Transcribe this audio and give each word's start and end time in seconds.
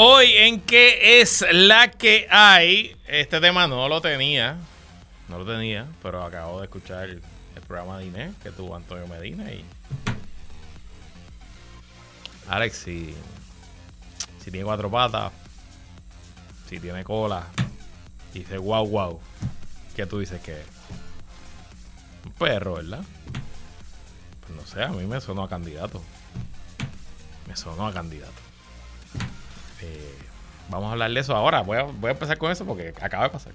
Hoy 0.00 0.30
en 0.36 0.60
qué 0.60 1.20
es 1.20 1.44
la 1.50 1.90
que 1.90 2.28
hay. 2.30 2.96
Este 3.08 3.40
tema 3.40 3.66
no 3.66 3.88
lo 3.88 4.00
tenía. 4.00 4.56
No 5.26 5.40
lo 5.40 5.44
tenía, 5.44 5.88
pero 6.00 6.22
acabo 6.22 6.60
de 6.60 6.66
escuchar 6.66 7.08
el, 7.08 7.20
programa 7.66 7.98
de 7.98 8.06
Inés 8.06 8.34
que 8.40 8.52
tuvo 8.52 8.76
Antonio 8.76 9.08
Medina 9.08 9.50
y. 9.50 9.64
Alex, 12.48 12.76
si, 12.76 13.12
si 14.38 14.52
tiene 14.52 14.64
cuatro 14.64 14.88
patas, 14.88 15.32
si 16.68 16.78
tiene 16.78 17.02
cola, 17.02 17.48
dice 18.32 18.56
wow 18.56 18.86
wow, 18.86 19.20
¿qué 19.96 20.06
tú 20.06 20.20
dices 20.20 20.40
que 20.40 20.60
es? 20.60 20.66
Un 22.24 22.32
perro, 22.34 22.74
¿verdad? 22.74 23.02
Pues 24.46 24.52
no 24.56 24.64
sé, 24.64 24.80
a 24.80 24.90
mí 24.90 25.04
me 25.06 25.20
sonó 25.20 25.42
a 25.42 25.48
candidato. 25.48 26.00
Me 27.48 27.56
sonó 27.56 27.88
a 27.88 27.92
candidato. 27.92 28.47
Eh, 29.82 30.14
vamos 30.68 30.88
a 30.88 30.92
hablar 30.92 31.12
de 31.12 31.20
eso 31.20 31.34
ahora. 31.34 31.62
Voy 31.62 31.78
a, 31.78 32.10
empezar 32.10 32.38
con 32.38 32.50
eso 32.50 32.64
porque 32.64 32.92
acaba 33.00 33.24
de 33.24 33.30
pasar. 33.30 33.52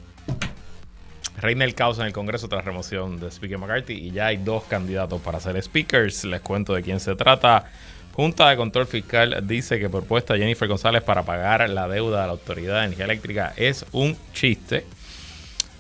Reina 1.38 1.66
el 1.66 1.74
caos 1.74 2.00
en 2.00 2.06
el 2.06 2.14
Congreso 2.14 2.48
tras 2.48 2.64
remoción 2.64 3.20
de 3.20 3.32
Speaker 3.32 3.58
McCarthy 3.58 3.94
y 3.94 4.12
ya 4.12 4.28
hay 4.28 4.38
dos 4.38 4.64
candidatos 4.64 5.22
para 5.22 5.40
ser 5.40 5.62
speakers. 5.62 6.24
Les 6.26 6.42
cuento 6.42 6.74
de 6.74 6.84
quién 6.84 7.00
se 7.00 7.16
trata. 7.16 7.66
Junta 8.14 8.50
de 8.50 8.58
Control 8.58 8.86
Fiscal 8.86 9.44
dice 9.48 9.80
que 9.80 9.90
propuesta 9.90 10.38
Jennifer 10.38 10.68
González 10.68 11.02
para 11.02 11.24
pagar 11.24 11.68
la 11.70 11.88
deuda 11.88 12.22
de 12.22 12.28
la 12.28 12.34
Autoridad 12.34 12.80
de 12.80 12.86
Energía 12.86 13.06
Eléctrica 13.06 13.54
es 13.58 13.86
un 13.92 14.16
chiste. 14.34 14.86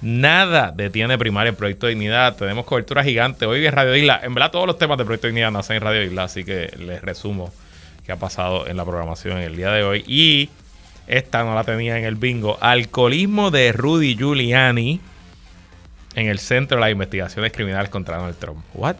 Nada 0.01 0.73
detiene 0.75 1.17
primaria 1.17 1.49
en 1.49 1.55
Proyecto 1.55 1.85
de 1.85 1.91
Dignidad. 1.91 2.35
Tenemos 2.35 2.65
cobertura 2.65 3.03
gigante. 3.03 3.45
Hoy 3.45 3.65
en 3.65 3.71
Radio 3.71 3.95
Isla. 3.95 4.19
En 4.23 4.33
verdad, 4.33 4.51
todos 4.51 4.67
los 4.67 4.77
temas 4.77 4.97
de 4.97 5.05
Proyecto 5.05 5.27
de 5.27 5.31
Dignidad 5.31 5.51
nacen 5.51 5.77
en 5.77 5.81
Radio 5.83 6.03
Isla, 6.03 6.23
así 6.23 6.43
que 6.43 6.73
les 6.77 7.01
resumo 7.01 7.53
qué 8.05 8.11
ha 8.11 8.17
pasado 8.17 8.67
en 8.67 8.77
la 8.77 8.85
programación 8.85 9.37
en 9.37 9.43
el 9.43 9.55
día 9.55 9.71
de 9.71 9.83
hoy. 9.83 10.03
Y 10.07 10.49
esta 11.07 11.43
no 11.43 11.55
la 11.55 11.63
tenía 11.63 11.97
en 11.97 12.05
el 12.05 12.15
bingo. 12.15 12.57
Alcoholismo 12.61 13.51
de 13.51 13.71
Rudy 13.71 14.15
Giuliani 14.15 14.99
en 16.15 16.27
el 16.27 16.39
centro 16.39 16.77
de 16.77 16.81
las 16.81 16.91
investigaciones 16.91 17.51
criminales 17.51 17.89
contra 17.89 18.17
Donald 18.17 18.37
Trump. 18.37 18.63
¿What? 18.73 18.97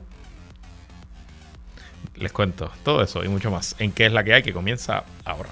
Les 2.16 2.32
cuento 2.32 2.72
todo 2.84 3.02
eso 3.04 3.24
y 3.24 3.28
mucho 3.28 3.52
más 3.52 3.76
en 3.80 3.92
qué 3.92 4.06
es 4.06 4.14
la 4.14 4.24
que 4.24 4.34
hay 4.34 4.44
que 4.44 4.54
comienza 4.54 5.04
ahora. 5.26 5.50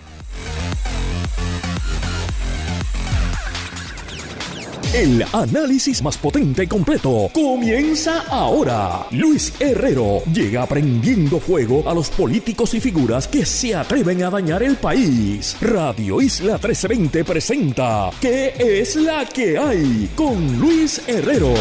El 4.94 5.24
análisis 5.32 6.02
más 6.04 6.18
potente 6.18 6.64
y 6.64 6.68
completo 6.68 7.30
comienza 7.34 8.24
ahora. 8.28 9.06
Luis 9.12 9.54
Herrero 9.58 10.22
llega 10.34 10.66
prendiendo 10.66 11.40
fuego 11.40 11.90
a 11.90 11.94
los 11.94 12.10
políticos 12.10 12.74
y 12.74 12.82
figuras 12.82 13.26
que 13.26 13.46
se 13.46 13.74
atreven 13.74 14.22
a 14.24 14.30
dañar 14.30 14.64
el 14.64 14.76
país. 14.76 15.56
Radio 15.62 16.22
Isla 16.22 16.54
1320 16.54 17.24
presenta 17.24 18.10
¿Qué 18.20 18.54
es 18.58 18.98
la 18.98 19.26
que 19.26 19.58
hay? 19.58 20.10
con 20.14 20.60
Luis 20.60 21.02
Herrero. 21.08 21.54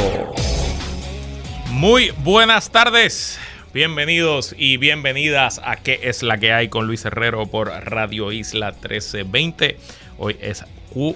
Muy 1.70 2.10
buenas 2.24 2.70
tardes. 2.70 3.38
Bienvenidos 3.72 4.56
y 4.58 4.76
bienvenidas 4.76 5.60
a 5.64 5.76
¿Qué 5.76 6.00
es 6.02 6.24
la 6.24 6.38
que 6.38 6.52
hay? 6.52 6.68
con 6.68 6.88
Luis 6.88 7.04
Herrero 7.04 7.46
por 7.46 7.68
Radio 7.68 8.32
Isla 8.32 8.72
1320. 8.72 9.76
Hoy 10.18 10.36
es 10.40 10.64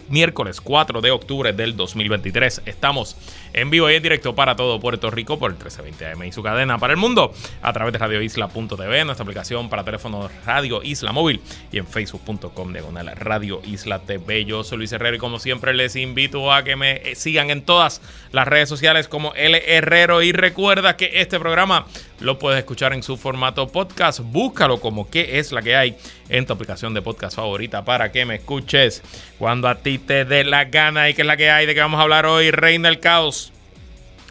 miércoles 0.08 0.61
4 0.61 1.00
de 1.00 1.11
octubre 1.11 1.53
del 1.53 1.77
2023. 1.77 2.62
Estamos 2.67 3.17
en 3.53 3.70
vivo 3.70 3.91
y 3.91 3.94
en 3.94 4.03
directo 4.03 4.34
para 4.34 4.56
todo 4.56 4.80
Puerto 4.80 5.11
Rico 5.11 5.39
por 5.39 5.50
el 5.50 5.56
1320 5.56 6.06
AM 6.06 6.25
y 6.25 6.33
su 6.33 6.42
cadena 6.42 6.78
para 6.78 6.92
el 6.92 6.97
mundo 6.98 7.33
a 7.62 7.72
través 7.72 7.92
de 7.92 7.98
radioisla.tv, 7.98 9.05
nuestra 9.05 9.22
aplicación 9.22 9.69
para 9.69 9.84
teléfono 9.84 10.30
Radio 10.47 10.83
Isla 10.83 11.12
Móvil 11.12 11.41
y 11.72 11.78
en 11.78 11.86
facebook.com 11.86 12.72
diagonal 12.72 13.12
Radio 13.17 13.61
Isla 13.64 14.00
TV. 14.00 14.45
Yo 14.45 14.64
soy 14.64 14.78
Luis 14.78 14.92
Herrero 14.92 15.17
y 15.17 15.19
como 15.19 15.39
siempre 15.39 15.75
les 15.75 15.97
invito 15.97 16.52
a 16.52 16.64
que 16.64 16.77
me 16.77 17.14
sigan 17.14 17.50
en 17.50 17.62
todas 17.62 18.00
las 18.33 18.48
redes 18.48 18.69
sociales 18.69 19.08
como 19.08 19.34
L 19.34 19.62
Herrero 19.67 20.22
y 20.22 20.33
recuerda 20.33 20.96
que 20.96 21.20
este 21.20 21.39
programa 21.39 21.86
lo 22.20 22.39
puedes 22.39 22.58
escuchar 22.58 22.92
en 22.92 23.02
su 23.02 23.17
formato 23.17 23.69
podcast. 23.69 24.20
Búscalo 24.20 24.80
como 24.80 25.08
que 25.11 25.39
es 25.39 25.52
la 25.52 25.63
que 25.63 25.77
hay 25.77 25.97
en 26.29 26.47
tu 26.47 26.52
aplicación 26.52 26.95
de 26.95 27.02
podcast 27.02 27.36
favorita 27.36 27.85
para 27.85 28.13
que 28.13 28.25
me 28.25 28.36
escuches 28.36 29.02
cuando 29.39 29.69
a 29.69 29.77
ti 29.77 29.98
te 29.98 30.25
dé 30.25 30.45
la 30.45 30.64
gana 30.64 31.08
y 31.08 31.14
que 31.14 31.23
es 31.23 31.27
la 31.27 31.36
que 31.36 31.51
hay 31.51 31.67
de 31.67 31.75
que 31.75 31.80
vamos 31.80 31.98
a 31.98 32.02
hablar 32.02 32.27
hoy. 32.27 32.51
Reina 32.51 32.89
el 32.89 33.01
caos 33.01 33.52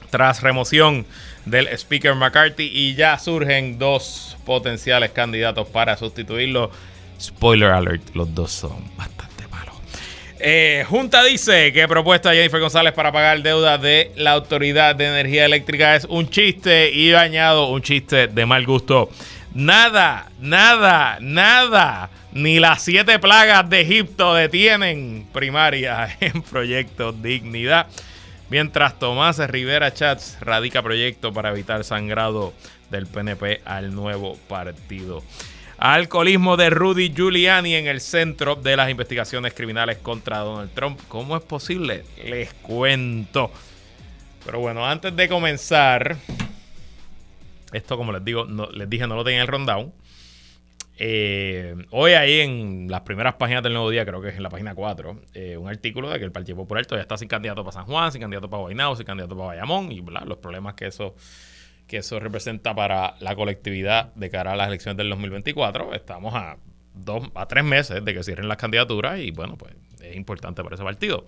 tras 0.10 0.42
remoción 0.42 1.06
del 1.46 1.68
Speaker 1.68 2.16
McCarthy 2.16 2.70
y 2.72 2.96
ya 2.96 3.18
surgen 3.20 3.80
dos 3.80 4.38
potenciales 4.46 5.12
candidatos 5.12 5.68
para 5.68 5.98
sustituirlo. 5.98 6.72
Spoiler 7.20 7.72
alert, 7.72 8.16
los 8.16 8.34
dos 8.34 8.52
son 8.52 8.96
bastante. 8.98 9.33
Eh, 10.46 10.84
Junta 10.90 11.24
dice 11.24 11.72
que 11.72 11.88
propuesta 11.88 12.34
Jennifer 12.34 12.59
González 12.59 12.92
para 12.92 13.14
pagar 13.14 13.42
deuda 13.42 13.78
de 13.78 14.12
la 14.18 14.31
Autoridad 14.31 14.94
de 14.94 15.06
Energía 15.06 15.46
Eléctrica 15.46 15.96
es 15.96 16.04
un 16.04 16.30
chiste 16.30 16.92
y 16.92 17.14
añado 17.14 17.70
un 17.70 17.81
chiste 17.81 18.28
de 18.28 18.46
mal 18.46 18.66
gusto. 18.66 19.09
Nada, 19.53 20.30
nada, 20.42 21.18
nada. 21.22 22.09
Ni 22.34 22.59
las 22.59 22.82
siete 22.82 23.20
plagas 23.20 23.70
de 23.70 23.80
Egipto 23.80 24.34
detienen 24.34 25.26
primaria 25.32 26.14
en 26.20 26.42
Proyecto 26.42 27.14
Dignidad. 27.14 27.88
Mientras 28.50 29.00
Tomás 29.00 29.38
Rivera 29.50 29.94
Chats 29.94 30.40
radica 30.42 30.82
proyecto 30.82 31.32
para 31.32 31.52
evitar 31.52 31.86
sangrado 31.86 32.53
del 32.92 33.08
PNP 33.08 33.62
al 33.64 33.96
nuevo 33.96 34.38
partido. 34.50 35.24
Alcoholismo 35.86 36.56
de 36.56 36.70
Rudy 36.70 37.14
Giuliani 37.14 37.76
en 37.76 37.88
el 37.88 38.00
centro 38.00 38.56
de 38.56 38.78
las 38.78 38.90
investigaciones 38.90 39.54
criminales 39.54 39.98
contra 39.98 40.38
Donald 40.38 40.72
Trump. 40.74 40.98
¿Cómo 41.10 41.36
es 41.36 41.44
posible? 41.44 42.06
Les 42.24 42.54
cuento. 42.54 43.52
Pero 44.46 44.62
bueno, 44.62 44.88
antes 44.88 45.14
de 45.14 45.28
comenzar, 45.28 46.16
esto, 47.74 47.98
como 47.98 48.14
les 48.14 48.24
digo, 48.24 48.46
les 48.46 48.90
dije, 48.90 49.08
no 49.08 49.16
lo 49.18 49.26
tenía 49.26 49.40
en 49.40 49.42
el 49.42 49.48
rundown. 49.50 49.94
Eh, 50.98 51.76
hoy 51.90 52.14
ahí 52.14 52.40
en 52.40 52.88
las 52.90 53.02
primeras 53.02 53.34
páginas 53.34 53.62
del 53.62 53.74
Nuevo 53.74 53.90
Día, 53.90 54.06
creo 54.06 54.22
que 54.22 54.30
es 54.30 54.38
en 54.38 54.44
la 54.44 54.50
página 54.50 54.74
4, 54.74 55.20
eh, 55.34 55.58
un 55.58 55.68
artículo 55.68 56.10
de 56.10 56.18
que 56.18 56.24
el 56.24 56.32
Partido 56.32 56.56
Popular 56.56 56.86
todavía 56.86 57.02
está 57.02 57.18
sin 57.18 57.28
candidato 57.28 57.62
para 57.62 57.74
San 57.74 57.86
Juan, 57.88 58.10
sin 58.10 58.22
candidato 58.22 58.50
para 58.50 58.62
Guaynabo, 58.62 58.96
sin 58.96 59.06
candidato 59.06 59.36
para 59.36 59.48
Bayamón 59.48 59.92
y 59.92 60.00
los 60.00 60.38
problemas 60.38 60.76
que 60.76 60.88
eso, 60.88 61.14
que 61.88 61.98
eso 61.98 62.20
representa 62.20 62.76
para 62.76 63.16
la 63.20 63.36
colectividad 63.36 64.14
de 64.16 64.30
cara 64.30 64.54
a 64.54 64.56
las 64.56 64.68
elecciones 64.68 64.98
del 64.98 65.10
2024. 65.10 65.94
Estamos 65.94 66.34
a 66.36 66.58
dos 66.94 67.30
a 67.36 67.48
tres 67.48 67.64
meses 67.64 68.04
de 68.04 68.14
que 68.14 68.24
cierren 68.24 68.48
las 68.48 68.58
candidaturas 68.58 69.20
y 69.20 69.32
bueno, 69.32 69.58
pues 69.58 69.74
es 70.02 70.16
importante 70.16 70.64
para 70.64 70.76
ese 70.76 70.84
partido. 70.84 71.26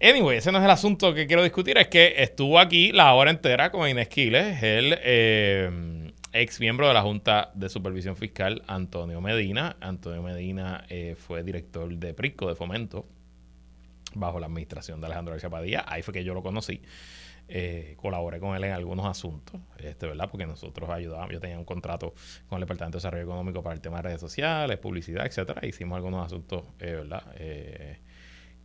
Anyway, 0.00 0.38
ese 0.38 0.50
no 0.50 0.58
es 0.58 0.64
el 0.64 0.70
asunto 0.70 1.14
que 1.14 1.26
quiero 1.26 1.44
discutir, 1.44 1.78
es 1.78 1.86
que 1.86 2.14
estuvo 2.18 2.58
aquí 2.58 2.90
la 2.90 3.14
hora 3.14 3.30
entera 3.30 3.70
con 3.70 3.88
Inés 3.88 4.08
Quiles, 4.08 4.60
el 4.62 4.98
eh, 5.00 6.12
ex 6.32 6.58
miembro 6.58 6.88
de 6.88 6.94
la 6.94 7.02
Junta 7.02 7.52
de 7.54 7.68
Supervisión 7.68 8.16
Fiscal, 8.16 8.62
Antonio 8.66 9.20
Medina. 9.20 9.76
Antonio 9.80 10.22
Medina 10.22 10.84
eh, 10.88 11.14
fue 11.16 11.44
director 11.44 11.88
de 11.94 12.14
PRICO, 12.14 12.48
de 12.48 12.56
Fomento, 12.56 13.06
bajo 14.14 14.40
la 14.40 14.46
administración 14.46 15.00
de 15.00 15.06
Alejandro 15.06 15.34
García 15.34 15.50
Padilla. 15.50 15.84
Ahí 15.86 16.02
fue 16.02 16.12
que 16.12 16.24
yo 16.24 16.34
lo 16.34 16.42
conocí. 16.42 16.82
Eh, 17.48 17.96
colaboré 17.98 18.40
con 18.40 18.56
él 18.56 18.64
en 18.64 18.72
algunos 18.72 19.04
asuntos, 19.04 19.60
este, 19.78 20.06
¿verdad? 20.06 20.30
Porque 20.30 20.46
nosotros 20.46 20.88
ayudábamos, 20.88 21.32
yo 21.32 21.40
tenía 21.40 21.58
un 21.58 21.66
contrato 21.66 22.14
con 22.48 22.56
el 22.56 22.60
Departamento 22.60 22.96
de 22.96 23.00
Desarrollo 23.00 23.24
Económico 23.24 23.62
para 23.62 23.74
el 23.74 23.80
tema 23.80 23.96
de 23.98 24.02
redes 24.02 24.20
sociales, 24.20 24.78
publicidad, 24.78 25.26
etcétera. 25.26 25.66
Hicimos 25.66 25.96
algunos 25.96 26.24
asuntos, 26.24 26.64
¿verdad? 26.78 27.24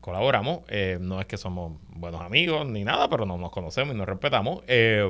colaboramos. 0.07 0.61
Eh, 0.69 0.97
no 1.01 1.19
es 1.19 1.25
que 1.25 1.35
somos 1.35 1.81
buenos 1.89 2.21
amigos 2.21 2.65
ni 2.65 2.85
nada, 2.85 3.09
pero 3.09 3.25
no 3.25 3.37
nos 3.37 3.51
conocemos 3.51 3.93
y 3.93 3.97
nos 3.97 4.07
respetamos. 4.07 4.63
Eh, 4.67 5.09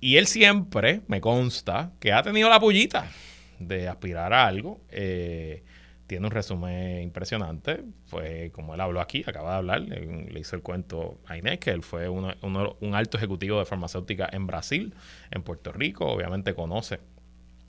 y 0.00 0.16
él 0.16 0.26
siempre, 0.26 1.02
me 1.06 1.20
consta, 1.20 1.92
que 2.00 2.12
ha 2.12 2.22
tenido 2.22 2.48
la 2.48 2.58
pullita 2.58 3.10
de 3.58 3.88
aspirar 3.88 4.32
a 4.32 4.46
algo. 4.46 4.80
Eh, 4.90 5.64
tiene 6.08 6.26
un 6.26 6.32
resumen 6.32 7.02
impresionante. 7.02 7.84
Fue, 8.06 8.50
como 8.52 8.74
él 8.74 8.80
habló 8.80 9.00
aquí, 9.00 9.22
acaba 9.26 9.52
de 9.52 9.56
hablar, 9.58 9.80
le, 9.82 10.40
hizo 10.40 10.56
el 10.56 10.62
cuento 10.62 11.20
a 11.26 11.36
Inés, 11.36 11.60
que 11.60 11.70
él 11.70 11.82
fue 11.82 12.08
un 12.08 12.94
alto 12.94 13.16
ejecutivo 13.18 13.58
de 13.60 13.66
farmacéutica 13.66 14.28
en 14.32 14.46
Brasil, 14.46 14.94
en 15.30 15.42
Puerto 15.42 15.70
Rico. 15.70 16.06
Obviamente 16.06 16.54
conoce 16.54 16.98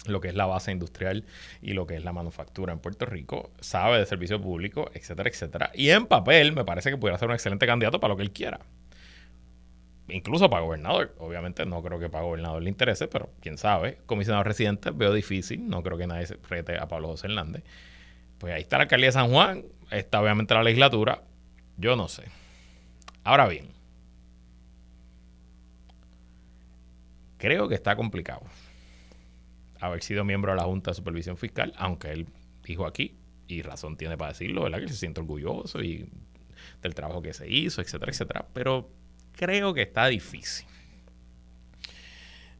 lo 0.06 0.22
que 0.22 0.30
es 0.30 0.36
la 0.36 0.46
base 0.46 0.72
industrial 0.72 1.26
y 1.62 1.74
lo 1.74 1.86
que 1.86 1.98
es 1.98 2.04
la 2.04 2.14
manufactura 2.14 2.72
en 2.72 2.80
Puerto 2.80 3.06
Rico, 3.06 3.52
sabe 3.60 4.00
de 4.00 4.06
servicio 4.06 4.42
público, 4.42 4.90
etcétera, 4.94 5.30
etcétera. 5.30 5.72
Y 5.76 5.90
en 5.90 6.06
papel 6.06 6.54
me 6.54 6.64
parece 6.64 6.90
que 6.90 6.98
pudiera 6.98 7.18
ser 7.18 7.28
un 7.28 7.34
excelente 7.34 7.68
candidato 7.68 8.00
para 8.00 8.14
lo 8.14 8.18
que 8.18 8.24
él 8.24 8.32
quiera. 8.32 8.62
Incluso 10.08 10.50
para 10.50 10.64
gobernador. 10.64 11.14
Obviamente 11.20 11.66
no 11.66 11.84
creo 11.84 12.00
que 12.00 12.10
para 12.10 12.24
gobernador 12.24 12.64
le 12.64 12.70
interese, 12.70 13.08
pero 13.08 13.30
quién 13.42 13.58
sabe. 13.58 14.00
Comisionado 14.06 14.44
residente 14.44 14.92
veo 14.92 15.14
difícil. 15.14 15.70
No 15.70 15.84
creo 15.84 15.98
que 15.98 16.08
nadie 16.08 16.26
se 16.26 16.38
rete 16.50 16.78
a 16.78 16.88
Pablo 16.88 17.10
José 17.10 17.28
Hernández. 17.28 17.64
Pues 18.40 18.54
ahí 18.54 18.62
está 18.62 18.78
la 18.78 18.84
alcaldía 18.84 19.08
de 19.08 19.14
San 19.14 19.30
Juan. 19.30 19.66
Está 19.92 20.22
obviamente 20.22 20.54
la 20.54 20.64
legislatura. 20.64 21.24
Yo 21.78 21.96
no 21.96 22.08
sé. 22.08 22.24
Ahora 23.24 23.48
bien. 23.48 23.70
Creo 27.38 27.70
que 27.70 27.76
está 27.76 27.96
complicado 27.96 28.42
haber 29.80 30.04
sido 30.04 30.26
miembro 30.26 30.52
de 30.52 30.58
la 30.58 30.64
Junta 30.64 30.92
de 30.92 30.96
Supervisión 30.96 31.38
Fiscal, 31.38 31.74
aunque 31.78 32.12
él 32.12 32.28
dijo 32.64 32.86
aquí, 32.86 33.18
y 33.48 33.62
razón 33.62 33.98
tiene 33.98 34.18
para 34.18 34.32
decirlo, 34.32 34.64
¿verdad? 34.64 34.80
Que 34.80 34.90
se 34.90 34.96
siente 34.96 35.22
orgulloso 35.22 35.82
y 35.82 36.10
del 36.82 36.94
trabajo 36.96 37.22
que 37.22 37.34
se 37.34 37.50
hizo, 37.50 37.82
etcétera, 37.82 38.12
etcétera. 38.12 38.46
Pero 38.54 38.90
creo 39.34 39.74
que 39.74 39.84
está 39.84 40.08
difícil 40.08 40.68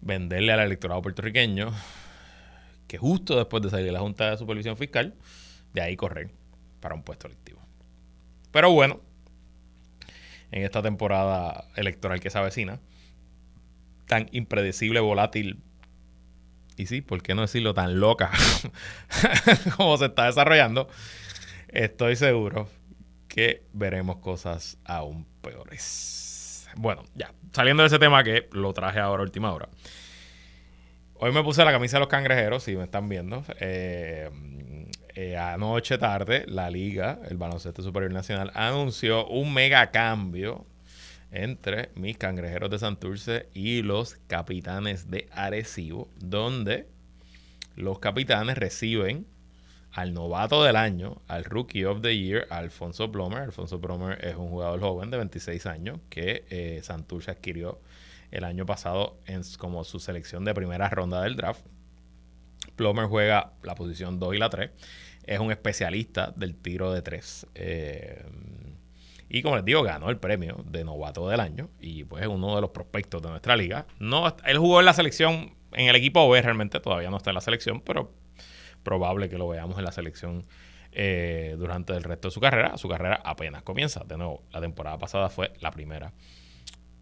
venderle 0.02 0.54
al 0.54 0.62
electorado 0.62 1.02
puertorriqueño 1.02 1.74
que 2.88 2.98
justo 2.98 3.38
después 3.38 3.62
de 3.62 3.70
salir 3.70 3.86
de 3.86 3.92
la 3.92 4.00
Junta 4.00 4.32
de 4.32 4.38
Supervisión 4.38 4.78
Fiscal, 4.78 5.14
de 5.74 5.82
ahí 5.82 5.96
correr 5.96 6.32
para 6.80 6.96
un 6.96 7.04
puesto 7.04 7.28
electivo. 7.28 7.62
Pero 8.52 8.72
bueno, 8.72 9.02
en 10.52 10.64
esta 10.64 10.82
temporada 10.82 11.66
electoral 11.76 12.20
que 12.20 12.30
se 12.30 12.38
avecina, 12.38 12.80
tan 14.08 14.28
impredecible, 14.32 15.00
volátil 15.00 15.62
y 16.80 16.86
sí, 16.86 17.02
¿por 17.02 17.22
qué 17.22 17.36
no 17.36 17.42
decirlo 17.42 17.74
tan 17.74 18.00
loca 18.00 18.32
como 19.76 19.98
se 19.98 20.06
está 20.06 20.28
desarrollando? 20.28 20.88
Estoy 21.68 22.16
seguro 22.16 22.70
que 23.28 23.64
veremos 23.74 24.20
cosas 24.20 24.78
aún 24.86 25.28
peores. 25.42 26.70
Bueno, 26.78 27.04
ya, 27.16 27.34
saliendo 27.52 27.84
de 27.84 27.88
ese 27.88 28.00
tema 28.00 28.24
que 28.24 28.48
lo 28.54 28.72
traje 28.72 29.00
ahora 29.00 29.24
a 29.24 29.26
última 29.26 29.52
hora. 29.52 29.68
Hoy 31.16 31.34
me 31.34 31.44
puse 31.44 31.66
la 31.66 31.72
camisa 31.74 31.98
de 31.98 32.00
los 32.00 32.08
cangrejeros, 32.08 32.64
si 32.64 32.78
me 32.78 32.86
están 32.86 33.10
viendo. 33.10 33.44
Eh, 33.60 34.30
eh, 35.22 35.36
anoche 35.36 35.98
tarde, 35.98 36.46
la 36.48 36.70
liga, 36.70 37.20
el 37.30 37.36
baloncesto 37.36 37.82
superior 37.82 38.14
nacional, 38.14 38.52
anunció 38.54 39.28
un 39.28 39.54
mega 39.54 39.92
cambio 39.92 40.66
entre 41.30 41.90
mis 41.96 42.18
cangrejeros 42.18 42.70
de 42.70 42.80
Santurce 42.80 43.50
y 43.54 43.82
los 43.82 44.16
capitanes 44.28 45.12
de 45.12 45.28
Arecibo, 45.34 46.08
donde 46.22 46.88
los 47.76 48.00
capitanes 48.00 48.58
reciben 48.58 49.26
al 49.92 50.14
novato 50.14 50.64
del 50.64 50.78
año, 50.78 51.22
al 51.28 51.44
Rookie 51.44 51.84
of 51.84 52.02
the 52.02 52.18
Year, 52.18 52.48
Alfonso 52.50 53.12
Plomer. 53.12 53.42
Alfonso 53.42 53.82
Plomer 53.82 54.24
es 54.26 54.38
un 54.38 54.48
jugador 54.48 54.80
joven 54.80 55.12
de 55.12 55.18
26 55.18 55.66
años 55.66 56.00
que 56.10 56.46
eh, 56.50 56.80
Santurce 56.82 57.32
adquirió 57.32 57.82
el 58.32 58.46
año 58.46 58.66
pasado 58.66 59.18
en, 59.26 59.42
como 59.58 59.84
su 59.84 60.00
selección 60.00 60.46
de 60.46 60.54
primera 60.54 60.88
ronda 60.88 61.22
del 61.24 61.36
draft. 61.36 61.66
Plomer 62.80 63.08
juega 63.08 63.52
la 63.64 63.76
posición 63.76 64.20
2 64.20 64.36
y 64.36 64.38
la 64.38 64.50
3. 64.50 64.72
Es 65.30 65.40
un 65.40 65.52
especialista 65.52 66.34
del 66.36 66.56
tiro 66.56 66.92
de 66.92 67.04
3. 67.04 67.48
Eh, 67.54 68.26
y 69.30 69.44
como 69.44 69.58
les 69.58 69.64
digo, 69.64 69.84
ganó 69.84 70.10
el 70.10 70.18
premio 70.18 70.66
de 70.66 70.84
novato 70.84 71.30
del 71.30 71.40
año 71.40 71.70
y 71.80 72.04
pues 72.04 72.24
es 72.24 72.28
uno 72.28 72.56
de 72.56 72.62
los 72.62 72.72
prospectos 72.72 73.22
de 73.22 73.30
nuestra 73.30 73.56
liga. 73.56 73.86
No, 74.00 74.36
él 74.44 74.58
jugó 74.58 74.80
en 74.80 74.88
la 74.88 74.94
selección, 74.94 75.54
en 75.74 75.88
el 75.88 75.96
equipo 75.96 76.28
B 76.28 76.42
realmente, 76.42 76.80
todavía 76.80 77.12
no 77.12 77.18
está 77.18 77.30
en 77.30 77.36
la 77.36 77.42
selección, 77.42 77.82
pero 77.82 78.12
probable 78.82 79.30
que 79.30 79.38
lo 79.38 79.48
veamos 79.48 79.78
en 79.78 79.86
la 79.86 79.92
selección 79.92 80.48
eh, 80.92 81.56
durante 81.60 81.94
el 81.94 82.02
resto 82.02 82.30
de 82.30 82.32
su 82.32 82.40
carrera. 82.40 82.76
Su 82.80 82.90
carrera 82.90 83.22
apenas 83.24 83.62
comienza. 83.62 84.04
De 84.06 84.18
nuevo, 84.18 84.42
la 84.52 84.62
temporada 84.62 84.98
pasada 84.98 85.30
fue 85.30 85.54
la 85.60 85.70
primera, 85.70 86.12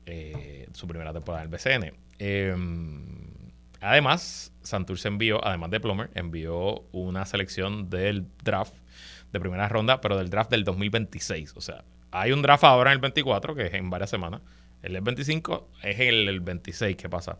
eh, 0.05 0.67
su 0.73 0.85
primera 0.85 1.13
temporada 1.13 1.45
en 1.45 1.49
el 1.49 1.57
BCN. 1.57 1.93
Em, 2.19 3.46
además, 3.81 4.53
Santurce 4.61 5.07
envió, 5.07 5.45
además 5.45 5.71
de 5.71 5.79
Plummer, 5.79 6.09
envió 6.13 6.81
una 6.91 7.25
selección 7.25 7.89
del 7.89 8.27
draft 8.43 8.75
de 9.31 9.39
primera 9.39 9.67
ronda, 9.67 10.01
pero 10.01 10.17
del 10.17 10.29
draft 10.29 10.51
del 10.51 10.63
2026. 10.63 11.53
O 11.55 11.61
sea, 11.61 11.83
hay 12.11 12.31
un 12.31 12.41
draft 12.41 12.63
ahora 12.63 12.91
en 12.91 12.95
el 12.95 13.01
24, 13.01 13.55
que 13.55 13.67
es 13.67 13.73
en 13.73 13.89
varias 13.89 14.09
semanas. 14.09 14.41
El 14.81 14.99
25 15.01 15.69
es 15.83 15.99
el, 15.99 16.29
el 16.29 16.39
26 16.39 16.95
que 16.95 17.09
pasa 17.09 17.39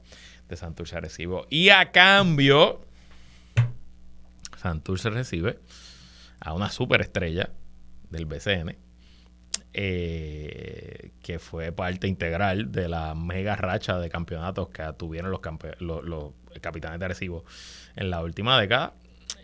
de 0.50 0.56
Santurce 0.56 1.00
recibo 1.00 1.46
Y 1.50 1.70
a 1.70 1.92
cambio, 1.92 2.82
Santurce 4.58 5.10
recibe 5.10 5.60
a 6.40 6.54
una 6.54 6.70
superestrella 6.70 7.52
del 8.10 8.26
BCN, 8.26 8.76
eh, 9.80 11.12
que 11.22 11.38
fue 11.38 11.72
parte 11.72 12.08
integral 12.08 12.72
de 12.72 12.90
la 12.90 13.14
mega 13.14 13.56
racha 13.56 14.00
de 14.00 14.10
campeonatos 14.10 14.70
que 14.70 14.82
tuvieron 14.98 15.30
los, 15.30 15.40
capitanes 16.62 16.98
de 16.98 17.06
Arecibo 17.06 17.46
en 17.96 18.10
la 18.10 18.24
última 18.24 18.60
década. 18.60 18.96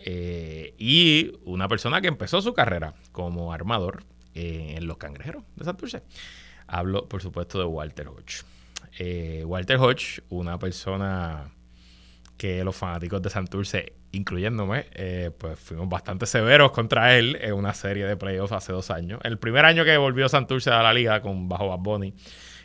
Eh, 0.04 0.74
y 0.80 1.34
una 1.46 1.68
persona 1.68 2.02
que 2.02 2.08
empezó 2.08 2.42
su 2.42 2.56
carrera 2.56 2.96
como 3.12 3.54
armador 3.54 4.06
eh, 4.34 4.74
en 4.76 4.88
los 4.88 4.98
cangrejeros 4.98 5.44
de 5.56 5.66
Santurce. 5.66 6.02
Hablo, 6.66 7.08
por 7.08 7.22
supuesto, 7.22 7.60
de 7.60 7.66
Walter 7.66 8.08
Hodge. 8.08 8.44
Walter 9.46 9.78
Hodge, 9.78 10.24
una 10.30 10.58
persona 10.58 11.52
que 12.38 12.64
los 12.64 12.76
fanáticos 12.76 13.22
de 13.22 13.30
Santurce, 13.30 13.94
incluyéndome, 14.14 14.86
eh, 14.94 15.32
pues 15.38 15.60
fuimos 15.60 15.90
bastante 15.90 16.26
severos 16.28 16.72
contra 16.72 17.18
él 17.18 17.38
en 17.42 17.54
una 17.54 17.74
serie 17.74 18.06
de 18.06 18.16
playoffs 18.16 18.54
hace 18.54 18.72
dos 18.72 18.92
años. 18.92 19.20
El 19.24 19.40
primer 19.40 19.66
año 19.66 19.84
que 19.84 19.98
volvió 19.98 20.30
Santurce 20.30 20.70
a 20.70 20.82
la 20.84 20.94
liga 20.94 21.22
con 21.22 21.50
bajo 21.50 21.68
Bad 21.68 21.80
Bunny 21.80 22.14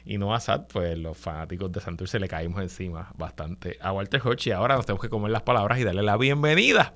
y 0.05 0.19
no 0.19 0.35
Assad, 0.35 0.67
pues 0.69 0.97
los 0.99 1.17
fanáticos 1.17 1.73
de 1.73 1.81
Santurce 1.81 2.21
le 2.21 2.29
caímos 2.29 2.61
encima 2.61 3.11
bastante 3.17 3.79
a 3.81 3.93
Walter 3.93 4.21
Hodge 4.23 4.49
y 4.49 4.51
ahora 4.51 4.77
nos 4.77 4.85
tenemos 4.85 5.03
que 5.03 5.09
comer 5.09 5.31
las 5.31 5.43
palabras 5.43 5.79
y 5.79 5.85
darle 5.85 6.03
la 6.03 6.17
bienvenida 6.17 6.93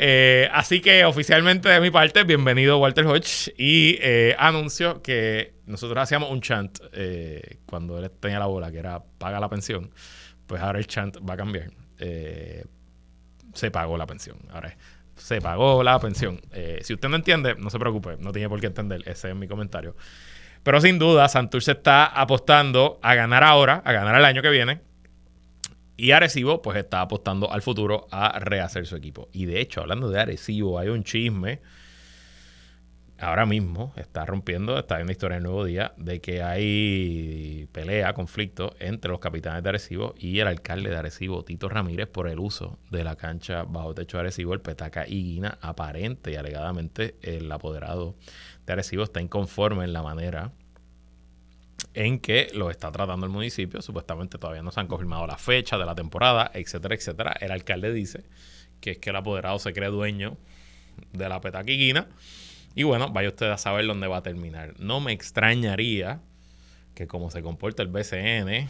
eh, 0.00 0.48
así 0.52 0.80
que 0.80 1.04
oficialmente 1.04 1.68
de 1.68 1.80
mi 1.80 1.90
parte, 1.90 2.22
bienvenido 2.22 2.78
Walter 2.78 3.04
Hodge. 3.04 3.52
Y 3.58 3.98
eh, 4.00 4.36
anuncio 4.38 5.02
que 5.02 5.54
nosotros 5.66 6.00
hacíamos 6.00 6.30
un 6.30 6.40
chant 6.40 6.78
cuando 7.66 7.98
él 7.98 8.08
tenía 8.20 8.38
la 8.38 8.46
bola, 8.46 8.70
que 8.70 8.78
era 8.78 9.02
paga 9.18 9.40
la 9.40 9.48
pensión. 9.48 9.90
Pues 10.46 10.62
ahora 10.62 10.78
el 10.78 10.86
chant 10.86 11.16
va 11.28 11.34
a 11.34 11.36
cambiar. 11.36 11.72
Se 13.58 13.70
pagó 13.70 13.98
la 13.98 14.06
pensión. 14.06 14.38
Ahora 14.50 14.76
se 15.16 15.40
pagó 15.40 15.82
la 15.82 15.98
pensión. 15.98 16.40
si 16.82 16.94
usted 16.94 17.08
no 17.08 17.16
entiende, 17.16 17.54
no 17.56 17.70
se 17.70 17.78
preocupe, 17.78 18.16
no 18.18 18.32
tiene 18.32 18.48
por 18.48 18.60
qué 18.60 18.68
entender. 18.68 19.02
Ese 19.06 19.30
es 19.30 19.36
mi 19.36 19.48
comentario. 19.48 19.96
Pero 20.62 20.80
sin 20.80 20.98
duda, 20.98 21.28
Santurce 21.28 21.72
está 21.72 22.06
apostando 22.06 22.98
a 23.02 23.14
ganar 23.14 23.44
ahora, 23.44 23.82
a 23.84 23.92
ganar 23.92 24.16
el 24.16 24.24
año 24.24 24.42
que 24.42 24.50
viene 24.50 24.80
y 25.98 26.12
Arecibo, 26.12 26.62
pues 26.62 26.78
está 26.78 27.00
apostando 27.00 27.52
al 27.52 27.60
futuro 27.60 28.06
a 28.12 28.38
rehacer 28.38 28.86
su 28.86 28.94
equipo. 28.94 29.28
Y 29.32 29.46
de 29.46 29.60
hecho, 29.60 29.80
hablando 29.80 30.08
de 30.08 30.20
Arecibo, 30.20 30.78
hay 30.78 30.88
un 30.88 31.02
chisme 31.02 31.60
ahora 33.18 33.46
mismo, 33.46 33.92
está 33.96 34.24
rompiendo, 34.24 34.78
está 34.78 35.00
en 35.00 35.06
la 35.06 35.12
historia 35.12 35.36
del 35.36 35.44
nuevo 35.44 35.64
día, 35.64 35.92
de 35.96 36.20
que 36.20 36.42
hay 36.42 37.68
pelea, 37.72 38.14
conflicto 38.14 38.74
entre 38.78 39.10
los 39.10 39.20
capitanes 39.20 39.62
de 39.62 39.68
Arecibo 39.68 40.14
y 40.16 40.38
el 40.38 40.46
alcalde 40.46 40.90
de 40.90 40.96
Arecibo, 40.96 41.44
Tito 41.44 41.68
Ramírez, 41.68 42.06
por 42.06 42.28
el 42.28 42.38
uso 42.38 42.78
de 42.90 43.04
la 43.04 43.16
cancha 43.16 43.64
bajo 43.64 43.94
techo 43.94 44.16
de 44.18 44.22
Arecibo, 44.22 44.54
el 44.54 44.60
Petaca 44.60 45.06
y 45.06 45.22
Guina. 45.22 45.58
Aparente 45.60 46.30
y 46.30 46.36
alegadamente, 46.36 47.16
el 47.22 47.50
apoderado 47.50 48.14
de 48.66 48.72
Arecibo 48.72 49.02
está 49.02 49.20
inconforme 49.20 49.84
en 49.84 49.92
la 49.92 50.02
manera 50.02 50.52
en 51.94 52.20
que 52.20 52.48
lo 52.54 52.70
está 52.70 52.92
tratando 52.92 53.26
el 53.26 53.32
municipio. 53.32 53.82
Supuestamente 53.82 54.38
todavía 54.38 54.62
no 54.62 54.70
se 54.70 54.80
han 54.80 54.86
confirmado 54.86 55.26
la 55.26 55.36
fecha 55.36 55.78
de 55.78 55.86
la 55.86 55.94
temporada, 55.94 56.50
etcétera, 56.54 56.94
etcétera. 56.94 57.36
El 57.40 57.50
alcalde 57.50 57.92
dice 57.92 58.24
que 58.80 58.92
es 58.92 58.98
que 58.98 59.10
el 59.10 59.16
apoderado 59.16 59.58
se 59.58 59.72
cree 59.72 59.88
dueño 59.88 60.36
de 61.12 61.28
la 61.28 61.40
petaquiquina. 61.40 62.06
Y 62.74 62.84
bueno, 62.84 63.10
vaya 63.10 63.28
usted 63.28 63.50
a 63.50 63.58
saber 63.58 63.86
dónde 63.86 64.06
va 64.06 64.18
a 64.18 64.22
terminar. 64.22 64.74
No 64.78 65.00
me 65.00 65.12
extrañaría 65.12 66.20
que 66.94 67.06
como 67.06 67.30
se 67.30 67.42
comporta 67.42 67.82
el 67.82 67.88
BCN, 67.88 68.68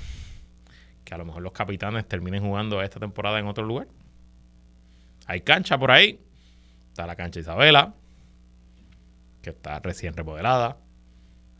que 1.04 1.14
a 1.14 1.18
lo 1.18 1.24
mejor 1.24 1.42
los 1.42 1.52
capitanes 1.52 2.06
terminen 2.06 2.42
jugando 2.42 2.82
esta 2.82 3.00
temporada 3.00 3.38
en 3.38 3.46
otro 3.46 3.64
lugar. 3.64 3.88
Hay 5.26 5.42
cancha 5.42 5.78
por 5.78 5.90
ahí. 5.90 6.20
Está 6.88 7.06
la 7.06 7.16
cancha 7.16 7.40
Isabela, 7.40 7.94
que 9.42 9.50
está 9.50 9.78
recién 9.80 10.14
remodelada. 10.14 10.78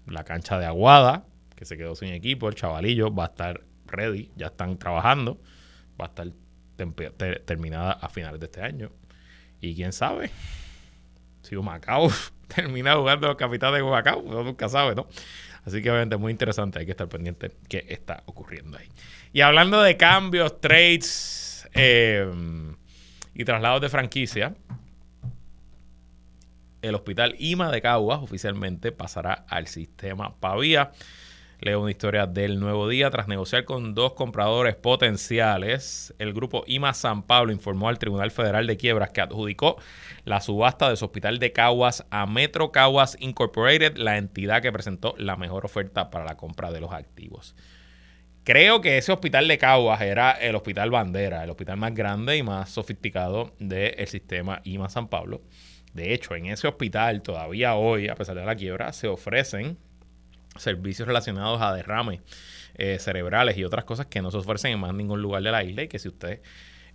La 0.06 0.24
cancha 0.24 0.58
de 0.58 0.66
Aguada, 0.66 1.24
que 1.54 1.64
se 1.64 1.76
quedó 1.76 1.94
sin 1.94 2.08
equipo, 2.08 2.48
el 2.48 2.54
chavalillo 2.54 3.14
va 3.14 3.24
a 3.24 3.28
estar 3.28 3.62
ready, 3.86 4.30
ya 4.36 4.46
están 4.46 4.78
trabajando, 4.78 5.40
va 6.00 6.06
a 6.06 6.08
estar 6.08 6.32
terminada 7.44 7.92
a 7.92 8.08
finales 8.08 8.40
de 8.40 8.46
este 8.46 8.62
año. 8.62 8.90
Y 9.60 9.74
quién 9.74 9.92
sabe, 9.92 10.30
si 11.48 11.56
Macao 11.56 12.08
termina 12.54 12.94
jugando 12.96 13.28
los 13.28 13.36
capitanes 13.36 13.82
de 13.82 13.90
Macao, 13.90 14.20
uno 14.20 14.42
nunca 14.42 14.68
sabe, 14.68 14.94
¿no? 14.94 15.06
Así 15.64 15.82
que 15.82 15.90
obviamente 15.90 16.16
muy 16.16 16.32
interesante, 16.32 16.78
hay 16.78 16.86
que 16.86 16.92
estar 16.92 17.08
pendiente 17.08 17.52
qué 17.68 17.84
está 17.88 18.22
ocurriendo 18.26 18.78
ahí. 18.78 18.88
Y 19.32 19.42
hablando 19.42 19.82
de 19.82 19.96
cambios, 19.96 20.60
trades 20.60 21.68
eh, 21.74 22.26
y 23.34 23.44
traslados 23.44 23.80
de 23.80 23.88
franquicia, 23.88 24.54
el 26.80 26.94
hospital 26.94 27.34
IMA 27.38 27.70
de 27.70 27.82
Caguas 27.82 28.20
oficialmente 28.22 28.92
pasará 28.92 29.44
al 29.48 29.66
sistema 29.66 30.34
Pavía. 30.38 30.92
Leo 31.60 31.80
una 31.80 31.90
historia 31.90 32.26
del 32.26 32.60
nuevo 32.60 32.88
día. 32.88 33.10
Tras 33.10 33.26
negociar 33.26 33.64
con 33.64 33.92
dos 33.92 34.12
compradores 34.12 34.76
potenciales, 34.76 36.14
el 36.20 36.32
grupo 36.32 36.62
IMA 36.68 36.94
San 36.94 37.24
Pablo 37.24 37.50
informó 37.50 37.88
al 37.88 37.98
Tribunal 37.98 38.30
Federal 38.30 38.68
de 38.68 38.76
Quiebras 38.76 39.10
que 39.10 39.20
adjudicó 39.20 39.76
la 40.24 40.40
subasta 40.40 40.88
de 40.88 40.96
su 40.96 41.06
hospital 41.06 41.40
de 41.40 41.52
Caguas 41.52 42.06
a 42.10 42.26
Metro 42.26 42.70
Caguas 42.70 43.16
Incorporated, 43.18 43.96
la 43.96 44.18
entidad 44.18 44.62
que 44.62 44.70
presentó 44.70 45.16
la 45.18 45.36
mejor 45.36 45.64
oferta 45.64 46.10
para 46.10 46.24
la 46.24 46.36
compra 46.36 46.70
de 46.70 46.80
los 46.80 46.92
activos. 46.92 47.56
Creo 48.44 48.80
que 48.80 48.96
ese 48.96 49.10
hospital 49.10 49.48
de 49.48 49.58
Caguas 49.58 50.00
era 50.00 50.30
el 50.30 50.54
hospital 50.54 50.92
bandera, 50.92 51.42
el 51.42 51.50
hospital 51.50 51.76
más 51.76 51.92
grande 51.92 52.36
y 52.36 52.44
más 52.44 52.70
sofisticado 52.70 53.52
del 53.58 54.06
sistema 54.06 54.60
IMA 54.62 54.88
San 54.90 55.08
Pablo. 55.08 55.42
De 55.92 56.14
hecho, 56.14 56.36
en 56.36 56.46
ese 56.46 56.68
hospital 56.68 57.20
todavía 57.22 57.74
hoy, 57.74 58.06
a 58.08 58.14
pesar 58.14 58.36
de 58.36 58.46
la 58.46 58.54
quiebra, 58.54 58.92
se 58.92 59.08
ofrecen 59.08 59.76
servicios 60.58 61.06
relacionados 61.06 61.60
a 61.62 61.72
derrames 61.72 62.20
eh, 62.74 62.98
cerebrales 62.98 63.56
y 63.56 63.64
otras 63.64 63.84
cosas 63.84 64.06
que 64.06 64.22
no 64.22 64.30
se 64.30 64.36
ofrecen 64.36 64.72
en 64.72 64.80
más 64.80 64.94
ningún 64.94 65.20
lugar 65.22 65.42
de 65.42 65.50
la 65.50 65.64
isla 65.64 65.82
y 65.82 65.88
que 65.88 65.98
si 65.98 66.08
usted 66.08 66.40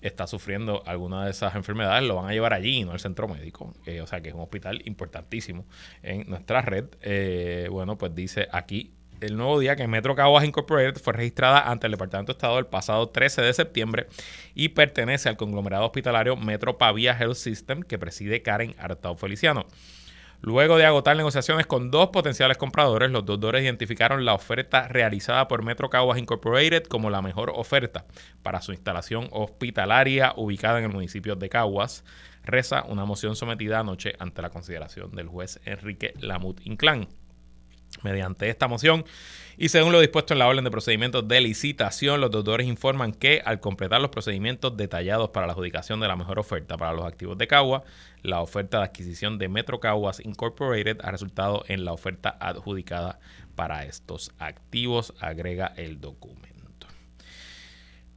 está 0.01 0.27
sufriendo 0.27 0.83
alguna 0.85 1.25
de 1.25 1.31
esas 1.31 1.55
enfermedades, 1.55 2.03
lo 2.03 2.15
van 2.15 2.29
a 2.29 2.33
llevar 2.33 2.53
allí 2.53 2.83
no 2.83 2.91
al 2.91 2.99
centro 2.99 3.27
médico. 3.27 3.73
Eh, 3.85 4.01
o 4.01 4.07
sea 4.07 4.21
que 4.21 4.29
es 4.29 4.35
un 4.35 4.41
hospital 4.41 4.81
importantísimo 4.85 5.65
en 6.01 6.29
nuestra 6.29 6.61
red. 6.61 6.85
Eh, 7.01 7.67
bueno, 7.71 7.97
pues 7.97 8.13
dice 8.13 8.47
aquí 8.51 8.93
el 9.21 9.37
nuevo 9.37 9.59
día 9.59 9.75
que 9.75 9.87
Metro 9.87 10.15
Caguas 10.15 10.43
Incorporated 10.43 11.01
fue 11.01 11.13
registrada 11.13 11.69
ante 11.69 11.87
el 11.87 11.91
Departamento 11.91 12.33
de 12.33 12.37
Estado 12.37 12.59
el 12.59 12.65
pasado 12.65 13.09
13 13.09 13.41
de 13.41 13.53
septiembre 13.53 14.07
y 14.53 14.69
pertenece 14.69 15.29
al 15.29 15.37
conglomerado 15.37 15.85
hospitalario 15.85 16.35
Metro 16.35 16.77
Pavia 16.77 17.17
Health 17.17 17.35
System 17.35 17.83
que 17.83 17.97
preside 17.97 18.41
Karen 18.41 18.75
Artao 18.77 19.15
Feliciano. 19.15 19.65
Luego 20.45 20.77
de 20.77 20.85
agotar 20.85 21.15
negociaciones 21.15 21.67
con 21.67 21.89
dos 21.89 22.09
potenciales 22.09 22.57
compradores, 22.57 23.09
los 23.09 23.25
deudores 23.25 23.63
identificaron 23.63 24.25
la 24.25 24.33
oferta 24.33 24.89
realizada 24.89 25.47
por 25.47 25.63
Metro 25.63 25.89
Caguas 25.89 26.19
Incorporated 26.19 26.83
como 26.83 27.09
la 27.09 27.21
mejor 27.21 27.53
oferta 27.55 28.05
para 28.41 28.59
su 28.59 28.73
instalación 28.73 29.29
hospitalaria 29.31 30.33
ubicada 30.35 30.79
en 30.79 30.83
el 30.83 30.91
municipio 30.91 31.37
de 31.37 31.47
Caguas. 31.47 32.03
Reza 32.43 32.83
una 32.83 33.05
moción 33.05 33.37
sometida 33.37 33.79
anoche 33.79 34.15
ante 34.19 34.41
la 34.41 34.49
consideración 34.49 35.11
del 35.11 35.29
juez 35.29 35.61
Enrique 35.63 36.13
Lamut 36.19 36.59
Inclán. 36.65 37.07
Mediante 38.01 38.49
esta 38.49 38.67
moción 38.67 39.05
y 39.55 39.69
según 39.69 39.91
lo 39.91 39.99
dispuesto 39.99 40.33
en 40.33 40.39
la 40.39 40.47
orden 40.47 40.63
de 40.63 40.71
procedimientos 40.71 41.27
de 41.27 41.39
licitación, 41.39 42.19
los 42.19 42.31
deudores 42.31 42.65
informan 42.67 43.13
que 43.13 43.41
al 43.45 43.59
completar 43.59 44.01
los 44.01 44.09
procedimientos 44.09 44.75
detallados 44.75 45.29
para 45.29 45.45
la 45.45 45.53
adjudicación 45.53 45.99
de 45.99 46.07
la 46.07 46.15
mejor 46.15 46.39
oferta 46.39 46.75
para 46.75 46.93
los 46.93 47.05
activos 47.05 47.37
de 47.37 47.47
Cagua, 47.47 47.83
la 48.23 48.41
oferta 48.41 48.79
de 48.79 48.85
adquisición 48.85 49.37
de 49.37 49.49
Metro 49.49 49.79
Caguas 49.79 50.19
Incorporated 50.25 50.97
ha 51.03 51.11
resultado 51.11 51.63
en 51.67 51.85
la 51.85 51.93
oferta 51.93 52.35
adjudicada 52.39 53.19
para 53.55 53.85
estos 53.85 54.31
activos, 54.39 55.13
agrega 55.19 55.67
el 55.77 56.01
documento. 56.01 56.52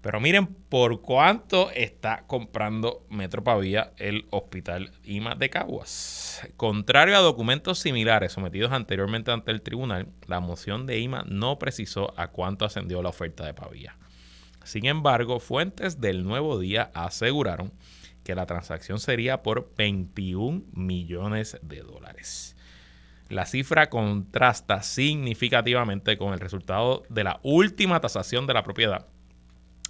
Pero 0.07 0.21
miren 0.21 0.47
por 0.47 1.01
cuánto 1.03 1.73
está 1.73 2.23
comprando 2.29 3.05
Metro 3.11 3.43
Pavía 3.43 3.91
el 3.97 4.25
Hospital 4.31 4.93
IMA 5.03 5.35
de 5.35 5.51
Caguas. 5.51 6.47
Contrario 6.57 7.17
a 7.17 7.23
documentos 7.23 7.81
similares 7.81 8.31
sometidos 8.31 8.71
anteriormente 8.71 9.33
ante 9.33 9.51
el 9.51 9.63
tribunal, 9.63 10.07
la 10.29 10.39
moción 10.39 10.87
de 10.87 11.01
IMA 11.01 11.25
no 11.27 11.59
precisó 11.59 12.15
a 12.17 12.29
cuánto 12.29 12.65
ascendió 12.65 13.03
la 13.03 13.09
oferta 13.09 13.45
de 13.45 13.55
Pavía. 13.55 13.97
Sin 14.63 14.87
embargo, 14.87 15.41
fuentes 15.41 16.01
del 16.01 16.23
Nuevo 16.23 16.61
Día 16.61 16.93
aseguraron 16.95 17.73
que 18.23 18.37
la 18.37 18.47
transacción 18.47 19.01
sería 19.01 19.43
por 19.43 19.75
21 19.77 20.67
millones 20.73 21.59
de 21.63 21.81
dólares. 21.81 22.55
La 23.29 23.45
cifra 23.45 23.91
contrasta 23.91 24.85
significativamente 24.85 26.17
con 26.17 26.33
el 26.33 26.39
resultado 26.39 27.03
de 27.09 27.25
la 27.25 27.41
última 27.43 27.99
tasación 28.01 28.47
de 28.47 28.55
la 28.55 28.63
propiedad 28.63 29.09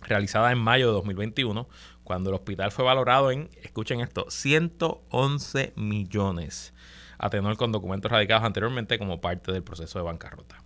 realizada 0.03 0.53
en 0.53 0.59
mayo 0.59 0.89
de 0.89 0.93
2021, 0.95 1.69
cuando 2.05 2.31
el 2.31 2.37
hospital 2.37 2.71
fue 2.71 2.85
valorado 2.85 3.31
en, 3.31 3.51
escuchen 3.63 4.01
esto, 4.01 4.27
111 4.31 5.73
millones, 5.77 6.73
a 7.19 7.31
tenor 7.31 7.57
con 7.57 7.73
documentos 7.73 8.11
radicados 8.11 8.45
anteriormente 8.45 8.99
como 8.99 9.21
parte 9.21 9.53
del 9.53 9.63
proceso 9.63 9.99
de 9.99 10.05
bancarrota. 10.05 10.63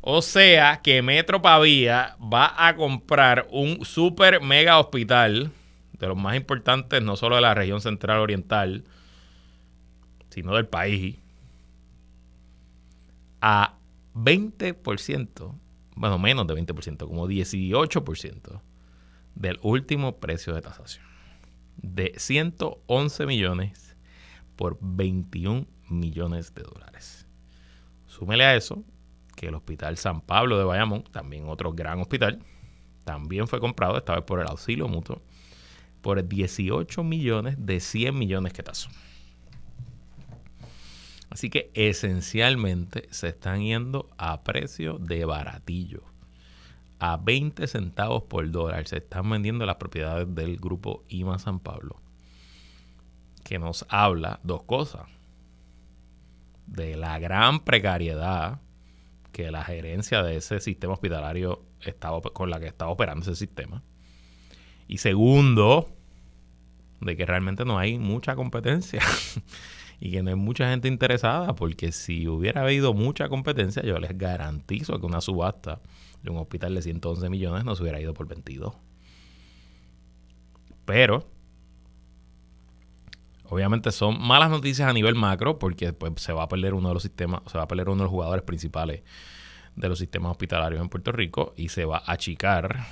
O 0.00 0.22
sea 0.22 0.80
que 0.82 1.02
Metro 1.02 1.42
Pavía 1.42 2.16
va 2.20 2.54
a 2.66 2.76
comprar 2.76 3.48
un 3.50 3.84
super 3.84 4.40
mega 4.40 4.78
hospital 4.78 5.50
de 5.98 6.06
los 6.06 6.16
más 6.16 6.36
importantes, 6.36 7.02
no 7.02 7.16
solo 7.16 7.36
de 7.36 7.42
la 7.42 7.54
región 7.54 7.80
central 7.80 8.20
oriental, 8.20 8.84
sino 10.30 10.54
del 10.54 10.66
país, 10.66 11.16
a 13.40 13.74
20% 14.14 15.54
bueno, 15.98 16.18
menos 16.18 16.46
de 16.46 16.54
20%, 16.54 17.06
como 17.06 17.26
18% 17.26 18.60
del 19.34 19.58
último 19.62 20.18
precio 20.20 20.54
de 20.54 20.62
tasación. 20.62 21.04
De 21.76 22.14
111 22.16 23.26
millones 23.26 23.96
por 24.54 24.78
21 24.80 25.66
millones 25.88 26.54
de 26.54 26.62
dólares. 26.62 27.26
Súmele 28.06 28.44
a 28.44 28.54
eso 28.54 28.84
que 29.34 29.48
el 29.48 29.54
Hospital 29.54 29.96
San 29.96 30.20
Pablo 30.20 30.58
de 30.58 30.64
Bayamón, 30.64 31.02
también 31.04 31.48
otro 31.48 31.72
gran 31.72 32.00
hospital, 32.00 32.44
también 33.04 33.48
fue 33.48 33.60
comprado, 33.60 33.96
esta 33.98 34.14
vez 34.14 34.24
por 34.24 34.40
el 34.40 34.46
auxilio 34.46 34.86
mutuo, 34.86 35.20
por 36.00 36.26
18 36.26 37.02
millones 37.02 37.56
de 37.58 37.80
100 37.80 38.16
millones 38.16 38.52
que 38.52 38.62
tasó. 38.62 38.88
Así 41.30 41.50
que 41.50 41.70
esencialmente 41.74 43.08
se 43.10 43.28
están 43.28 43.60
yendo 43.60 44.08
a 44.16 44.42
precio 44.42 44.98
de 44.98 45.24
baratillo. 45.24 46.02
A 46.98 47.16
20 47.16 47.66
centavos 47.66 48.24
por 48.24 48.50
dólar 48.50 48.88
se 48.88 48.98
están 48.98 49.28
vendiendo 49.30 49.66
las 49.66 49.76
propiedades 49.76 50.34
del 50.34 50.56
grupo 50.56 51.04
IMA 51.08 51.38
San 51.38 51.60
Pablo. 51.60 52.00
Que 53.44 53.58
nos 53.58 53.86
habla 53.88 54.40
dos 54.42 54.62
cosas. 54.64 55.02
De 56.66 56.96
la 56.96 57.18
gran 57.18 57.60
precariedad 57.60 58.60
que 59.32 59.50
la 59.50 59.64
gerencia 59.64 60.22
de 60.22 60.36
ese 60.36 60.60
sistema 60.60 60.94
hospitalario 60.94 61.62
estaba, 61.80 62.20
con 62.20 62.50
la 62.50 62.58
que 62.58 62.66
estaba 62.66 62.90
operando 62.90 63.22
ese 63.22 63.36
sistema. 63.36 63.82
Y 64.88 64.98
segundo, 64.98 65.88
de 67.00 67.16
que 67.16 67.26
realmente 67.26 67.64
no 67.64 67.78
hay 67.78 67.98
mucha 67.98 68.34
competencia. 68.34 69.02
y 70.00 70.10
que 70.12 70.22
no 70.22 70.30
hay 70.30 70.36
mucha 70.36 70.70
gente 70.70 70.88
interesada, 70.88 71.54
porque 71.54 71.92
si 71.92 72.28
hubiera 72.28 72.62
habido 72.62 72.94
mucha 72.94 73.28
competencia, 73.28 73.82
yo 73.82 73.98
les 73.98 74.16
garantizo 74.16 74.98
que 75.00 75.06
una 75.06 75.20
subasta 75.20 75.80
de 76.22 76.30
un 76.30 76.38
hospital 76.38 76.74
de 76.74 76.82
111 76.82 77.28
millones 77.30 77.64
no 77.64 77.74
se 77.74 77.82
hubiera 77.82 78.00
ido 78.00 78.14
por 78.14 78.28
22. 78.28 78.74
Pero, 80.84 81.28
obviamente 83.44 83.90
son 83.92 84.20
malas 84.20 84.50
noticias 84.50 84.88
a 84.88 84.92
nivel 84.92 85.14
macro, 85.14 85.58
porque 85.58 85.86
después 85.86 86.12
se 86.16 86.32
va 86.32 86.44
a 86.44 86.48
perder 86.48 86.74
uno 86.74 86.88
de 86.88 86.94
los 86.94 87.02
sistemas, 87.02 87.42
se 87.46 87.58
va 87.58 87.64
a 87.64 87.68
perder 87.68 87.88
uno 87.88 87.98
de 87.98 88.04
los 88.04 88.10
jugadores 88.10 88.44
principales 88.44 89.02
de 89.74 89.88
los 89.88 89.98
sistemas 89.98 90.30
hospitalarios 90.30 90.80
en 90.80 90.88
Puerto 90.88 91.12
Rico 91.12 91.54
y 91.56 91.68
se 91.68 91.84
va 91.84 91.98
a 91.98 92.12
achicar 92.12 92.86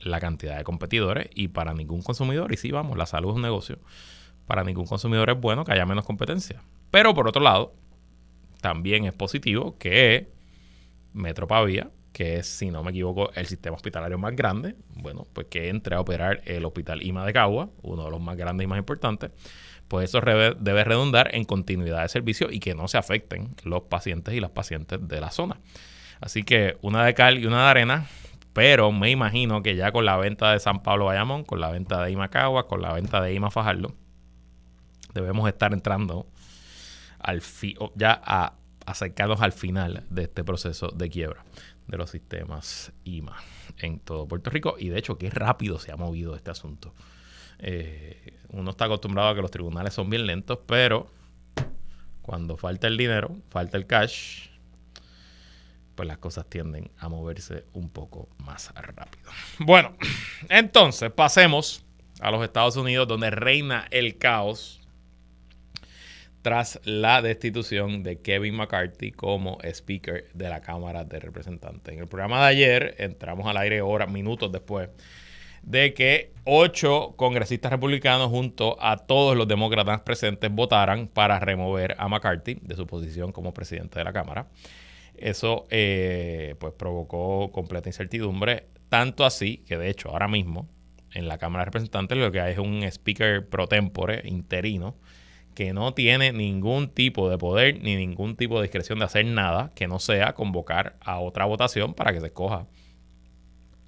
la 0.00 0.20
cantidad 0.20 0.56
de 0.56 0.64
competidores 0.64 1.28
y 1.34 1.48
para 1.48 1.74
ningún 1.74 2.02
consumidor, 2.02 2.52
y 2.52 2.56
sí, 2.56 2.70
vamos, 2.70 2.96
la 2.96 3.06
salud 3.06 3.30
es 3.30 3.36
un 3.36 3.42
negocio, 3.42 3.78
para 4.50 4.64
ningún 4.64 4.84
consumidor 4.84 5.30
es 5.30 5.40
bueno 5.40 5.64
que 5.64 5.70
haya 5.70 5.86
menos 5.86 6.04
competencia. 6.04 6.60
Pero 6.90 7.14
por 7.14 7.28
otro 7.28 7.40
lado, 7.40 7.72
también 8.60 9.04
es 9.04 9.14
positivo 9.14 9.78
que 9.78 10.32
Metro 11.12 11.46
Pavía, 11.46 11.88
que 12.12 12.38
es, 12.38 12.48
si 12.48 12.68
no 12.68 12.82
me 12.82 12.90
equivoco, 12.90 13.30
el 13.36 13.46
sistema 13.46 13.76
hospitalario 13.76 14.18
más 14.18 14.34
grande, 14.34 14.74
bueno, 14.96 15.24
pues 15.32 15.46
que 15.46 15.68
entre 15.68 15.94
a 15.94 16.00
operar 16.00 16.42
el 16.46 16.64
Hospital 16.64 17.00
IMA 17.00 17.24
de 17.24 17.32
Cagua, 17.32 17.68
uno 17.82 18.06
de 18.06 18.10
los 18.10 18.20
más 18.20 18.36
grandes 18.36 18.64
y 18.64 18.66
más 18.66 18.80
importantes, 18.80 19.30
pues 19.86 20.08
eso 20.08 20.20
debe 20.20 20.82
redundar 20.82 21.32
en 21.32 21.44
continuidad 21.44 22.02
de 22.02 22.08
servicio 22.08 22.48
y 22.50 22.58
que 22.58 22.74
no 22.74 22.88
se 22.88 22.98
afecten 22.98 23.54
los 23.62 23.82
pacientes 23.82 24.34
y 24.34 24.40
las 24.40 24.50
pacientes 24.50 24.98
de 25.06 25.20
la 25.20 25.30
zona. 25.30 25.60
Así 26.20 26.42
que 26.42 26.76
una 26.82 27.04
de 27.04 27.14
cal 27.14 27.38
y 27.38 27.46
una 27.46 27.66
de 27.66 27.70
arena, 27.70 28.06
pero 28.52 28.90
me 28.90 29.12
imagino 29.12 29.62
que 29.62 29.76
ya 29.76 29.92
con 29.92 30.04
la 30.04 30.16
venta 30.16 30.50
de 30.50 30.58
San 30.58 30.82
Pablo 30.82 31.04
Bayamón, 31.04 31.44
con 31.44 31.60
la 31.60 31.70
venta 31.70 32.02
de 32.02 32.10
IMA 32.10 32.30
Cagua, 32.30 32.66
con 32.66 32.82
la 32.82 32.92
venta 32.92 33.20
de 33.20 33.32
IMA 33.32 33.52
Fajardo, 33.52 33.94
debemos 35.14 35.48
estar 35.48 35.72
entrando 35.72 36.26
al 37.18 37.42
ya 37.94 38.20
a 38.24 38.54
acercarnos 38.86 39.40
al 39.40 39.52
final 39.52 40.04
de 40.10 40.22
este 40.22 40.42
proceso 40.44 40.88
de 40.88 41.08
quiebra 41.08 41.44
de 41.86 41.98
los 41.98 42.10
sistemas 42.10 42.92
IMA 43.04 43.36
en 43.78 43.98
todo 43.98 44.26
Puerto 44.26 44.50
Rico. 44.50 44.76
Y 44.78 44.88
de 44.88 44.98
hecho, 44.98 45.18
qué 45.18 45.30
rápido 45.30 45.78
se 45.78 45.92
ha 45.92 45.96
movido 45.96 46.34
este 46.36 46.50
asunto. 46.50 46.94
Eh, 47.58 48.38
uno 48.50 48.70
está 48.70 48.86
acostumbrado 48.86 49.30
a 49.30 49.34
que 49.34 49.42
los 49.42 49.50
tribunales 49.50 49.92
son 49.92 50.08
bien 50.08 50.26
lentos, 50.26 50.60
pero 50.66 51.10
cuando 52.22 52.56
falta 52.56 52.86
el 52.86 52.96
dinero, 52.96 53.36
falta 53.50 53.76
el 53.76 53.86
cash, 53.86 54.48
pues 55.94 56.08
las 56.08 56.18
cosas 56.18 56.48
tienden 56.48 56.90
a 56.98 57.08
moverse 57.08 57.66
un 57.72 57.90
poco 57.90 58.28
más 58.38 58.72
rápido. 58.74 59.30
Bueno, 59.58 59.94
entonces 60.48 61.10
pasemos 61.10 61.84
a 62.20 62.30
los 62.30 62.42
Estados 62.42 62.76
Unidos, 62.76 63.08
donde 63.08 63.30
reina 63.30 63.86
el 63.90 64.16
caos 64.16 64.79
tras 66.42 66.80
la 66.84 67.22
destitución 67.22 68.02
de 68.02 68.20
Kevin 68.20 68.56
McCarthy 68.56 69.12
como 69.12 69.58
Speaker 69.62 70.30
de 70.32 70.48
la 70.48 70.60
Cámara 70.60 71.04
de 71.04 71.20
Representantes. 71.20 71.92
En 71.92 72.00
el 72.00 72.08
programa 72.08 72.40
de 72.40 72.46
ayer 72.46 72.94
entramos 72.98 73.46
al 73.46 73.56
aire 73.58 73.82
horas, 73.82 74.10
minutos 74.10 74.50
después 74.50 74.88
de 75.62 75.92
que 75.92 76.32
ocho 76.44 77.14
congresistas 77.16 77.70
republicanos 77.70 78.28
junto 78.28 78.82
a 78.82 78.96
todos 78.96 79.36
los 79.36 79.46
demócratas 79.46 80.00
presentes 80.00 80.50
votaran 80.50 81.06
para 81.06 81.38
remover 81.38 81.94
a 81.98 82.08
McCarthy 82.08 82.58
de 82.62 82.76
su 82.76 82.86
posición 82.86 83.32
como 83.32 83.52
presidente 83.52 83.98
de 83.98 84.04
la 84.04 84.12
Cámara. 84.12 84.48
Eso 85.14 85.66
eh, 85.68 86.54
pues 86.58 86.72
provocó 86.72 87.52
completa 87.52 87.90
incertidumbre, 87.90 88.68
tanto 88.88 89.26
así 89.26 89.58
que 89.68 89.76
de 89.76 89.90
hecho 89.90 90.08
ahora 90.08 90.28
mismo 90.28 90.66
en 91.12 91.28
la 91.28 91.36
Cámara 91.36 91.62
de 91.62 91.66
Representantes 91.66 92.16
lo 92.16 92.32
que 92.32 92.40
hay 92.40 92.52
es 92.52 92.58
un 92.58 92.82
speaker 92.84 93.46
pro 93.46 93.66
tempore 93.66 94.22
interino 94.24 94.96
que 95.60 95.74
no 95.74 95.92
tiene 95.92 96.32
ningún 96.32 96.88
tipo 96.88 97.28
de 97.28 97.36
poder 97.36 97.82
ni 97.82 97.94
ningún 97.94 98.34
tipo 98.34 98.56
de 98.56 98.62
discreción 98.62 98.98
de 98.98 99.04
hacer 99.04 99.26
nada 99.26 99.70
que 99.74 99.88
no 99.88 99.98
sea 99.98 100.32
convocar 100.32 100.96
a 101.02 101.18
otra 101.18 101.44
votación 101.44 101.92
para 101.92 102.14
que 102.14 102.20
se 102.20 102.28
escoja 102.28 102.66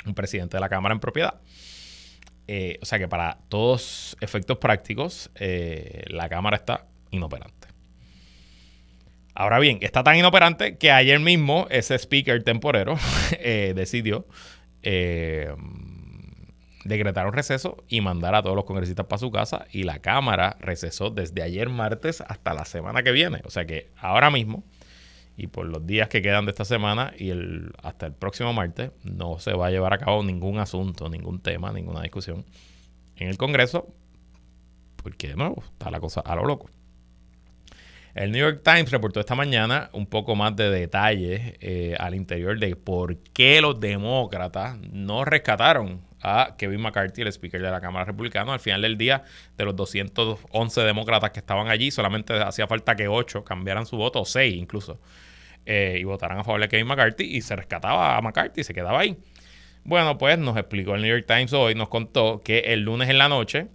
un 0.04 0.14
presidente 0.14 0.58
de 0.58 0.60
la 0.60 0.68
Cámara 0.68 0.92
en 0.92 1.00
propiedad. 1.00 1.40
Eh, 2.46 2.78
o 2.82 2.84
sea 2.84 2.98
que 2.98 3.08
para 3.08 3.38
todos 3.48 4.18
efectos 4.20 4.58
prácticos, 4.58 5.30
eh, 5.36 6.04
la 6.08 6.28
Cámara 6.28 6.58
está 6.58 6.88
inoperante. 7.10 7.68
Ahora 9.34 9.58
bien, 9.58 9.78
está 9.80 10.04
tan 10.04 10.16
inoperante 10.16 10.76
que 10.76 10.90
ayer 10.90 11.20
mismo 11.20 11.68
ese 11.70 11.94
speaker 11.94 12.44
temporero 12.44 12.98
eh, 13.38 13.72
decidió 13.74 14.26
decretar 16.84 17.26
un 17.26 17.32
receso 17.32 17.84
y 17.88 18.00
mandar 18.00 18.34
a 18.34 18.42
todos 18.42 18.56
los 18.56 18.64
congresistas 18.64 19.06
para 19.06 19.18
su 19.18 19.30
casa 19.30 19.66
y 19.70 19.84
la 19.84 20.00
Cámara 20.00 20.56
recesó 20.60 21.10
desde 21.10 21.42
ayer 21.42 21.68
martes 21.68 22.20
hasta 22.20 22.54
la 22.54 22.64
semana 22.64 23.02
que 23.02 23.12
viene. 23.12 23.40
O 23.44 23.50
sea 23.50 23.66
que 23.66 23.90
ahora 23.96 24.30
mismo 24.30 24.64
y 25.36 25.46
por 25.46 25.66
los 25.66 25.86
días 25.86 26.08
que 26.08 26.22
quedan 26.22 26.44
de 26.44 26.50
esta 26.50 26.64
semana 26.64 27.12
y 27.16 27.30
el, 27.30 27.72
hasta 27.82 28.06
el 28.06 28.12
próximo 28.12 28.52
martes 28.52 28.90
no 29.04 29.38
se 29.38 29.54
va 29.54 29.68
a 29.68 29.70
llevar 29.70 29.94
a 29.94 29.98
cabo 29.98 30.22
ningún 30.22 30.58
asunto, 30.58 31.08
ningún 31.08 31.40
tema, 31.40 31.72
ninguna 31.72 32.02
discusión 32.02 32.44
en 33.16 33.28
el 33.28 33.38
Congreso 33.38 33.88
porque 34.96 35.28
de 35.28 35.36
nuevo 35.36 35.62
está 35.62 35.90
la 35.90 36.00
cosa 36.00 36.20
a 36.20 36.34
lo 36.36 36.44
loco. 36.44 36.70
El 38.14 38.30
New 38.30 38.40
York 38.40 38.60
Times 38.62 38.90
reportó 38.90 39.20
esta 39.20 39.34
mañana 39.34 39.88
un 39.94 40.06
poco 40.06 40.36
más 40.36 40.54
de 40.54 40.70
detalles 40.70 41.54
eh, 41.60 41.96
al 41.98 42.14
interior 42.14 42.58
de 42.58 42.76
por 42.76 43.16
qué 43.16 43.62
los 43.62 43.80
demócratas 43.80 44.78
no 44.78 45.24
rescataron 45.24 46.02
a 46.22 46.54
Kevin 46.56 46.80
McCarthy, 46.80 47.22
el 47.22 47.28
speaker 47.28 47.60
de 47.60 47.70
la 47.70 47.80
Cámara 47.80 48.04
Republicana. 48.04 48.52
Al 48.54 48.60
final 48.60 48.82
del 48.82 48.96
día, 48.96 49.24
de 49.56 49.64
los 49.64 49.76
211 49.76 50.80
demócratas 50.82 51.30
que 51.30 51.40
estaban 51.40 51.68
allí, 51.68 51.90
solamente 51.90 52.34
hacía 52.34 52.66
falta 52.66 52.94
que 52.94 53.08
8 53.08 53.44
cambiaran 53.44 53.86
su 53.86 53.96
voto, 53.96 54.20
o 54.20 54.24
6 54.24 54.54
incluso, 54.54 55.00
eh, 55.66 55.96
y 56.00 56.04
votaran 56.04 56.38
a 56.38 56.44
favor 56.44 56.60
de 56.60 56.68
Kevin 56.68 56.86
McCarthy 56.86 57.24
y 57.24 57.42
se 57.42 57.56
rescataba 57.56 58.16
a 58.16 58.20
McCarthy 58.20 58.62
y 58.62 58.64
se 58.64 58.74
quedaba 58.74 59.00
ahí. 59.00 59.16
Bueno, 59.84 60.16
pues 60.16 60.38
nos 60.38 60.56
explicó 60.56 60.94
el 60.94 61.02
New 61.02 61.10
York 61.10 61.26
Times 61.26 61.52
hoy, 61.52 61.74
nos 61.74 61.88
contó 61.88 62.40
que 62.40 62.60
el 62.60 62.80
lunes 62.82 63.08
en 63.08 63.18
la 63.18 63.28
noche, 63.28 63.66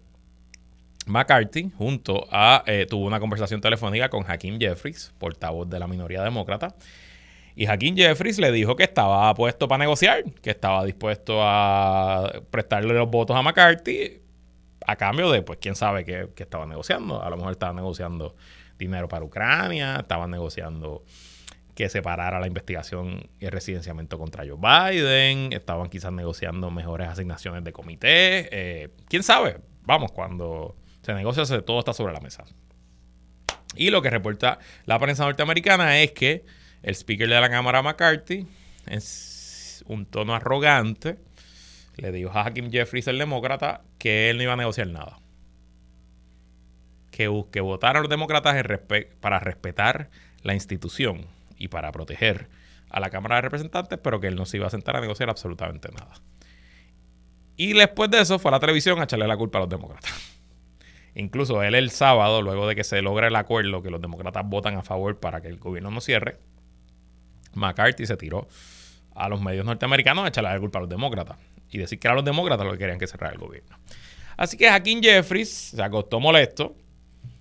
McCarthy, 1.06 1.72
junto 1.78 2.28
a, 2.32 2.64
eh, 2.66 2.86
tuvo 2.90 3.06
una 3.06 3.20
conversación 3.20 3.60
telefónica 3.60 4.10
con 4.10 4.30
Hakeem 4.30 4.60
Jeffries, 4.60 5.14
portavoz 5.18 5.70
de 5.70 5.80
la 5.80 5.88
minoría 5.88 6.24
demócrata, 6.24 6.76
y 7.58 7.66
Hakeem 7.66 7.96
Jeffries 7.96 8.38
le 8.38 8.52
dijo 8.52 8.76
que 8.76 8.84
estaba 8.84 9.34
puesto 9.34 9.68
para 9.68 9.80
negociar, 9.80 10.24
que 10.44 10.52
estaba 10.52 10.86
dispuesto 10.86 11.40
a 11.42 12.44
prestarle 12.52 12.94
los 12.94 13.10
votos 13.10 13.36
a 13.36 13.42
McCarthy 13.42 14.22
a 14.86 14.96
cambio 14.96 15.32
de, 15.32 15.42
pues, 15.42 15.58
quién 15.60 15.76
sabe 15.76 16.06
qué, 16.06 16.30
estaba 16.38 16.68
negociando. 16.68 17.20
A 17.24 17.28
lo 17.32 17.36
mejor 17.36 17.54
estaba 17.54 17.74
negociando 17.74 18.36
dinero 18.78 19.08
para 19.08 19.26
Ucrania, 19.26 19.96
estaba 19.96 20.28
negociando 20.28 21.04
que 21.74 21.90
separara 21.90 22.40
la 22.40 22.46
investigación 22.46 23.28
y 23.40 23.46
el 23.46 23.52
residenciamiento 23.52 24.20
contra 24.20 24.44
Joe 24.48 24.58
Biden, 24.58 25.52
estaban 25.52 25.90
quizás 25.90 26.12
negociando 26.12 26.70
mejores 26.70 27.08
asignaciones 27.08 27.64
de 27.64 27.74
comité. 27.74 28.50
Eh, 28.52 28.90
¿Quién 29.10 29.24
sabe? 29.24 29.62
Vamos, 29.82 30.12
cuando 30.12 30.76
se 31.02 31.12
negocia, 31.16 31.44
todo 31.64 31.80
está 31.80 31.94
sobre 31.94 32.14
la 32.14 32.20
mesa. 32.20 32.44
Y 33.76 33.90
lo 33.90 34.04
que 34.04 34.12
reporta 34.12 34.60
la 34.86 35.00
prensa 35.00 35.26
norteamericana 35.26 36.00
es 36.02 36.12
que 36.12 36.46
el 36.88 36.96
speaker 36.96 37.28
de 37.28 37.42
la 37.42 37.50
Cámara 37.50 37.84
McCarthy, 37.84 38.48
en 38.86 39.02
un 39.88 40.06
tono 40.06 40.34
arrogante, 40.34 41.18
le 41.98 42.14
dijo 42.14 42.30
a 42.30 42.46
Hakim 42.46 42.72
Jeffries, 42.72 43.08
el 43.08 43.18
demócrata, 43.18 43.82
que 43.98 44.30
él 44.30 44.38
no 44.38 44.44
iba 44.44 44.54
a 44.54 44.56
negociar 44.56 44.88
nada. 44.88 45.20
Que, 47.12 47.30
que 47.52 47.60
votaron 47.60 48.04
los 48.04 48.10
demócratas 48.10 48.56
para 49.20 49.40
respetar 49.40 50.10
la 50.44 50.54
institución 50.54 51.26
y 51.58 51.68
para 51.68 51.92
proteger 51.92 52.48
a 52.90 53.02
la 53.02 53.10
Cámara 53.10 53.36
de 53.36 53.42
Representantes, 53.42 54.00
pero 54.02 54.22
que 54.22 54.28
él 54.28 54.38
no 54.38 54.46
se 54.46 54.56
iba 54.56 54.68
a 54.68 54.70
sentar 54.70 54.96
a 54.96 55.02
negociar 55.02 55.30
absolutamente 55.30 55.90
nada. 55.90 56.14
Y 57.58 57.74
después 57.74 58.10
de 58.12 58.22
eso 58.22 58.40
fue 58.40 58.48
a 58.48 58.54
la 58.54 58.60
televisión 58.62 58.98
a 59.02 59.04
echarle 59.04 59.28
la 59.28 59.36
culpa 59.36 59.58
a 59.58 59.62
los 59.62 59.70
demócratas. 59.70 60.14
Incluso 61.16 61.62
él 61.64 61.76
el 61.76 61.90
sábado, 61.90 62.42
luego 62.42 62.66
de 62.66 62.76
que 62.76 62.86
se 62.86 63.02
logre 63.02 63.28
el 63.28 63.36
acuerdo, 63.36 63.82
que 63.82 63.90
los 63.90 64.02
demócratas 64.02 64.48
votan 64.48 64.78
a 64.78 64.84
favor 64.84 65.20
para 65.20 65.42
que 65.42 65.50
el 65.50 65.58
gobierno 65.58 65.92
no 65.92 66.00
cierre, 66.00 66.40
McCarthy 67.54 68.06
se 68.06 68.18
tiró 68.18 68.48
a 69.16 69.30
los 69.30 69.42
medios 69.42 69.66
norteamericanos 69.66 70.26
a 70.26 70.28
echarle 70.28 70.52
la 70.52 70.60
culpa 70.60 70.80
a 70.80 70.82
los 70.82 70.90
demócratas 70.90 71.38
y 71.70 71.78
decir 71.78 72.00
que 72.00 72.08
eran 72.08 72.18
los 72.18 72.26
demócratas 72.26 72.66
los 72.66 72.74
que 72.74 72.80
querían 72.80 73.00
que 73.00 73.08
cerrara 73.08 73.34
el 73.34 73.40
gobierno. 73.40 73.78
Así 74.38 74.58
que 74.58 74.70
Hakeem 74.70 75.02
Jeffries 75.02 75.50
se 75.50 75.84
acostó 75.84 76.20
molesto 76.20 76.76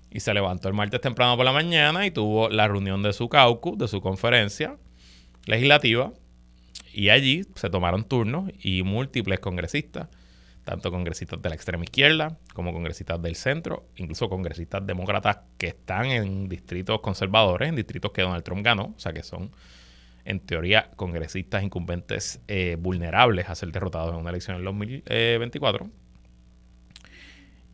y 0.09 0.19
se 0.19 0.33
levantó 0.33 0.67
el 0.67 0.73
martes 0.73 0.99
temprano 0.99 1.37
por 1.37 1.45
la 1.45 1.51
mañana 1.51 2.05
y 2.05 2.11
tuvo 2.11 2.49
la 2.49 2.67
reunión 2.67 3.03
de 3.03 3.13
su 3.13 3.29
caucus, 3.29 3.77
de 3.77 3.87
su 3.87 4.01
conferencia 4.01 4.77
legislativa, 5.45 6.11
y 6.91 7.09
allí 7.09 7.43
se 7.55 7.69
tomaron 7.69 8.03
turnos 8.03 8.49
y 8.59 8.81
múltiples 8.81 9.39
congresistas, 9.39 10.07
tanto 10.63 10.89
congresistas 10.91 11.41
de 11.41 11.49
la 11.49 11.55
extrema 11.55 11.83
izquierda 11.83 12.37
como 12.53 12.73
congresistas 12.73 13.21
del 13.21 13.35
centro, 13.35 13.85
incluso 13.95 14.29
congresistas 14.29 14.85
demócratas 14.85 15.39
que 15.59 15.67
están 15.67 16.07
en 16.07 16.49
distritos 16.49 16.99
conservadores, 17.01 17.69
en 17.69 17.75
distritos 17.75 18.11
que 18.11 18.23
Donald 18.23 18.43
Trump 18.43 18.63
ganó, 18.63 18.95
o 18.97 18.99
sea 18.99 19.13
que 19.13 19.21
son 19.21 19.51
en 20.27 20.41
teoría, 20.41 20.91
congresistas 20.97 21.63
incumbentes 21.63 22.41
eh, 22.49 22.75
vulnerables 22.77 23.49
a 23.49 23.55
ser 23.55 23.71
derrotados 23.71 24.13
en 24.13 24.19
una 24.19 24.29
elección 24.29 24.55
en 24.55 24.59
el 24.59 24.65
2024. 24.65 25.89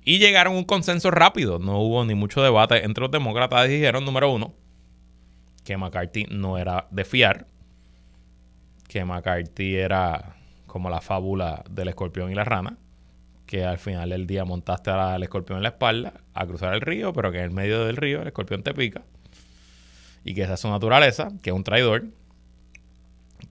Y 0.05 0.19
llegaron 0.19 0.53
a 0.53 0.57
un 0.57 0.63
consenso 0.63 1.09
rápido. 1.09 1.57
No 1.57 1.79
hubo 1.79 2.05
ni 2.05 2.13
mucho 2.13 2.43
debate 2.43 2.85
entre 2.85 3.01
los 3.01 3.11
demócratas. 3.11 3.67
Dijeron, 3.67 4.05
número 4.05 4.31
uno, 4.31 4.53
que 5.63 5.77
McCarthy 5.77 6.25
no 6.29 6.59
era 6.59 6.87
de 6.91 7.03
fiar. 7.05 7.47
Que 8.87 9.03
McCarthy 9.03 9.75
era 9.75 10.35
como 10.67 10.91
la 10.91 11.01
fábula 11.01 11.63
del 11.71 11.87
escorpión 11.87 12.31
y 12.31 12.35
la 12.35 12.43
rana. 12.43 12.77
Que 13.47 13.65
al 13.65 13.79
final 13.79 14.11
del 14.11 14.27
día 14.27 14.45
montaste 14.45 14.91
al 14.91 15.23
escorpión 15.23 15.57
en 15.57 15.63
la 15.63 15.69
espalda 15.69 16.13
a 16.35 16.45
cruzar 16.45 16.75
el 16.75 16.81
río, 16.81 17.13
pero 17.13 17.31
que 17.31 17.39
en 17.39 17.45
el 17.45 17.51
medio 17.51 17.83
del 17.83 17.97
río 17.97 18.21
el 18.21 18.27
escorpión 18.27 18.61
te 18.61 18.75
pica. 18.75 19.01
Y 20.23 20.35
que 20.35 20.43
esa 20.43 20.53
es 20.53 20.59
su 20.59 20.69
naturaleza, 20.69 21.29
que 21.41 21.49
es 21.49 21.55
un 21.55 21.63
traidor 21.63 22.03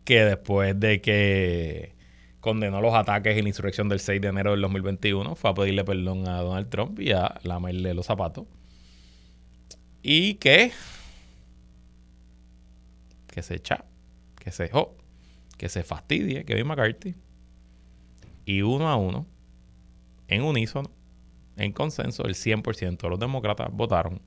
que 0.04 0.24
después 0.24 0.78
de 0.78 1.00
que 1.00 1.94
condenó 2.40 2.80
los 2.80 2.94
ataques 2.94 3.36
y 3.36 3.42
la 3.42 3.48
insurrección 3.48 3.88
del 3.88 4.00
6 4.00 4.20
de 4.20 4.28
enero 4.28 4.50
del 4.50 4.60
2021, 4.62 5.36
fue 5.36 5.50
a 5.50 5.54
pedirle 5.54 5.84
perdón 5.84 6.26
a 6.28 6.40
Donald 6.40 6.68
Trump 6.68 6.98
y 6.98 7.12
a 7.12 7.38
lamerle 7.44 7.94
los 7.94 8.06
zapatos. 8.06 8.46
Y 10.02 10.34
que, 10.34 10.72
que 13.28 13.42
se 13.42 13.54
echa, 13.54 13.84
que 14.40 14.50
se 14.50 14.68
jo, 14.68 14.96
que 15.56 15.68
se 15.68 15.84
fastidie 15.84 16.44
Kevin 16.44 16.66
McCarthy. 16.66 17.14
Y 18.44 18.62
uno 18.62 18.88
a 18.88 18.96
uno, 18.96 19.24
en 20.26 20.42
unísono, 20.42 20.90
en 21.56 21.72
consenso, 21.72 22.24
el 22.24 22.34
100% 22.34 22.96
de 22.96 23.08
los 23.08 23.20
demócratas 23.20 23.68
votaron 23.70 24.20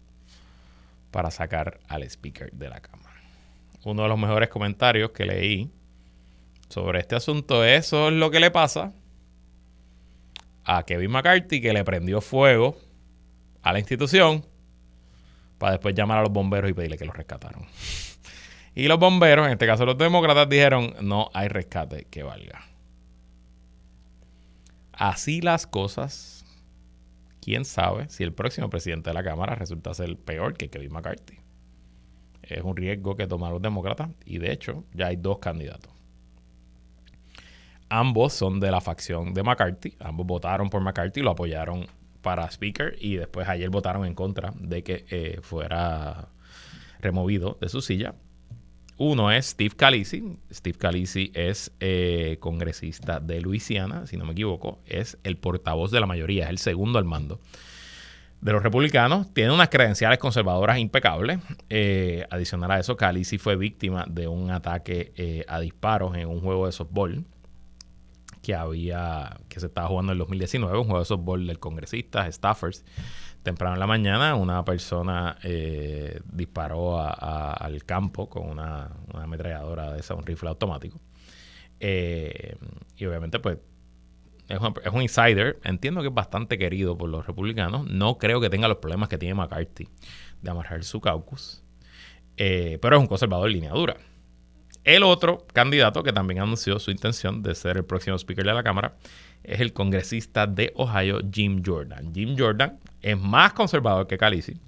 para 1.11 1.31
sacar 1.31 1.81
al 1.89 2.03
speaker 2.03 2.51
de 2.53 2.69
la 2.69 2.79
Cámara 2.79 3.04
uno 3.85 4.03
de 4.03 4.09
los 4.09 4.19
mejores 4.19 4.49
comentarios 4.49 5.11
que 5.11 5.25
leí 5.25 5.71
sobre 6.69 6.99
este 6.99 7.15
asunto. 7.15 7.63
Eso 7.63 8.09
es 8.09 8.15
lo 8.15 8.31
que 8.31 8.39
le 8.39 8.51
pasa 8.51 8.93
a 10.63 10.83
Kevin 10.83 11.11
McCarthy, 11.11 11.61
que 11.61 11.71
le 11.71 11.83
prendió 11.83 12.19
fuego 12.19 12.77
a 13.61 13.71
la 13.71 13.79
institución 13.79 14.43
para 15.59 15.73
después 15.73 15.93
llamar 15.93 16.17
a 16.17 16.21
los 16.23 16.31
bomberos 16.31 16.69
y 16.69 16.73
pedirle 16.73 16.97
que 16.97 17.05
los 17.05 17.15
rescataron. 17.15 17.65
Y 18.77 18.89
los 18.89 18.99
bomberos, 18.99 19.45
en 19.45 19.53
este 19.53 19.65
caso 19.67 19.85
los 19.85 19.97
demócratas, 19.97 20.49
dijeron, 20.49 20.95
no 20.99 21.29
hay 21.33 21.47
rescate 21.47 22.07
que 22.11 22.23
valga. 22.23 22.61
Así 24.91 25.39
las 25.39 25.65
cosas, 25.65 26.43
quién 27.41 27.63
sabe 27.63 28.09
si 28.09 28.25
el 28.25 28.33
próximo 28.33 28.69
presidente 28.69 29.11
de 29.11 29.13
la 29.13 29.23
Cámara 29.23 29.55
resulta 29.55 29.93
ser 29.93 30.17
peor 30.17 30.55
que 30.55 30.69
Kevin 30.69 30.91
McCarthy 30.91 31.44
es 32.49 32.63
un 32.63 32.75
riesgo 32.75 33.15
que 33.15 33.27
tomaron 33.27 33.55
los 33.55 33.61
demócratas 33.61 34.09
y 34.25 34.37
de 34.37 34.51
hecho 34.51 34.83
ya 34.93 35.07
hay 35.07 35.15
dos 35.15 35.39
candidatos. 35.39 35.91
Ambos 37.89 38.33
son 38.33 38.59
de 38.59 38.71
la 38.71 38.81
facción 38.81 39.33
de 39.33 39.43
McCarthy, 39.43 39.95
ambos 39.99 40.25
votaron 40.25 40.69
por 40.69 40.81
McCarthy, 40.81 41.21
lo 41.21 41.31
apoyaron 41.31 41.85
para 42.21 42.49
Speaker 42.49 42.95
y 42.99 43.15
después 43.15 43.47
ayer 43.47 43.69
votaron 43.69 44.05
en 44.05 44.15
contra 44.15 44.53
de 44.59 44.83
que 44.83 45.05
eh, 45.09 45.39
fuera 45.41 46.29
removido 46.99 47.57
de 47.61 47.69
su 47.69 47.81
silla. 47.81 48.15
Uno 48.97 49.29
es 49.29 49.47
Steve 49.47 49.75
Calisi. 49.75 50.37
Steve 50.51 50.77
Calisi 50.77 51.31
es 51.35 51.71
eh, 51.79 52.37
congresista 52.39 53.19
de 53.19 53.41
Luisiana, 53.41 54.07
si 54.07 54.17
no 54.17 54.25
me 54.25 54.31
equivoco. 54.31 54.79
Es 54.85 55.17
el 55.23 55.37
portavoz 55.37 55.91
de 55.91 55.99
la 55.99 56.07
mayoría, 56.07 56.45
es 56.45 56.49
el 56.49 56.57
segundo 56.57 56.97
al 56.97 57.05
mando 57.05 57.39
de 58.45 58.51
los 58.51 58.61
republicanos. 58.61 59.33
Tiene 59.33 59.51
unas 59.51 59.69
credenciales 59.69 60.19
conservadoras 60.19 60.77
impecables. 60.77 61.39
Eh, 61.67 62.27
adicional 62.29 62.69
a 62.69 62.79
eso, 62.79 62.95
Calisi 62.95 63.39
fue 63.39 63.55
víctima 63.55 64.05
de 64.07 64.27
un 64.27 64.51
ataque 64.51 65.13
eh, 65.15 65.43
a 65.47 65.59
disparos 65.59 66.15
en 66.15 66.27
un 66.29 66.41
juego 66.41 66.67
de 66.67 66.71
softball 66.71 67.25
que 68.43 68.53
había 68.53 69.35
que 69.49 69.59
se 69.59 69.65
estaba 69.65 69.87
jugando 69.87 70.11
en 70.11 70.19
2019, 70.19 70.77
un 70.77 70.83
juego 70.83 70.99
de 70.99 71.05
softball 71.05 71.47
del 71.47 71.57
congresista 71.57 72.31
Staffers. 72.31 72.85
Temprano 73.41 73.73
en 73.73 73.79
la 73.79 73.87
mañana, 73.87 74.35
una 74.35 74.63
persona 74.63 75.39
eh, 75.41 76.19
disparó 76.31 76.99
al 76.99 77.83
campo 77.83 78.29
con 78.29 78.47
una, 78.47 78.91
ametralladora 79.15 79.91
de 79.91 80.01
esa, 80.01 80.13
un 80.13 80.23
rifle 80.23 80.49
automático. 80.49 80.99
y 81.79 83.05
obviamente, 83.05 83.39
pues 83.39 83.57
es 84.47 84.59
un, 84.93 85.01
insider. 85.01 85.59
Entiendo 85.63 86.01
que 86.01 86.07
es 86.07 86.13
bastante 86.13 86.57
querido 86.57 86.97
por 86.97 87.09
los 87.09 87.25
republicanos. 87.25 87.87
No 87.87 88.17
creo 88.17 88.39
que 88.39 88.49
tenga 88.49 88.67
los 88.67 88.77
problemas 88.77 89.09
que 89.09 89.17
tiene 89.17 89.33
McCarthy 89.33 89.87
de 90.41 90.51
amarrar 90.51 90.83
su 90.83 91.01
caucus. 91.01 91.63
Eh, 92.37 92.77
pero 92.81 92.97
es 92.97 93.01
un 93.01 93.07
conservador 93.07 93.49
línea 93.49 93.71
dura. 93.71 93.97
El 94.83 95.01
otro 95.01 95.47
candidato 95.51 96.03
que 96.03 96.13
también 96.13 96.41
anunció 96.41 96.77
su 96.77 96.91
intención 96.91 97.41
de 97.41 97.55
ser 97.55 97.77
el 97.77 97.85
próximo 97.85 98.17
speaker 98.17 98.45
de 98.45 98.53
la 98.53 98.61
Cámara 98.61 98.95
es 99.43 99.59
el 99.59 99.73
congresista 99.73 100.45
de 100.45 100.73
Ohio, 100.75 101.21
Jim 101.31 101.63
Jordan. 101.65 102.13
Jim 102.13 102.35
Jordan 102.37 102.79
es 103.01 103.17
más 103.17 103.53
conservador 103.53 104.05
que 104.05 104.17
Calisi. 104.17 104.59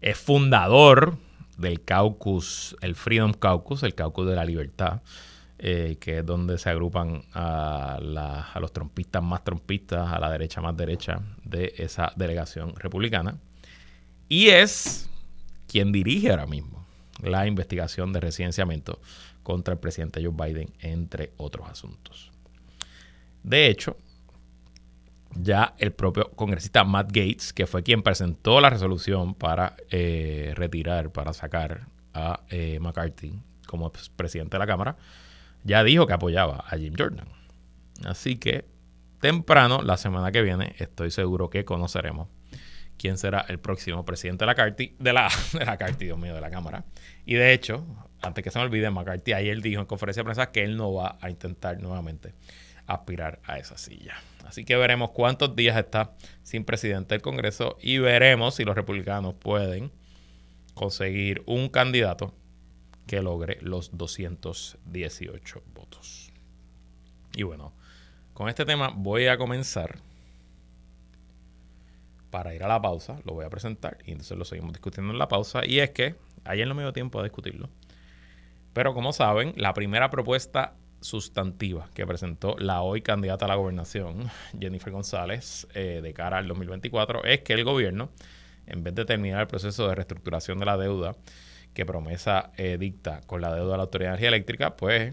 Es 0.00 0.16
fundador 0.16 1.18
del 1.58 1.82
caucus, 1.82 2.76
el 2.82 2.94
Freedom 2.94 3.32
Caucus, 3.32 3.82
el 3.82 3.94
caucus 3.94 4.28
de 4.28 4.36
la 4.36 4.44
libertad 4.44 5.00
eh, 5.58 5.96
que 5.98 6.18
es 6.18 6.26
donde 6.26 6.58
se 6.58 6.68
agrupan 6.68 7.22
a, 7.32 7.98
los 8.60 8.72
trompistas 8.72 9.22
más 9.22 9.42
trompistas, 9.42 10.12
a 10.12 10.18
la 10.18 10.30
derecha 10.30 10.60
más 10.60 10.76
derecha 10.76 11.20
de 11.44 11.72
esa 11.78 12.12
delegación 12.16 12.74
republicana. 12.76 13.38
Y 14.28 14.48
es 14.48 15.08
quien 15.66 15.92
dirige 15.92 16.30
ahora 16.30 16.46
mismo 16.46 16.86
la 17.22 17.46
investigación 17.46 18.12
de 18.12 18.20
residenciamiento 18.20 19.00
contra 19.42 19.74
el 19.74 19.80
presidente 19.80 20.22
Joe 20.22 20.34
Biden, 20.34 20.70
entre 20.80 21.32
otros 21.36 21.68
asuntos. 21.70 22.32
De 23.42 23.68
hecho, 23.68 23.96
ya 25.38 25.74
el 25.78 25.92
propio 25.92 26.30
congresista 26.32 26.84
Matt 26.84 27.08
Gates, 27.08 27.52
que 27.52 27.66
fue 27.66 27.82
quien 27.82 28.02
presentó 28.02 28.60
la 28.60 28.70
resolución 28.70 29.34
para 29.34 29.76
eh, 29.90 30.52
retirar, 30.56 31.12
para 31.12 31.32
sacar 31.32 31.86
a 32.12 32.40
eh, 32.50 32.78
McCarthy 32.80 33.40
como 33.66 33.92
presidente 34.16 34.56
de 34.56 34.58
la 34.58 34.66
Cámara, 34.66 34.96
ya 35.66 35.84
dijo 35.84 36.06
que 36.06 36.12
apoyaba 36.12 36.64
a 36.66 36.76
Jim 36.78 36.94
Jordan. 36.96 37.28
Así 38.04 38.36
que 38.36 38.64
temprano, 39.20 39.82
la 39.82 39.96
semana 39.96 40.30
que 40.30 40.42
viene, 40.42 40.74
estoy 40.78 41.10
seguro 41.10 41.50
que 41.50 41.64
conoceremos 41.64 42.28
quién 42.96 43.18
será 43.18 43.44
el 43.48 43.58
próximo 43.58 44.04
presidente 44.04 44.44
de 44.44 44.46
la 44.46 44.54
CARTI, 44.54 44.96
de 44.98 45.12
la, 45.12 45.28
de 45.52 45.64
la 45.64 45.76
Dios 45.76 46.18
mío, 46.18 46.34
de 46.34 46.40
la 46.40 46.50
Cámara. 46.50 46.84
Y 47.24 47.34
de 47.34 47.52
hecho, 47.52 47.84
antes 48.22 48.42
que 48.44 48.50
se 48.50 48.58
me 48.58 48.64
olvide, 48.64 48.90
McCarthy 48.90 49.32
ayer 49.32 49.60
dijo 49.60 49.80
en 49.80 49.86
conferencia 49.86 50.20
de 50.20 50.24
prensa 50.24 50.52
que 50.52 50.62
él 50.62 50.76
no 50.76 50.94
va 50.94 51.18
a 51.20 51.30
intentar 51.30 51.80
nuevamente 51.80 52.34
aspirar 52.86 53.40
a 53.44 53.58
esa 53.58 53.76
silla. 53.76 54.14
Así 54.44 54.64
que 54.64 54.76
veremos 54.76 55.10
cuántos 55.10 55.56
días 55.56 55.76
está 55.76 56.12
sin 56.42 56.64
presidente 56.64 57.14
del 57.14 57.22
Congreso 57.22 57.76
y 57.80 57.98
veremos 57.98 58.54
si 58.54 58.64
los 58.64 58.76
republicanos 58.76 59.34
pueden 59.34 59.90
conseguir 60.74 61.42
un 61.46 61.68
candidato 61.68 62.32
que 63.06 63.22
logre 63.22 63.58
los 63.60 63.96
218 63.96 65.62
votos. 65.74 66.32
Y 67.34 67.42
bueno, 67.42 67.72
con 68.34 68.48
este 68.48 68.64
tema 68.64 68.92
voy 68.94 69.26
a 69.26 69.38
comenzar 69.38 69.98
para 72.30 72.54
ir 72.54 72.64
a 72.64 72.68
la 72.68 72.82
pausa, 72.82 73.18
lo 73.24 73.32
voy 73.34 73.44
a 73.44 73.50
presentar 73.50 73.98
y 74.04 74.10
entonces 74.10 74.36
lo 74.36 74.44
seguimos 74.44 74.72
discutiendo 74.72 75.12
en 75.12 75.18
la 75.18 75.28
pausa. 75.28 75.64
Y 75.64 75.78
es 75.78 75.90
que 75.90 76.16
ayer 76.44 76.66
no 76.66 76.74
me 76.74 76.82
dio 76.82 76.92
tiempo 76.92 77.20
a 77.20 77.22
discutirlo, 77.22 77.68
pero 78.72 78.92
como 78.92 79.12
saben, 79.12 79.54
la 79.56 79.72
primera 79.72 80.10
propuesta 80.10 80.74
sustantiva 81.00 81.88
que 81.94 82.06
presentó 82.06 82.56
la 82.58 82.82
hoy 82.82 83.00
candidata 83.00 83.44
a 83.44 83.48
la 83.48 83.54
gobernación, 83.54 84.28
Jennifer 84.60 84.92
González, 84.92 85.66
eh, 85.74 86.00
de 86.02 86.12
cara 86.12 86.38
al 86.38 86.48
2024, 86.48 87.24
es 87.24 87.40
que 87.40 87.52
el 87.54 87.64
gobierno, 87.64 88.10
en 88.66 88.82
vez 88.82 88.94
de 88.94 89.04
terminar 89.04 89.40
el 89.40 89.46
proceso 89.46 89.88
de 89.88 89.94
reestructuración 89.94 90.58
de 90.58 90.66
la 90.66 90.76
deuda, 90.76 91.16
que 91.76 91.84
promesa 91.84 92.52
eh, 92.56 92.78
dicta 92.78 93.20
con 93.26 93.42
la 93.42 93.54
deuda 93.54 93.72
de 93.72 93.76
la 93.76 93.82
Autoridad 93.82 94.08
de 94.08 94.14
Energía 94.14 94.28
Eléctrica, 94.28 94.76
pues 94.76 95.12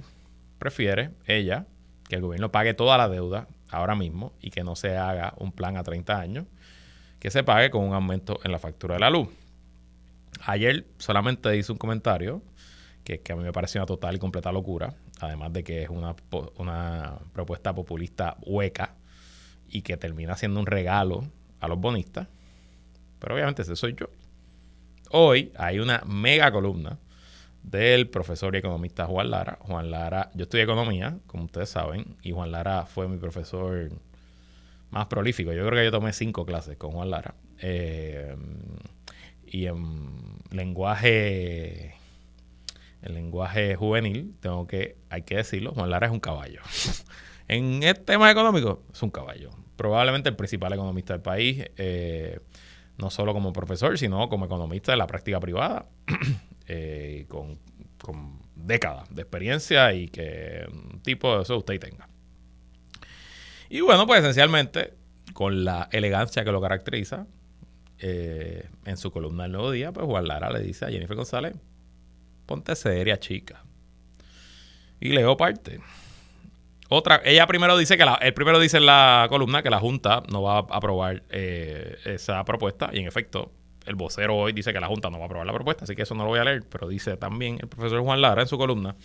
prefiere 0.60 1.10
ella 1.28 1.66
que 2.08 2.16
el 2.16 2.22
gobierno 2.22 2.54
pague 2.54 2.74
toda 2.74 2.98
la 2.98 3.10
deuda 3.10 3.50
ahora 3.70 3.96
mismo 3.96 4.32
y 4.40 4.50
que 4.50 4.64
no 4.64 4.78
se 4.78 4.96
haga 4.96 5.34
un 5.40 5.52
plan 5.52 5.76
a 5.76 5.84
30 5.84 6.18
años, 6.18 6.46
que 7.20 7.32
se 7.32 7.44
pague 7.44 7.70
con 7.70 7.84
un 7.84 7.94
aumento 7.94 8.40
en 8.46 8.54
la 8.54 8.60
factura 8.60 8.94
de 8.94 9.02
la 9.02 9.10
luz. 9.10 9.28
Ayer 10.46 10.86
solamente 11.00 11.54
hice 11.58 11.74
un 11.74 11.78
comentario 11.78 12.42
que, 13.04 13.22
a 13.30 13.36
mí 13.36 13.44
me 13.44 13.52
pareció 13.52 13.82
una 13.82 13.86
total 13.86 14.16
y 14.16 14.20
completa 14.20 14.50
locura, 14.54 14.94
además 15.20 15.52
de 15.52 15.66
que 15.66 15.84
es 15.84 15.90
una, 15.90 16.16
una 16.56 17.20
propuesta 17.34 17.76
populista 17.76 18.38
hueca 18.40 18.96
y 19.68 19.82
que 19.82 19.98
termina 19.98 20.38
siendo 20.38 20.62
un 20.62 20.66
regalo 20.66 21.26
a 21.60 21.68
los 21.68 21.78
bonistas. 21.78 22.30
Pero 23.20 23.36
obviamente 23.36 23.64
ese 23.64 23.76
soy 23.76 23.96
yo. 23.96 24.08
Hoy 25.16 25.52
hay 25.58 25.78
una 25.78 26.02
mega 26.08 26.52
columna 26.52 26.98
del 27.62 28.10
profesor 28.10 28.56
y 28.56 28.58
economista 28.58 29.06
Juan 29.06 29.30
Lara. 29.30 29.60
Juan 29.62 29.92
Lara, 29.92 30.32
yo 30.34 30.46
estudié 30.46 30.64
economía, 30.64 31.20
como 31.28 31.44
ustedes 31.44 31.70
saben, 31.70 32.18
y 32.24 32.32
Juan 32.32 32.52
Lara 32.52 32.88
fue 32.88 33.08
mi 33.08 33.18
profesor 33.18 33.92
más 34.90 35.06
prolífico. 35.06 35.54
Yo 35.54 35.68
creo 35.68 35.80
que 35.80 35.86
yo 35.86 35.92
tomé 35.92 36.14
cinco 36.14 36.48
clases 36.48 36.78
con 36.78 36.94
Juan 36.94 37.12
Lara. 37.12 37.36
Eh, 37.60 38.36
y 39.46 39.68
en 39.68 40.40
lenguaje, 40.50 41.94
en 43.04 43.14
lenguaje 43.14 43.76
juvenil, 43.76 44.34
tengo 44.40 44.66
que, 44.66 44.98
hay 45.12 45.22
que 45.22 45.36
decirlo, 45.36 45.74
Juan 45.74 45.92
Lara 45.92 46.08
es 46.08 46.12
un 46.12 46.22
caballo. 46.22 46.62
en 47.48 47.84
este 47.84 48.04
tema 48.04 48.32
económico, 48.32 48.82
es 48.92 49.04
un 49.04 49.12
caballo. 49.12 49.52
Probablemente 49.76 50.30
el 50.30 50.36
principal 50.36 50.74
economista 50.74 51.14
del 51.14 51.22
país. 51.22 51.66
Eh, 51.78 52.40
no 53.04 53.10
solo 53.10 53.34
como 53.34 53.52
profesor, 53.52 53.98
sino 53.98 54.30
como 54.30 54.46
economista 54.46 54.94
de 54.94 54.98
la 54.98 55.08
práctica 55.08 55.38
privada, 55.42 55.86
eh, 56.68 57.26
con, 57.28 57.60
décadas 58.56 59.14
de 59.14 59.22
experiencia 59.22 59.94
y 59.94 60.08
que 60.08 60.66
tipo 61.04 61.36
de 61.36 61.44
eso 61.44 61.58
usted 61.58 61.80
tenga. 61.80 62.08
Y 63.70 63.82
bueno, 63.82 64.08
pues 64.08 64.22
esencialmente, 64.22 64.94
con 65.34 65.66
la 65.66 65.90
elegancia 65.92 66.46
que 66.46 66.52
lo 66.52 66.62
caracteriza, 66.62 67.28
eh, 68.00 68.70
en 68.86 68.98
su 68.98 69.12
columna 69.12 69.46
El 69.46 69.52
Nuevo 69.52 69.72
Día, 69.72 69.92
pues 69.92 70.06
Juan 70.06 70.28
Lara 70.28 70.50
le 70.50 70.62
dice 70.62 70.86
a 70.86 70.90
Jennifer 70.90 71.16
González, 71.16 71.56
ponte 72.46 72.76
seria, 72.76 73.20
chica. 73.20 73.64
Y 75.02 75.10
leo 75.10 75.36
parte. 75.36 75.82
Otra, 76.96 77.24
ella 77.26 77.48
primero 77.48 77.76
dice 77.76 77.98
que 77.98 78.06
primero 78.34 78.60
dice 78.60 78.78
en 78.78 78.86
la 78.86 79.26
columna 79.28 79.64
que 79.64 79.72
la 79.72 79.80
Junta 79.80 80.22
no 80.32 80.44
va 80.44 80.58
a 80.58 80.60
aprobar 80.60 81.24
eh, 81.32 81.98
esa 82.06 82.46
propuesta 82.46 82.92
y 82.94 83.00
en 83.00 83.08
efecto 83.08 83.52
el 83.88 83.96
vocero 83.96 84.36
hoy 84.36 84.54
dice 84.54 84.74
que 84.74 84.80
la 84.80 84.86
Junta 84.86 85.10
no 85.10 85.18
va 85.18 85.24
a 85.24 85.26
aprobar 85.26 85.48
la 85.48 85.54
propuesta, 85.54 85.86
así 85.86 85.96
que 85.96 86.04
eso 86.04 86.14
no 86.14 86.24
lo 86.24 86.30
voy 86.30 86.38
a 86.38 86.44
leer, 86.44 86.62
pero 86.70 86.88
dice 86.88 87.18
también 87.18 87.58
el 87.60 87.68
profesor 87.68 88.00
Juan 88.04 88.22
Lara 88.22 88.44
en 88.44 88.48
su 88.48 88.60
columna. 88.60 88.96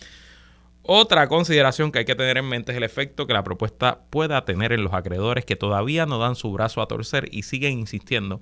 Otra 0.83 1.27
consideración 1.27 1.91
que 1.91 1.97
hay 1.97 2.05
que 2.05 2.13
tener 2.13 2.37
en 2.37 2.45
mente 2.45 2.73
es 2.73 2.77
el 2.77 2.83
efecto 2.83 3.25
que 3.25 3.33
la 3.33 3.43
propuesta 3.43 4.01
pueda 4.11 4.45
tener 4.45 4.71
en 4.71 4.83
los 4.83 4.93
acreedores 4.93 5.43
que 5.43 5.55
todavía 5.55 6.05
no 6.05 6.19
dan 6.19 6.35
su 6.35 6.51
brazo 6.51 6.83
a 6.83 6.87
torcer 6.87 7.27
y 7.31 7.41
siguen 7.41 7.79
insistiendo 7.79 8.39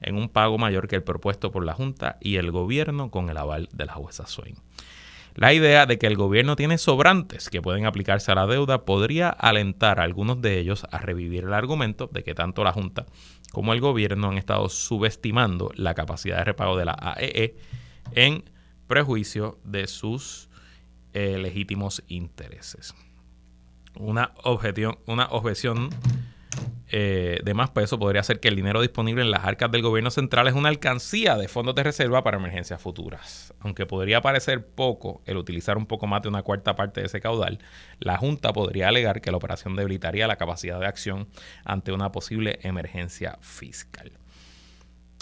en 0.00 0.16
un 0.16 0.28
pago 0.28 0.58
mayor 0.58 0.88
que 0.88 0.96
el 0.96 1.04
propuesto 1.04 1.52
por 1.52 1.64
la 1.64 1.74
Junta 1.74 2.18
y 2.20 2.34
el 2.34 2.50
gobierno 2.50 3.12
con 3.12 3.30
el 3.30 3.36
aval 3.36 3.68
de 3.72 3.86
la 3.86 3.92
jueza 3.92 4.26
Swain. 4.26 4.56
La 5.38 5.54
idea 5.54 5.86
de 5.86 5.98
que 5.98 6.08
el 6.08 6.16
gobierno 6.16 6.56
tiene 6.56 6.78
sobrantes 6.78 7.48
que 7.48 7.62
pueden 7.62 7.86
aplicarse 7.86 8.32
a 8.32 8.34
la 8.34 8.48
deuda 8.48 8.84
podría 8.84 9.28
alentar 9.28 10.00
a 10.00 10.02
algunos 10.02 10.42
de 10.42 10.58
ellos 10.58 10.84
a 10.90 10.98
revivir 10.98 11.44
el 11.44 11.54
argumento 11.54 12.08
de 12.12 12.24
que 12.24 12.34
tanto 12.34 12.64
la 12.64 12.72
Junta 12.72 13.06
como 13.52 13.72
el 13.72 13.80
gobierno 13.80 14.30
han 14.30 14.36
estado 14.36 14.68
subestimando 14.68 15.70
la 15.76 15.94
capacidad 15.94 16.38
de 16.38 16.44
repago 16.44 16.76
de 16.76 16.86
la 16.86 16.96
AEE 17.00 17.56
e 18.14 18.26
en 18.26 18.50
prejuicio 18.88 19.60
de 19.62 19.86
sus 19.86 20.48
eh, 21.12 21.38
legítimos 21.38 22.02
intereses. 22.08 22.96
Una, 23.94 24.32
objeción, 24.42 24.98
una 25.06 25.26
objeción 25.26 25.90
eh, 26.90 27.40
de 27.44 27.54
más 27.54 27.70
peso 27.70 27.98
podría 27.98 28.22
ser 28.22 28.40
que 28.40 28.48
el 28.48 28.56
dinero 28.56 28.80
disponible 28.80 29.22
en 29.22 29.30
las 29.30 29.44
arcas 29.44 29.70
del 29.70 29.82
gobierno 29.82 30.10
central 30.10 30.48
es 30.48 30.54
una 30.54 30.70
alcancía 30.70 31.36
de 31.36 31.48
fondos 31.48 31.74
de 31.74 31.82
reserva 31.82 32.22
para 32.22 32.38
emergencias 32.38 32.80
futuras. 32.80 33.54
Aunque 33.60 33.86
podría 33.86 34.20
parecer 34.20 34.66
poco 34.66 35.22
el 35.26 35.36
utilizar 35.36 35.76
un 35.76 35.86
poco 35.86 36.06
más 36.06 36.22
de 36.22 36.28
una 36.28 36.42
cuarta 36.42 36.76
parte 36.76 37.00
de 37.00 37.06
ese 37.06 37.20
caudal, 37.20 37.58
la 37.98 38.16
Junta 38.16 38.52
podría 38.52 38.88
alegar 38.88 39.20
que 39.20 39.30
la 39.30 39.36
operación 39.36 39.76
debilitaría 39.76 40.26
la 40.26 40.36
capacidad 40.36 40.80
de 40.80 40.86
acción 40.86 41.28
ante 41.64 41.92
una 41.92 42.10
posible 42.10 42.58
emergencia 42.62 43.38
fiscal. 43.40 44.12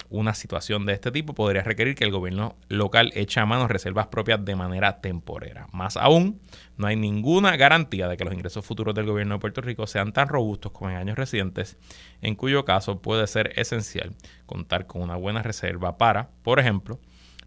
Una 0.09 0.33
situación 0.33 0.85
de 0.85 0.93
este 0.93 1.11
tipo 1.11 1.33
podría 1.33 1.63
requerir 1.63 1.95
que 1.95 2.05
el 2.05 2.11
gobierno 2.11 2.55
local 2.69 3.11
eche 3.13 3.39
a 3.39 3.45
mano 3.45 3.67
reservas 3.67 4.07
propias 4.07 4.43
de 4.43 4.55
manera 4.55 5.01
temporera. 5.01 5.67
Más 5.71 5.97
aún, 5.97 6.39
no 6.77 6.87
hay 6.87 6.95
ninguna 6.95 7.57
garantía 7.57 8.07
de 8.07 8.17
que 8.17 8.23
los 8.23 8.33
ingresos 8.33 8.65
futuros 8.65 8.95
del 8.95 9.05
gobierno 9.05 9.35
de 9.35 9.39
Puerto 9.39 9.61
Rico 9.61 9.85
sean 9.87 10.13
tan 10.13 10.27
robustos 10.27 10.71
como 10.71 10.89
en 10.89 10.97
años 10.97 11.17
recientes, 11.17 11.77
en 12.21 12.35
cuyo 12.35 12.63
caso 12.65 13.01
puede 13.01 13.27
ser 13.27 13.51
esencial 13.59 14.15
contar 14.45 14.87
con 14.87 15.01
una 15.01 15.15
buena 15.15 15.43
reserva 15.43 15.97
para, 15.97 16.29
por 16.43 16.59
ejemplo, 16.59 16.99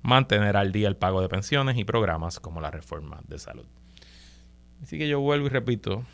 mantener 0.03 0.57
al 0.57 0.73
día 0.73 0.89
el 0.89 0.97
pago 0.97 1.23
de 1.23 1.29
pensiones 1.29 1.79
y 1.79 1.85
programas 1.85 2.41
como 2.41 2.61
la 2.61 2.71
reforma 2.71 3.21
de 3.27 3.39
salud. 3.39 3.67
Así 4.83 4.99
que 4.99 5.09
yo 5.09 5.21
vuelvo 5.21 5.47
y 5.47 5.51
repito 5.51 6.05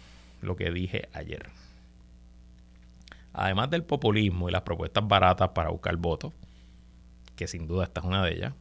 lo 0.42 0.56
que 0.56 0.70
dije 0.70 1.08
ayer 1.12 1.50
además 3.36 3.68
del 3.70 3.84
populismo 3.84 4.48
y 4.48 4.52
las 4.52 4.62
propuestas 4.62 5.06
baratas 5.06 5.50
para 5.50 5.68
buscar 5.68 5.94
votos, 5.96 6.32
que 7.36 7.46
sin 7.46 7.68
duda 7.68 7.84
esta 7.84 8.00
es 8.00 8.06
una 8.06 8.24
de 8.24 8.34
ellas, 8.34 8.54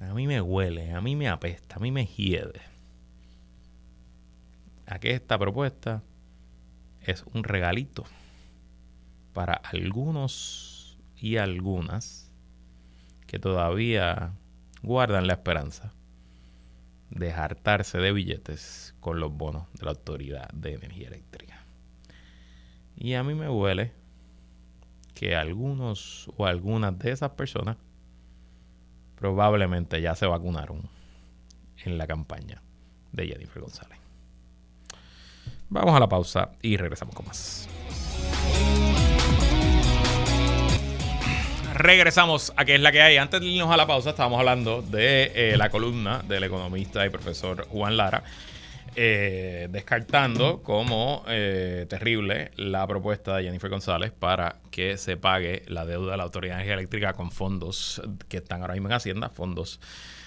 a 0.00 0.12
mí 0.14 0.26
me 0.26 0.40
huele, 0.40 0.92
a 0.92 1.00
mí 1.00 1.14
me 1.14 1.28
apesta, 1.28 1.76
a 1.76 1.78
mí 1.78 1.92
me 1.92 2.06
hiede. 2.06 2.60
A 4.86 4.98
que 4.98 5.12
esta 5.12 5.38
propuesta 5.38 6.02
es 7.02 7.24
un 7.34 7.44
regalito 7.44 8.04
para 9.32 9.54
algunos 9.54 10.98
y 11.16 11.36
algunas 11.36 12.32
que 13.28 13.38
todavía 13.38 14.32
guardan 14.82 15.28
la 15.28 15.34
esperanza 15.34 15.92
de 17.10 17.32
hartarse 17.32 17.98
de 17.98 18.12
billetes 18.12 18.94
con 19.00 19.20
los 19.20 19.32
bonos 19.32 19.72
de 19.74 19.84
la 19.84 19.92
Autoridad 19.92 20.48
de 20.52 20.74
Energía 20.74 21.08
Eléctrica. 21.08 21.57
Y 23.00 23.14
a 23.14 23.22
mí 23.22 23.32
me 23.34 23.48
huele 23.48 23.92
que 25.14 25.36
algunos 25.36 26.28
o 26.36 26.46
algunas 26.46 26.98
de 26.98 27.12
esas 27.12 27.30
personas 27.30 27.76
probablemente 29.14 30.00
ya 30.00 30.16
se 30.16 30.26
vacunaron 30.26 30.82
en 31.84 31.96
la 31.96 32.08
campaña 32.08 32.60
de 33.12 33.28
Jennifer 33.28 33.62
González. 33.62 33.98
Vamos 35.68 35.94
a 35.94 36.00
la 36.00 36.08
pausa 36.08 36.50
y 36.60 36.76
regresamos 36.76 37.14
con 37.14 37.26
más. 37.26 37.68
Regresamos 41.74 42.52
a 42.56 42.64
qué 42.64 42.74
es 42.74 42.80
la 42.80 42.90
que 42.90 43.00
hay. 43.00 43.16
Antes 43.16 43.40
de 43.40 43.46
irnos 43.46 43.70
a 43.70 43.76
la 43.76 43.86
pausa, 43.86 44.10
estábamos 44.10 44.40
hablando 44.40 44.82
de 44.82 45.52
eh, 45.52 45.56
la 45.56 45.70
columna 45.70 46.24
del 46.26 46.42
economista 46.42 47.06
y 47.06 47.10
profesor 47.10 47.68
Juan 47.68 47.96
Lara 47.96 48.24
eh, 48.96 49.68
descartando 49.70 50.62
como 50.62 51.24
eh, 51.28 51.86
terrible 51.88 52.50
la 52.56 52.86
propuesta 52.86 53.36
de 53.36 53.44
Jennifer 53.44 53.70
González 53.70 54.12
para 54.12 54.56
que 54.70 54.96
se 54.96 55.16
pague 55.16 55.62
la 55.66 55.84
deuda 55.84 56.12
de 56.12 56.16
la 56.16 56.22
Autoridad 56.24 56.56
de 56.56 56.62
Energía 56.62 56.74
Eléctrica 56.74 57.12
con 57.12 57.30
fondos 57.30 58.02
que 58.28 58.38
están 58.38 58.62
ahora 58.62 58.74
mismo 58.74 58.88
en 58.88 58.94
Hacienda, 58.94 59.28
fondos 59.30 59.80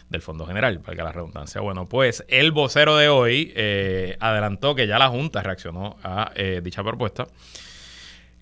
del 0.10 0.22
Fondo 0.22 0.46
General, 0.46 0.78
valga 0.80 1.04
la 1.04 1.12
redundancia. 1.12 1.62
Bueno, 1.62 1.88
pues 1.88 2.26
el 2.28 2.52
vocero 2.52 2.98
de 2.98 3.10
hoy 3.10 3.54
eh, 3.56 4.18
adelantó 4.20 4.76
que 4.76 4.88
ya 4.88 5.00
la 5.00 5.08
Junta 5.08 5.42
reaccionó 5.42 5.98
a 6.04 6.32
dicha 6.62 6.84
propuesta 6.84 7.28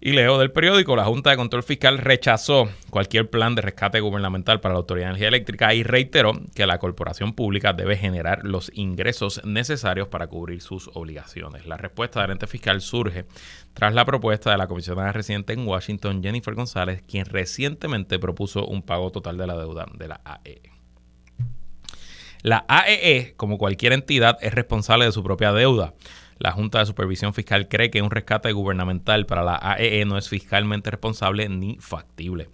y 0.02 0.14
leo 0.14 0.40
del 0.40 0.52
periódico, 0.52 0.96
la 0.96 1.04
Junta 1.04 1.32
de 1.32 1.36
Control 1.36 1.62
Fiscal 1.62 1.98
rechazó 1.98 2.70
cualquier 2.90 3.30
plan 3.30 3.56
de 3.56 3.62
rescate 3.62 4.00
gubernamental 4.00 4.62
para 4.62 4.74
la 4.74 4.80
Autoridad 4.80 5.08
de 5.08 5.10
Energía 5.10 5.28
Eléctrica 5.28 5.74
y 5.74 5.84
reiteró 5.84 6.40
que 6.56 6.66
la 6.66 6.80
corporación 6.80 7.34
pública 7.34 7.74
debe 7.74 7.98
generar 7.98 8.46
los 8.46 8.72
ingresos 8.74 9.42
necesarios 9.44 10.08
para 10.08 10.28
cubrir 10.28 10.62
sus 10.62 10.90
obligaciones. 10.94 11.66
La 11.66 11.76
respuesta 11.76 12.22
del 12.22 12.32
ente 12.32 12.48
fiscal 12.48 12.80
surge 12.80 13.26
tras 13.74 13.94
la 13.94 14.06
propuesta 14.06 14.52
de 14.52 14.58
la 14.58 14.68
comisionada 14.68 15.12
residente 15.12 15.52
en 15.52 15.68
Washington, 15.68 16.24
Jennifer 16.24 16.56
González, 16.56 17.04
quien 17.06 17.26
recientemente 17.26 18.20
propuso 18.20 18.66
un 18.66 18.84
pago 18.84 19.12
total 19.12 19.38
de 19.38 19.48
la 19.48 19.58
deuda 19.58 19.86
de 19.94 20.08
la 20.08 20.22
AEE. 20.24 20.62
E. 20.64 20.80
La 22.42 22.64
AEE, 22.70 23.18
e, 23.18 23.34
como 23.36 23.58
cualquier 23.58 23.92
entidad, 23.92 24.38
es 24.42 24.54
responsable 24.54 25.04
de 25.04 25.12
su 25.12 25.24
propia 25.24 25.52
deuda. 25.52 25.94
La 26.40 26.54
Junta 26.54 26.80
de 26.80 26.86
Supervisión 26.86 27.34
Fiscal 27.34 27.68
cree 27.68 27.92
que 27.92 28.02
un 28.02 28.12
rescate 28.12 28.54
gubernamental 28.54 29.26
para 29.26 29.44
la 29.44 29.60
AEE 29.62 30.02
e 30.02 30.06
no 30.06 30.18
es 30.18 30.30
fiscalmente 30.30 30.90
responsable 30.90 31.50
ni 31.50 31.78
factible. 31.80 32.50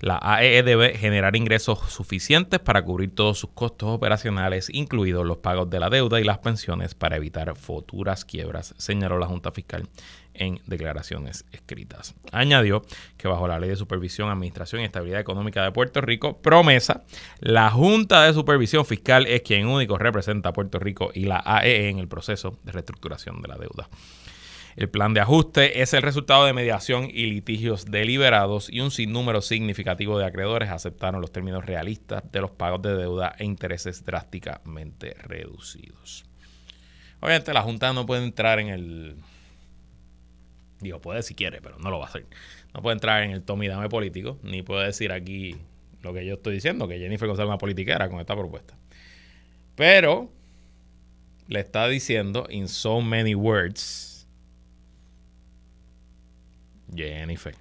La 0.00 0.18
AEE 0.22 0.58
e 0.58 0.62
debe 0.62 0.96
generar 0.96 1.34
ingresos 1.34 1.80
suficientes 1.88 2.60
para 2.60 2.84
cubrir 2.84 3.12
todos 3.12 3.38
sus 3.38 3.50
costos 3.50 3.88
operacionales, 3.88 4.70
incluidos 4.70 5.26
los 5.26 5.38
pagos 5.38 5.68
de 5.68 5.80
la 5.80 5.90
deuda 5.90 6.20
y 6.20 6.24
las 6.24 6.38
pensiones, 6.38 6.94
para 6.94 7.16
evitar 7.16 7.56
futuras 7.56 8.24
quiebras, 8.24 8.74
señaló 8.78 9.18
la 9.18 9.26
Junta 9.26 9.50
Fiscal 9.50 9.88
en 10.34 10.60
declaraciones 10.66 11.44
escritas. 11.52 12.14
Añadió 12.32 12.82
que 13.16 13.28
bajo 13.28 13.48
la 13.48 13.58
Ley 13.58 13.70
de 13.70 13.76
Supervisión, 13.76 14.30
Administración 14.30 14.82
y 14.82 14.84
Estabilidad 14.84 15.20
Económica 15.20 15.62
de 15.62 15.72
Puerto 15.72 16.00
Rico, 16.00 16.38
promesa, 16.38 17.04
la 17.40 17.70
Junta 17.70 18.24
de 18.24 18.32
Supervisión 18.32 18.84
Fiscal 18.84 19.26
es 19.26 19.42
quien 19.42 19.66
único 19.66 19.98
representa 19.98 20.50
a 20.50 20.52
Puerto 20.52 20.78
Rico 20.78 21.10
y 21.14 21.24
la 21.24 21.42
AEE 21.44 21.86
e 21.86 21.88
en 21.88 21.98
el 21.98 22.08
proceso 22.08 22.58
de 22.62 22.72
reestructuración 22.72 23.40
de 23.42 23.48
la 23.48 23.56
deuda. 23.56 23.88
El 24.76 24.88
plan 24.88 25.14
de 25.14 25.20
ajuste 25.20 25.82
es 25.82 25.94
el 25.94 26.02
resultado 26.02 26.46
de 26.46 26.52
mediación 26.52 27.04
y 27.04 27.26
litigios 27.26 27.84
deliberados 27.84 28.68
y 28.68 28.80
un 28.80 28.90
sinnúmero 28.90 29.40
significativo 29.40 30.18
de 30.18 30.24
acreedores 30.24 30.70
aceptaron 30.70 31.20
los 31.20 31.30
términos 31.30 31.64
realistas 31.64 32.24
de 32.32 32.40
los 32.40 32.50
pagos 32.50 32.82
de 32.82 32.96
deuda 32.96 33.36
e 33.38 33.44
intereses 33.44 34.04
drásticamente 34.04 35.14
reducidos. 35.22 36.24
Obviamente 37.20 37.54
la 37.54 37.62
Junta 37.62 37.92
no 37.92 38.04
puede 38.04 38.24
entrar 38.24 38.58
en 38.58 38.68
el 38.68 39.16
Digo, 40.84 41.00
puede 41.00 41.22
si 41.22 41.34
quiere, 41.34 41.62
pero 41.62 41.78
no 41.78 41.90
lo 41.90 41.98
va 41.98 42.04
a 42.04 42.08
hacer. 42.08 42.26
No 42.74 42.82
puede 42.82 42.92
entrar 42.92 43.22
en 43.22 43.30
el 43.30 43.42
Tommy 43.42 43.68
Dame 43.68 43.88
político, 43.88 44.38
ni 44.42 44.62
puede 44.62 44.84
decir 44.84 45.12
aquí 45.12 45.56
lo 46.02 46.12
que 46.12 46.26
yo 46.26 46.34
estoy 46.34 46.52
diciendo, 46.52 46.86
que 46.86 46.98
Jennifer 46.98 47.26
González 47.26 47.46
es 47.46 47.52
una 47.52 47.56
politiquera 47.56 48.10
con 48.10 48.20
esta 48.20 48.36
propuesta. 48.36 48.76
Pero 49.76 50.30
le 51.48 51.60
está 51.60 51.88
diciendo 51.88 52.46
in 52.50 52.68
so 52.68 53.00
many 53.00 53.34
words, 53.34 54.28
Jennifer, 56.94 57.54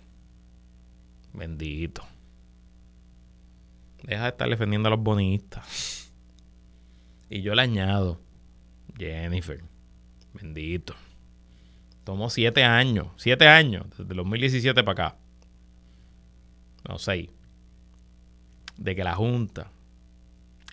bendito. 1.32 2.04
Deja 4.04 4.24
de 4.24 4.30
estar 4.32 4.50
defendiendo 4.50 4.90
a 4.90 4.92
los 4.92 5.00
bonistas. 5.00 6.12
Y 7.30 7.42
yo 7.42 7.56
le 7.56 7.62
añado, 7.62 8.20
Jennifer, 8.98 9.64
bendito. 10.34 10.94
Tomó 12.04 12.30
siete 12.30 12.64
años, 12.64 13.08
siete 13.16 13.48
años, 13.48 13.86
desde 13.98 14.14
2017 14.14 14.84
para 14.84 15.08
acá. 15.08 15.18
No, 16.88 16.98
seis. 16.98 17.30
De 18.78 18.96
que 18.96 19.04
la 19.04 19.16
Junta 19.16 19.72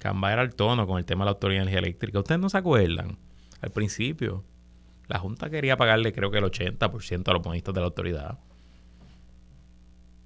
cambiara 0.01 0.43
el 0.43 0.55
tono 0.55 0.87
con 0.87 0.99
el 0.99 1.05
tema 1.05 1.25
de 1.25 1.27
la 1.27 1.33
Autoridad 1.33 1.61
de 1.61 1.62
Energía 1.62 1.79
Eléctrica. 1.79 2.19
Ustedes 2.19 2.40
no 2.40 2.49
se 2.49 2.59
acuerdan. 2.59 3.16
Al 3.61 3.71
principio, 3.71 4.43
la 5.07 5.19
Junta 5.19 5.51
quería 5.51 5.77
pagarle 5.77 6.12
creo 6.12 6.31
que 6.31 6.38
el 6.38 6.45
80% 6.45 7.29
a 7.29 7.33
los 7.33 7.43
bonistas 7.43 7.75
de 7.75 7.81
la 7.81 7.87
autoridad. 7.87 8.38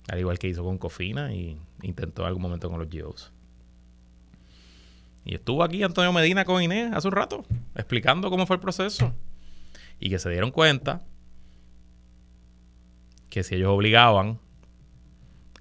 Al 0.08 0.18
igual 0.18 0.38
que 0.38 0.48
hizo 0.48 0.64
con 0.64 0.78
Cofina 0.78 1.34
y 1.34 1.58
intentó 1.82 2.22
en 2.22 2.28
algún 2.28 2.42
momento 2.42 2.70
con 2.70 2.78
los 2.78 2.88
GEOs. 2.88 3.32
Y 5.24 5.34
estuvo 5.34 5.62
aquí 5.62 5.82
Antonio 5.82 6.12
Medina 6.12 6.44
con 6.44 6.62
Inés 6.62 6.92
hace 6.92 7.08
un 7.08 7.14
rato, 7.14 7.44
explicando 7.74 8.30
cómo 8.30 8.46
fue 8.46 8.56
el 8.56 8.60
proceso 8.60 9.12
y 10.04 10.10
que 10.10 10.18
se 10.18 10.28
dieron 10.28 10.50
cuenta 10.50 11.00
que 13.30 13.42
si 13.42 13.54
ellos 13.54 13.70
obligaban 13.70 14.38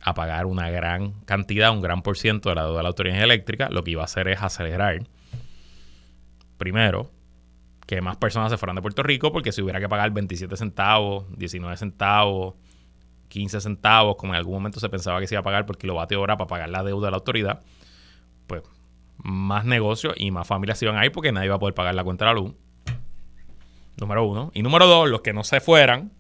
a 0.02 0.14
pagar 0.14 0.48
una 0.48 0.70
gran 0.70 1.14
cantidad, 1.22 1.72
un 1.72 1.82
gran 1.82 2.02
por 2.02 2.18
ciento 2.18 2.50
de 2.50 2.56
la 2.56 2.66
deuda 2.66 2.76
de 2.76 2.84
la 2.84 2.90
autoridad 2.90 3.24
eléctrica, 3.24 3.70
lo 3.70 3.86
que 3.86 3.92
iba 3.92 4.02
a 4.02 4.06
hacer 4.06 4.28
es 4.28 4.42
acelerar, 4.42 5.02
primero, 6.58 7.10
que 7.88 8.02
más 8.02 8.18
personas 8.18 8.52
se 8.52 8.58
fueran 8.58 8.76
de 8.76 8.82
Puerto 8.82 9.02
Rico, 9.02 9.32
porque 9.32 9.54
si 9.54 9.62
hubiera 9.62 9.80
que 9.80 9.88
pagar 9.88 10.12
27 10.12 10.58
centavos, 10.58 11.26
19 11.38 11.78
centavos, 11.78 12.56
15 13.30 13.62
centavos, 13.62 14.18
como 14.18 14.34
en 14.34 14.40
algún 14.40 14.56
momento 14.56 14.82
se 14.82 14.90
pensaba 14.90 15.22
que 15.22 15.28
se 15.28 15.36
iba 15.36 15.40
a 15.40 15.44
pagar 15.44 15.66
por 15.66 15.78
kilovatio 15.78 16.20
hora 16.20 16.36
para 16.36 16.50
pagar 16.50 16.70
la 16.70 16.84
deuda 16.84 17.08
de 17.08 17.12
la 17.12 17.18
autoridad, 17.18 17.62
pues 18.48 18.62
más 19.16 19.64
negocios 19.64 20.16
y 20.18 20.32
más 20.32 20.46
familias 20.46 20.80
se 20.80 20.86
iban 20.86 20.98
a 20.98 21.06
ir 21.06 21.14
porque 21.14 21.32
nadie 21.32 21.46
iba 21.46 21.56
a 21.56 21.60
poder 21.60 21.76
pagar 21.76 21.96
la 21.96 22.04
cuenta 22.04 22.26
de 22.26 22.34
la 22.34 22.42
luz. 22.42 22.54
Número 24.00 24.26
uno. 24.26 24.52
Y 24.54 24.64
número 24.64 24.88
dos, 24.88 25.10
los 25.10 25.22
que 25.22 25.34
no 25.34 25.44
se 25.44 25.60
fueran, 25.60 26.12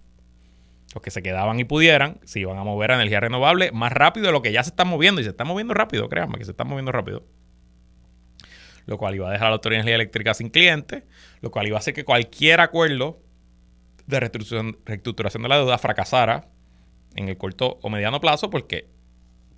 los 0.93 1.01
que 1.01 1.11
se 1.11 1.23
quedaban 1.23 1.59
y 1.59 1.63
pudieran, 1.63 2.19
se 2.23 2.39
iban 2.39 2.57
a 2.57 2.63
mover 2.63 2.91
a 2.91 2.95
energía 2.95 3.19
renovable 3.19 3.71
más 3.71 3.91
rápido 3.91 4.27
de 4.27 4.31
lo 4.31 4.41
que 4.41 4.51
ya 4.51 4.63
se 4.63 4.69
están 4.69 4.87
moviendo. 4.87 5.21
Y 5.21 5.23
se 5.23 5.31
están 5.31 5.47
moviendo 5.47 5.73
rápido, 5.73 6.07
créanme 6.09 6.37
que 6.37 6.45
se 6.45 6.51
están 6.51 6.67
moviendo 6.67 6.91
rápido. 6.91 7.23
Lo 8.85 8.97
cual 8.97 9.15
iba 9.15 9.29
a 9.29 9.31
dejar 9.31 9.47
a 9.47 9.49
la 9.51 9.55
Autoridad 9.55 9.79
de 9.79 9.81
Energía 9.81 9.95
Eléctrica 9.95 10.33
sin 10.33 10.49
clientes, 10.49 11.03
lo 11.41 11.51
cual 11.51 11.67
iba 11.67 11.77
a 11.77 11.79
hacer 11.79 11.93
que 11.93 12.03
cualquier 12.03 12.59
acuerdo 12.59 13.21
de 14.05 14.19
reestructuración, 14.19 15.43
de 15.43 15.49
la 15.49 15.57
deuda 15.57 15.77
fracasara 15.77 16.49
en 17.15 17.29
el 17.29 17.37
corto 17.37 17.79
o 17.81 17.89
mediano 17.89 18.19
plazo, 18.19 18.49
porque 18.49 18.89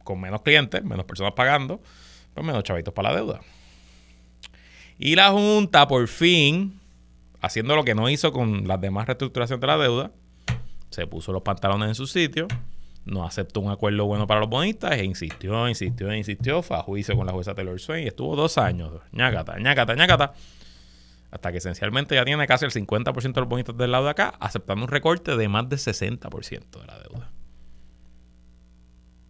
con 0.03 0.21
menos 0.21 0.41
clientes, 0.43 0.83
menos 0.83 1.05
personas 1.05 1.33
pagando, 1.33 1.81
pues 2.33 2.45
menos 2.45 2.63
chavitos 2.63 2.93
para 2.93 3.09
la 3.09 3.15
deuda. 3.15 3.41
Y 4.97 5.15
la 5.15 5.31
Junta, 5.31 5.87
por 5.87 6.07
fin, 6.07 6.79
haciendo 7.45 7.75
lo 7.75 7.83
que 7.83 7.95
no 7.95 8.09
hizo 8.09 8.31
con 8.31 8.67
las 8.67 8.79
demás 8.81 9.07
reestructuraciones 9.07 9.61
de 9.61 9.67
la 9.67 9.77
deuda, 9.77 10.11
se 10.89 11.07
puso 11.07 11.31
los 11.31 11.41
pantalones 11.41 11.89
en 11.89 11.95
su 11.95 12.07
sitio 12.07 12.47
no 13.05 13.23
aceptó 13.25 13.59
un 13.59 13.71
acuerdo 13.71 14.05
bueno 14.05 14.27
para 14.27 14.41
los 14.41 14.49
bonistas 14.49 14.93
e 14.93 15.05
insistió, 15.05 15.69
insistió, 15.69 16.13
insistió, 16.13 16.61
fue 16.61 16.77
a 16.77 16.81
juicio 16.81 17.15
con 17.15 17.25
la 17.27 17.33
jueza 17.33 17.53
Taylor 17.53 17.79
Swain 17.79 18.03
y 18.03 18.07
estuvo 18.07 18.35
dos 18.35 18.57
años, 18.57 18.91
ñacata, 19.11 19.57
ñacata, 19.59 19.95
ñacata, 19.95 20.33
hasta 21.31 21.51
que 21.51 21.59
esencialmente 21.59 22.15
ya 22.15 22.25
tiene 22.25 22.45
casi 22.47 22.65
el 22.65 22.71
50% 22.71 23.33
de 23.33 23.41
los 23.41 23.49
bonistas 23.49 23.77
del 23.77 23.91
lado 23.91 24.05
de 24.05 24.11
acá, 24.11 24.33
aceptando 24.39 24.85
un 24.85 24.89
recorte 24.89 25.37
de 25.37 25.47
más 25.47 25.69
del 25.69 25.79
60% 25.79 26.79
de 26.81 26.87
la 26.87 26.99
deuda. 26.99 27.31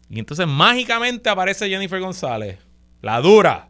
Y 0.09 0.19
entonces 0.19 0.47
mágicamente 0.47 1.29
aparece 1.29 1.67
Jennifer 1.67 1.99
González, 1.99 2.59
la 3.01 3.19
dura, 3.19 3.69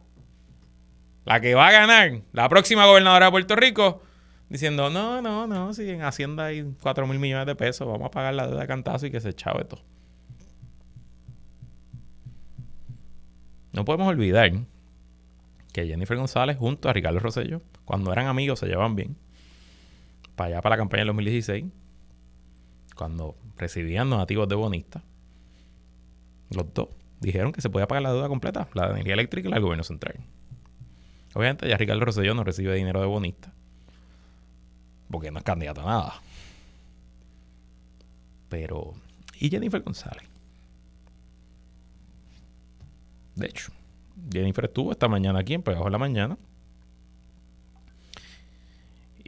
la 1.24 1.40
que 1.40 1.54
va 1.54 1.68
a 1.68 1.72
ganar, 1.72 2.20
la 2.32 2.48
próxima 2.48 2.86
gobernadora 2.86 3.26
de 3.26 3.32
Puerto 3.32 3.56
Rico, 3.56 4.02
diciendo, 4.48 4.90
no, 4.90 5.20
no, 5.22 5.46
no, 5.46 5.74
si 5.74 5.88
en 5.90 6.02
Hacienda 6.02 6.46
hay 6.46 6.74
4 6.80 7.06
mil 7.06 7.18
millones 7.18 7.46
de 7.46 7.54
pesos, 7.54 7.86
vamos 7.86 8.06
a 8.06 8.10
pagar 8.10 8.34
la 8.34 8.46
deuda 8.46 8.60
de 8.60 8.66
cantazo 8.66 9.06
y 9.06 9.10
que 9.10 9.20
se 9.20 9.32
chave 9.32 9.64
todo. 9.64 9.82
No 13.72 13.84
podemos 13.84 14.08
olvidar 14.08 14.52
que 15.72 15.86
Jennifer 15.86 16.16
González 16.16 16.56
junto 16.56 16.88
a 16.88 16.92
Ricardo 16.92 17.18
Rosello, 17.18 17.60
cuando 17.84 18.10
eran 18.12 18.26
amigos, 18.26 18.60
se 18.60 18.66
llevaban 18.66 18.96
bien. 18.96 19.16
Para 20.34 20.48
allá, 20.48 20.62
para 20.62 20.76
la 20.76 20.78
campaña 20.78 21.00
del 21.00 21.08
2016, 21.08 21.64
cuando 22.94 23.36
recibían 23.58 24.08
donativos 24.08 24.48
de 24.48 24.54
bonistas, 24.54 25.02
los 26.50 26.72
dos 26.72 26.88
dijeron 27.20 27.52
que 27.52 27.60
se 27.60 27.68
podía 27.68 27.86
pagar 27.86 28.02
la 28.02 28.12
deuda 28.12 28.28
completa, 28.28 28.68
la 28.74 28.86
de 28.86 28.92
energía 28.92 29.14
eléctrica 29.14 29.48
y 29.48 29.50
la 29.50 29.56
del 29.56 29.64
gobierno 29.64 29.84
central. 29.84 30.16
Obviamente 31.34 31.68
ya 31.68 31.76
Ricardo 31.76 32.04
Rosselló 32.04 32.34
no 32.34 32.44
recibe 32.44 32.74
dinero 32.74 33.00
de 33.00 33.06
bonista, 33.06 33.52
porque 35.10 35.30
no 35.30 35.38
es 35.38 35.44
candidato 35.44 35.82
a 35.82 35.84
nada. 35.84 36.22
Pero, 38.48 38.94
¿y 39.38 39.48
Jennifer 39.48 39.82
González? 39.82 40.24
De 43.34 43.46
hecho, 43.46 43.70
Jennifer 44.32 44.64
estuvo 44.64 44.92
esta 44.92 45.08
mañana 45.08 45.40
aquí 45.40 45.54
en 45.54 45.62
Pegajo 45.62 45.86
en 45.86 45.92
la 45.92 45.98
Mañana 45.98 46.38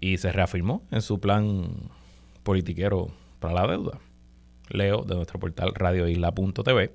y 0.00 0.16
se 0.16 0.32
reafirmó 0.32 0.82
en 0.90 1.02
su 1.02 1.20
plan 1.20 1.90
politiquero 2.42 3.08
para 3.40 3.54
la 3.54 3.66
deuda. 3.66 3.98
Leo 4.70 5.02
de 5.02 5.14
nuestro 5.14 5.38
portal 5.38 5.74
radioisla.tv. 5.74 6.94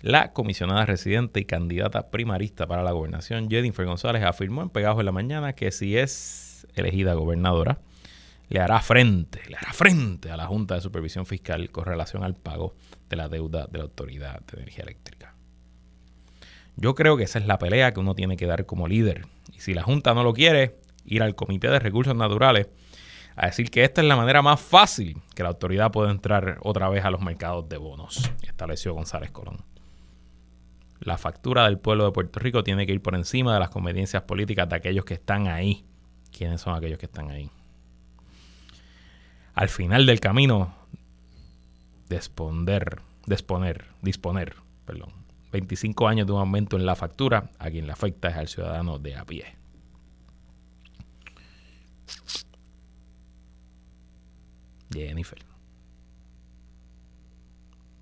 La 0.00 0.32
comisionada 0.32 0.84
residente 0.84 1.40
y 1.40 1.44
candidata 1.46 2.10
primarista 2.10 2.66
para 2.66 2.82
la 2.82 2.92
gobernación, 2.92 3.48
Jennifer 3.48 3.86
González, 3.86 4.22
afirmó 4.22 4.62
en 4.62 4.68
Pegajo 4.68 5.00
en 5.00 5.06
la 5.06 5.12
Mañana 5.12 5.54
que 5.54 5.70
si 5.70 5.96
es 5.96 6.66
elegida 6.74 7.14
gobernadora, 7.14 7.78
le 8.54 8.60
hará 8.60 8.80
frente, 8.80 9.42
le 9.48 9.56
hará 9.56 9.72
frente 9.72 10.30
a 10.30 10.36
la 10.36 10.46
Junta 10.46 10.76
de 10.76 10.80
Supervisión 10.80 11.26
Fiscal 11.26 11.72
con 11.72 11.86
relación 11.86 12.22
al 12.22 12.36
pago 12.36 12.76
de 13.10 13.16
la 13.16 13.28
deuda 13.28 13.66
de 13.66 13.78
la 13.78 13.84
Autoridad 13.84 14.42
de 14.42 14.58
Energía 14.58 14.84
Eléctrica. 14.84 15.34
Yo 16.76 16.94
creo 16.94 17.16
que 17.16 17.24
esa 17.24 17.40
es 17.40 17.46
la 17.48 17.58
pelea 17.58 17.92
que 17.92 17.98
uno 17.98 18.14
tiene 18.14 18.36
que 18.36 18.46
dar 18.46 18.64
como 18.64 18.86
líder. 18.86 19.26
Y 19.52 19.58
si 19.58 19.74
la 19.74 19.82
Junta 19.82 20.14
no 20.14 20.22
lo 20.22 20.32
quiere, 20.32 20.76
ir 21.04 21.24
al 21.24 21.34
Comité 21.34 21.68
de 21.68 21.80
Recursos 21.80 22.14
Naturales 22.14 22.68
a 23.34 23.46
decir 23.46 23.72
que 23.72 23.82
esta 23.82 24.02
es 24.02 24.06
la 24.06 24.14
manera 24.14 24.40
más 24.40 24.60
fácil 24.60 25.20
que 25.34 25.42
la 25.42 25.48
autoridad 25.48 25.90
puede 25.90 26.12
entrar 26.12 26.58
otra 26.62 26.88
vez 26.88 27.04
a 27.04 27.10
los 27.10 27.22
mercados 27.22 27.68
de 27.68 27.76
bonos, 27.76 28.30
estableció 28.42 28.94
González 28.94 29.32
Colón. 29.32 29.64
La 31.00 31.18
factura 31.18 31.64
del 31.64 31.80
pueblo 31.80 32.04
de 32.04 32.12
Puerto 32.12 32.38
Rico 32.38 32.62
tiene 32.62 32.86
que 32.86 32.92
ir 32.92 33.02
por 33.02 33.16
encima 33.16 33.52
de 33.52 33.58
las 33.58 33.70
conveniencias 33.70 34.22
políticas 34.22 34.68
de 34.68 34.76
aquellos 34.76 35.04
que 35.04 35.14
están 35.14 35.48
ahí. 35.48 35.84
¿Quiénes 36.30 36.60
son 36.60 36.76
aquellos 36.76 37.00
que 37.00 37.06
están 37.06 37.32
ahí? 37.32 37.50
Al 39.54 39.68
final 39.68 40.04
del 40.06 40.18
camino, 40.18 40.74
disponer, 42.08 43.00
disponer, 43.26 43.86
disponer, 44.02 44.56
perdón, 44.84 45.12
25 45.52 46.08
años 46.08 46.26
de 46.26 46.32
un 46.32 46.40
aumento 46.40 46.76
en 46.76 46.84
la 46.84 46.96
factura, 46.96 47.50
a 47.60 47.70
quien 47.70 47.86
le 47.86 47.92
afecta 47.92 48.28
es 48.28 48.36
al 48.36 48.48
ciudadano 48.48 48.98
de 48.98 49.16
a 49.16 49.24
pie. 49.24 49.44
Jennifer. 54.92 55.38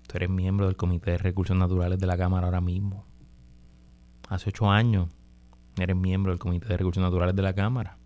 Tú 0.07 0.17
eres 0.17 0.29
miembro 0.29 0.65
del 0.65 0.75
Comité 0.75 1.11
de 1.11 1.17
Recursos 1.19 1.55
Naturales 1.55 1.99
de 1.99 2.07
la 2.07 2.17
Cámara 2.17 2.47
ahora 2.47 2.61
mismo. 2.61 3.05
Hace 4.29 4.49
ocho 4.49 4.69
años 4.69 5.09
eres 5.77 5.95
miembro 5.95 6.31
del 6.31 6.39
Comité 6.39 6.67
de 6.67 6.77
Recursos 6.77 7.01
Naturales 7.01 7.35
de 7.35 7.41
la 7.43 7.53
Cámara. 7.53 7.97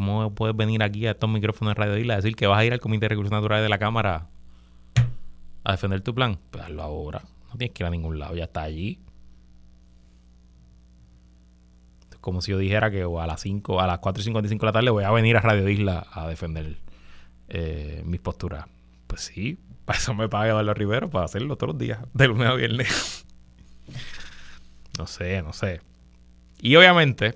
¿Cómo 0.00 0.34
puedes 0.34 0.56
venir 0.56 0.82
aquí 0.82 1.06
a 1.06 1.10
estos 1.10 1.28
micrófonos 1.28 1.74
de 1.74 1.78
Radio 1.78 1.98
Isla 1.98 2.14
a 2.14 2.16
decir 2.16 2.34
que 2.34 2.46
vas 2.46 2.58
a 2.58 2.64
ir 2.64 2.72
al 2.72 2.80
Comité 2.80 3.04
de 3.04 3.10
Recursos 3.10 3.32
Naturales 3.32 3.62
de 3.62 3.68
la 3.68 3.76
Cámara 3.76 4.28
a 5.62 5.72
defender 5.72 6.00
tu 6.00 6.14
plan? 6.14 6.38
Pues 6.50 6.64
hazlo 6.64 6.82
ahora. 6.82 7.20
No 7.50 7.58
tienes 7.58 7.74
que 7.74 7.82
ir 7.82 7.86
a 7.86 7.90
ningún 7.90 8.18
lado, 8.18 8.34
ya 8.34 8.44
está 8.44 8.62
allí. 8.62 8.98
Es 12.10 12.16
como 12.16 12.40
si 12.40 12.52
yo 12.52 12.56
dijera 12.56 12.90
que 12.90 13.02
a 13.02 13.26
las 13.26 13.42
5, 13.42 13.78
a 13.78 13.86
las 13.86 13.98
4 13.98 14.22
y 14.22 14.24
55 14.24 14.64
de 14.64 14.66
la 14.66 14.72
tarde 14.72 14.88
voy 14.88 15.04
a 15.04 15.10
venir 15.10 15.36
a 15.36 15.42
Radio 15.42 15.68
Isla 15.68 16.06
a 16.10 16.26
defender 16.26 16.78
eh, 17.48 18.00
mis 18.06 18.20
posturas. 18.20 18.64
Pues 19.06 19.20
sí, 19.20 19.58
para 19.84 19.98
eso 19.98 20.14
me 20.14 20.30
paga 20.30 20.48
Eduardo 20.48 20.72
Rivero, 20.72 21.10
para 21.10 21.26
hacerlo 21.26 21.56
todos 21.56 21.74
los 21.74 21.78
días, 21.78 21.98
de 22.14 22.26
lunes 22.26 22.48
a 22.48 22.54
viernes. 22.54 23.26
no 24.98 25.06
sé, 25.06 25.42
no 25.42 25.52
sé. 25.52 25.82
Y 26.62 26.74
obviamente, 26.76 27.34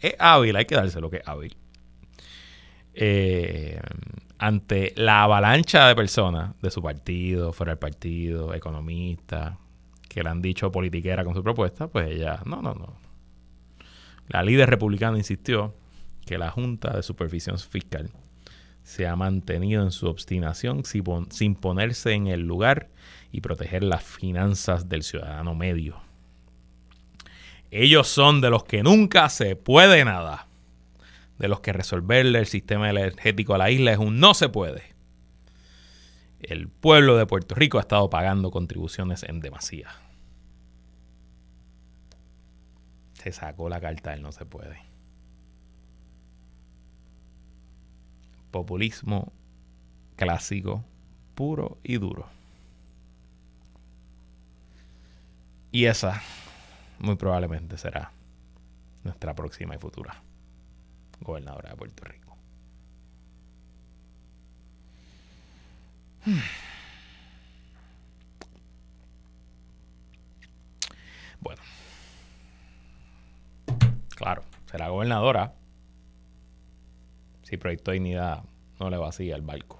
es 0.00 0.14
hábil, 0.18 0.56
hay 0.56 0.64
que 0.64 0.74
darse 0.74 1.00
lo 1.00 1.10
que 1.10 1.18
es 1.18 1.28
hábil. 1.28 1.56
Eh, 2.94 3.80
ante 4.38 4.92
la 4.96 5.24
avalancha 5.24 5.88
de 5.88 5.96
personas 5.96 6.54
de 6.60 6.70
su 6.70 6.82
partido, 6.82 7.52
fuera 7.52 7.72
del 7.72 7.78
partido, 7.78 8.54
economistas, 8.54 9.56
que 10.08 10.22
le 10.22 10.28
han 10.28 10.42
dicho 10.42 10.70
politiquera 10.70 11.24
con 11.24 11.34
su 11.34 11.42
propuesta, 11.42 11.88
pues 11.88 12.08
ella, 12.10 12.40
no, 12.44 12.62
no, 12.62 12.74
no. 12.74 12.94
La 14.28 14.42
líder 14.42 14.70
republicana 14.70 15.18
insistió 15.18 15.74
que 16.24 16.38
la 16.38 16.50
Junta 16.50 16.96
de 16.96 17.02
Supervisión 17.02 17.58
Fiscal 17.58 18.10
se 18.82 19.06
ha 19.06 19.16
mantenido 19.16 19.82
en 19.82 19.90
su 19.90 20.06
obstinación 20.06 20.82
sin 20.84 21.54
ponerse 21.54 22.12
en 22.12 22.26
el 22.28 22.42
lugar 22.42 22.90
y 23.32 23.40
proteger 23.40 23.82
las 23.82 24.04
finanzas 24.04 24.88
del 24.88 25.02
ciudadano 25.02 25.54
medio. 25.54 26.03
Ellos 27.76 28.06
son 28.06 28.40
de 28.40 28.50
los 28.50 28.62
que 28.62 28.84
nunca 28.84 29.28
se 29.28 29.56
puede 29.56 30.04
nada. 30.04 30.46
De 31.38 31.48
los 31.48 31.58
que 31.58 31.72
resolverle 31.72 32.38
el 32.38 32.46
sistema 32.46 32.88
energético 32.88 33.54
a 33.54 33.58
la 33.58 33.70
isla 33.70 33.90
es 33.90 33.98
un 33.98 34.20
no 34.20 34.32
se 34.34 34.48
puede. 34.48 34.94
El 36.40 36.68
pueblo 36.68 37.16
de 37.16 37.26
Puerto 37.26 37.56
Rico 37.56 37.78
ha 37.78 37.80
estado 37.80 38.08
pagando 38.08 38.52
contribuciones 38.52 39.24
en 39.24 39.40
demasía. 39.40 39.88
Se 43.14 43.32
sacó 43.32 43.68
la 43.68 43.80
carta 43.80 44.12
del 44.12 44.22
no 44.22 44.30
se 44.30 44.46
puede. 44.46 44.94
populismo 48.54 49.32
clásico, 50.14 50.84
puro 51.34 51.78
y 51.82 51.96
duro. 51.96 52.28
Y 55.72 55.86
esa 55.86 56.22
muy 57.04 57.16
probablemente 57.16 57.76
será 57.76 58.10
nuestra 59.04 59.34
próxima 59.34 59.74
y 59.74 59.78
futura 59.78 60.22
gobernadora 61.20 61.70
de 61.70 61.76
Puerto 61.76 62.04
Rico. 62.04 62.36
Bueno, 71.40 71.60
claro, 74.16 74.44
será 74.70 74.88
gobernadora 74.88 75.52
si 77.42 77.58
Proyecto 77.58 77.90
Dignidad 77.90 78.44
no 78.80 78.88
le 78.88 78.96
vacía 78.96 79.36
el 79.36 79.42
barco. 79.42 79.78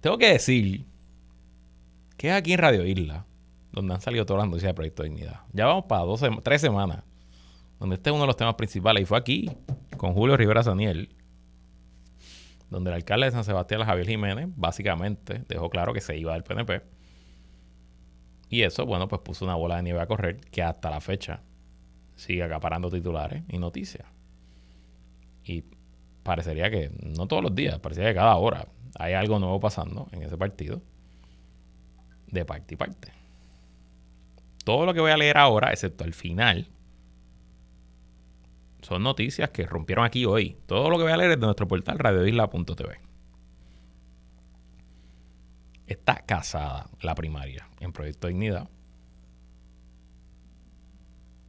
Tengo 0.00 0.16
que 0.16 0.32
decir 0.32 0.86
que 2.16 2.32
aquí 2.32 2.54
en 2.54 2.60
Radio 2.60 2.86
Isla 2.86 3.26
donde 3.72 3.94
han 3.94 4.00
salido 4.00 4.26
todas 4.26 4.42
las 4.42 4.48
noticias 4.48 4.70
de 4.70 4.74
Proyecto 4.74 5.02
Dignidad. 5.02 5.40
Ya 5.52 5.66
vamos 5.66 5.84
para 5.84 6.02
dos, 6.02 6.22
tres 6.42 6.60
semanas 6.60 7.04
donde 7.78 7.96
este 7.96 8.10
es 8.10 8.14
uno 8.14 8.22
de 8.22 8.26
los 8.28 8.36
temas 8.36 8.54
principales 8.54 9.02
y 9.02 9.06
fue 9.06 9.18
aquí 9.18 9.50
con 9.96 10.14
Julio 10.14 10.36
Rivera 10.36 10.62
Saniel 10.62 11.14
donde 12.70 12.90
el 12.90 12.96
alcalde 12.96 13.26
de 13.26 13.32
San 13.32 13.44
Sebastián, 13.44 13.82
Javier 13.84 14.06
Jiménez, 14.06 14.48
básicamente 14.54 15.44
dejó 15.48 15.70
claro 15.70 15.92
que 15.92 16.00
se 16.00 16.16
iba 16.16 16.34
del 16.34 16.42
PNP. 16.42 16.82
Y 18.50 18.62
eso, 18.62 18.86
bueno, 18.86 19.08
pues 19.08 19.22
puso 19.22 19.44
una 19.44 19.54
bola 19.54 19.76
de 19.76 19.82
nieve 19.82 20.00
a 20.00 20.06
correr 20.06 20.40
que 20.40 20.62
hasta 20.62 20.90
la 20.90 21.00
fecha 21.00 21.42
sigue 22.16 22.42
acaparando 22.42 22.90
titulares 22.90 23.42
y 23.48 23.58
noticias. 23.58 24.06
Y 25.44 25.64
parecería 26.22 26.70
que, 26.70 26.90
no 27.02 27.26
todos 27.26 27.42
los 27.42 27.54
días, 27.54 27.78
parecería 27.78 28.10
que 28.10 28.16
cada 28.16 28.36
hora 28.36 28.68
hay 28.98 29.14
algo 29.14 29.38
nuevo 29.38 29.60
pasando 29.60 30.08
en 30.12 30.22
ese 30.22 30.36
partido, 30.36 30.82
de 32.26 32.44
parte 32.44 32.74
y 32.74 32.76
parte. 32.76 33.12
Todo 34.68 34.84
lo 34.84 34.92
que 34.92 35.00
voy 35.00 35.10
a 35.10 35.16
leer 35.16 35.38
ahora, 35.38 35.70
excepto 35.70 36.04
el 36.04 36.12
final, 36.12 36.68
son 38.82 39.02
noticias 39.02 39.48
que 39.48 39.64
rompieron 39.64 40.04
aquí 40.04 40.26
hoy. 40.26 40.58
Todo 40.66 40.90
lo 40.90 40.98
que 40.98 41.04
voy 41.04 41.12
a 41.12 41.16
leer 41.16 41.30
es 41.30 41.40
de 41.40 41.46
nuestro 41.46 41.66
portal 41.66 41.98
radioisla.tv. 41.98 43.00
está 45.86 46.16
casada 46.16 46.90
la 47.00 47.14
primaria 47.14 47.66
en 47.80 47.94
Proyecto 47.94 48.28
Dignidad. 48.28 48.68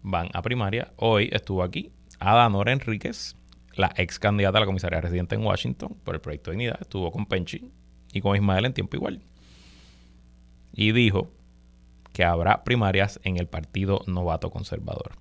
Van 0.01 0.29
a 0.33 0.41
primaria. 0.41 0.93
Hoy 0.95 1.27
estuvo 1.33 1.61
aquí 1.61 1.91
Ada 2.19 2.47
Nora 2.47 2.71
Enríquez, 2.71 3.35
la 3.73 3.91
ex 3.97 4.17
candidata 4.17 4.59
a 4.59 4.61
la 4.61 4.65
comisaría 4.65 5.01
residente 5.01 5.35
en 5.35 5.43
Washington 5.43 5.97
por 6.05 6.15
el 6.15 6.21
Proyecto 6.21 6.51
Dignidad. 6.51 6.77
Estuvo 6.79 7.11
con 7.11 7.25
Penchi 7.25 7.69
y 8.13 8.21
con 8.21 8.37
Ismael 8.37 8.63
en 8.63 8.73
tiempo 8.73 8.95
igual. 8.95 9.21
Y 10.71 10.93
dijo 10.93 11.33
que 12.19 12.25
habrá 12.25 12.65
primarias 12.65 13.17
en 13.23 13.37
el 13.37 13.47
Partido 13.47 14.01
Novato 14.05 14.49
Conservador. 14.51 15.13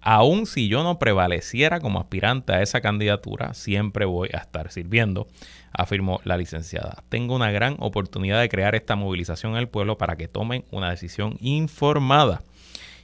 Aún 0.00 0.46
si 0.46 0.68
yo 0.68 0.82
no 0.82 0.98
prevaleciera 0.98 1.80
como 1.80 2.00
aspirante 2.00 2.54
a 2.54 2.62
esa 2.62 2.80
candidatura, 2.80 3.52
siempre 3.52 4.06
voy 4.06 4.30
a 4.32 4.38
estar 4.38 4.72
sirviendo, 4.72 5.28
afirmó 5.70 6.18
la 6.24 6.38
licenciada. 6.38 7.04
Tengo 7.10 7.36
una 7.36 7.50
gran 7.50 7.76
oportunidad 7.78 8.40
de 8.40 8.48
crear 8.48 8.74
esta 8.74 8.96
movilización 8.96 9.52
en 9.52 9.58
el 9.58 9.68
pueblo 9.68 9.98
para 9.98 10.16
que 10.16 10.28
tomen 10.28 10.64
una 10.70 10.88
decisión 10.88 11.36
informada. 11.40 12.42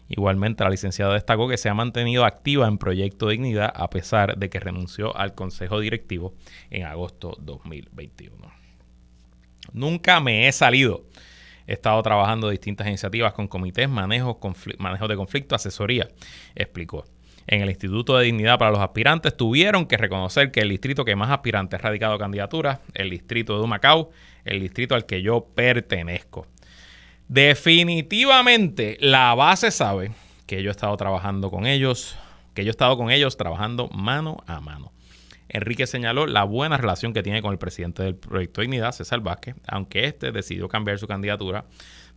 Igualmente, 0.09 0.65
la 0.65 0.71
licenciada 0.71 1.13
destacó 1.13 1.47
que 1.47 1.59
se 1.59 1.69
ha 1.69 1.75
mantenido 1.75 2.25
activa 2.25 2.67
en 2.67 2.79
Proyecto 2.79 3.29
Dignidad 3.29 3.71
a 3.75 3.91
pesar 3.91 4.39
de 4.39 4.49
que 4.49 4.61
renunció 4.61 5.15
al 5.15 5.35
Consejo 5.35 5.79
Directivo 5.79 6.33
en 6.71 6.87
agosto 6.87 7.37
2021. 7.39 8.35
Nunca 9.75 10.21
me 10.21 10.49
he 10.49 10.53
salido 10.53 11.05
He 11.67 11.73
estado 11.73 12.01
trabajando 12.03 12.49
distintas 12.49 12.87
iniciativas 12.87 13.33
con 13.33 13.49
comités, 13.49 13.89
manejo, 13.89 14.39
manejo 14.79 15.09
de 15.09 15.17
conflicto, 15.17 15.55
asesoría, 15.55 16.09
explicó. 16.55 17.05
En 17.49 17.63
el 17.63 17.69
Instituto 17.69 18.17
de 18.17 18.25
Dignidad 18.25 18.59
para 18.59 18.73
los 18.73 18.81
Aspirantes 18.81 19.37
tuvieron 19.37 19.87
que 19.87 19.97
reconocer 19.97 20.51
que 20.51 20.61
el 20.61 20.69
distrito 20.69 21.05
que 21.05 21.15
más 21.15 21.31
aspirantes 21.31 21.79
ha 21.79 21.83
radicado 21.83 22.19
candidaturas, 22.19 22.81
el 22.95 23.11
distrito 23.11 23.57
de 23.57 23.65
Humacao, 23.65 24.11
el 24.45 24.61
distrito 24.61 24.95
al 24.97 25.07
que 25.07 25.23
yo 25.23 25.47
pertenezco. 25.55 26.47
Definitivamente 27.29 28.97
la 29.01 29.35
base 29.35 29.71
sabe 29.71 30.13
que 30.47 30.63
yo 30.63 30.71
he 30.71 30.73
estado 30.73 30.97
trabajando 30.97 31.51
con 31.51 31.67
ellos, 31.67 32.17
que 32.55 32.65
yo 32.65 32.71
he 32.71 32.71
estado 32.71 32.97
con 32.97 33.11
ellos 33.11 33.37
trabajando 33.37 33.89
mano 33.89 34.39
a 34.47 34.61
mano. 34.61 34.93
Enrique 35.49 35.87
señaló 35.87 36.27
la 36.27 36.45
buena 36.45 36.77
relación 36.77 37.13
que 37.13 37.23
tiene 37.23 37.43
con 37.43 37.53
el 37.53 37.59
presidente 37.59 38.03
del 38.03 38.17
Proyecto 38.17 38.61
Dignidad, 38.61 38.93
César 38.93 39.21
Vázquez, 39.21 39.55
aunque 39.69 40.05
este 40.07 40.33
decidió 40.33 40.69
cambiar 40.69 40.99
su 40.99 41.07
candidatura 41.07 41.65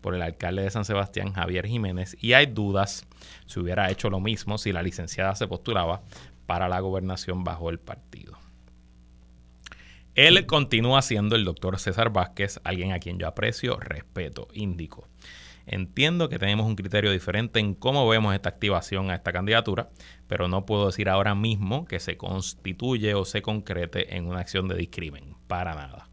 por 0.02 0.16
el 0.16 0.22
alcalde 0.22 0.64
de 0.64 0.72
San 0.72 0.86
Sebastián, 0.86 1.34
Javier 1.34 1.68
Jiménez, 1.68 2.18
y 2.20 2.34
hay 2.34 2.48
dudas 2.48 3.06
si 3.46 3.60
hubiera 3.60 3.92
hecho 3.92 4.10
lo 4.10 4.20
mismo 4.20 4.58
si 4.58 4.72
la 4.72 4.82
licenciada 4.82 5.36
se 5.36 5.48
postulaba 5.48 6.02
para 6.46 6.68
la 6.68 6.80
gobernación 6.80 7.44
bajo 7.44 7.70
el 7.70 7.80
partido. 7.80 8.38
Él 10.16 10.46
continúa 10.48 11.02
siendo 11.02 11.36
el 11.36 11.46
doctor 11.46 11.80
César 11.80 12.12
Vázquez, 12.12 12.60
alguien 12.64 12.92
a 12.92 13.00
quien 13.00 13.20
yo 13.20 13.28
aprecio, 13.28 13.78
respeto, 13.80 14.48
indicó. 14.54 15.08
Entiendo 15.72 16.30
que 16.30 16.40
tenemos 16.40 16.66
un 16.66 16.76
criterio 16.76 17.12
diferente 17.12 17.60
en 17.60 17.76
cómo 17.76 18.08
vemos 18.08 18.34
esta 18.34 18.50
activación 18.50 19.12
a 19.12 19.16
esta 19.16 19.32
candidatura, 19.32 19.90
pero 20.28 20.48
no 20.48 20.66
puedo 20.66 20.88
decir 20.88 21.08
ahora 21.10 21.36
mismo 21.36 21.86
que 21.86 22.00
se 22.00 22.18
constituye 22.18 23.14
o 23.14 23.24
se 23.24 23.44
concrete 23.44 24.18
en 24.18 24.26
una 24.26 24.40
acción 24.40 24.68
de 24.68 24.76
discrimen, 24.76 25.36
para 25.46 25.76
nada. 25.76 26.10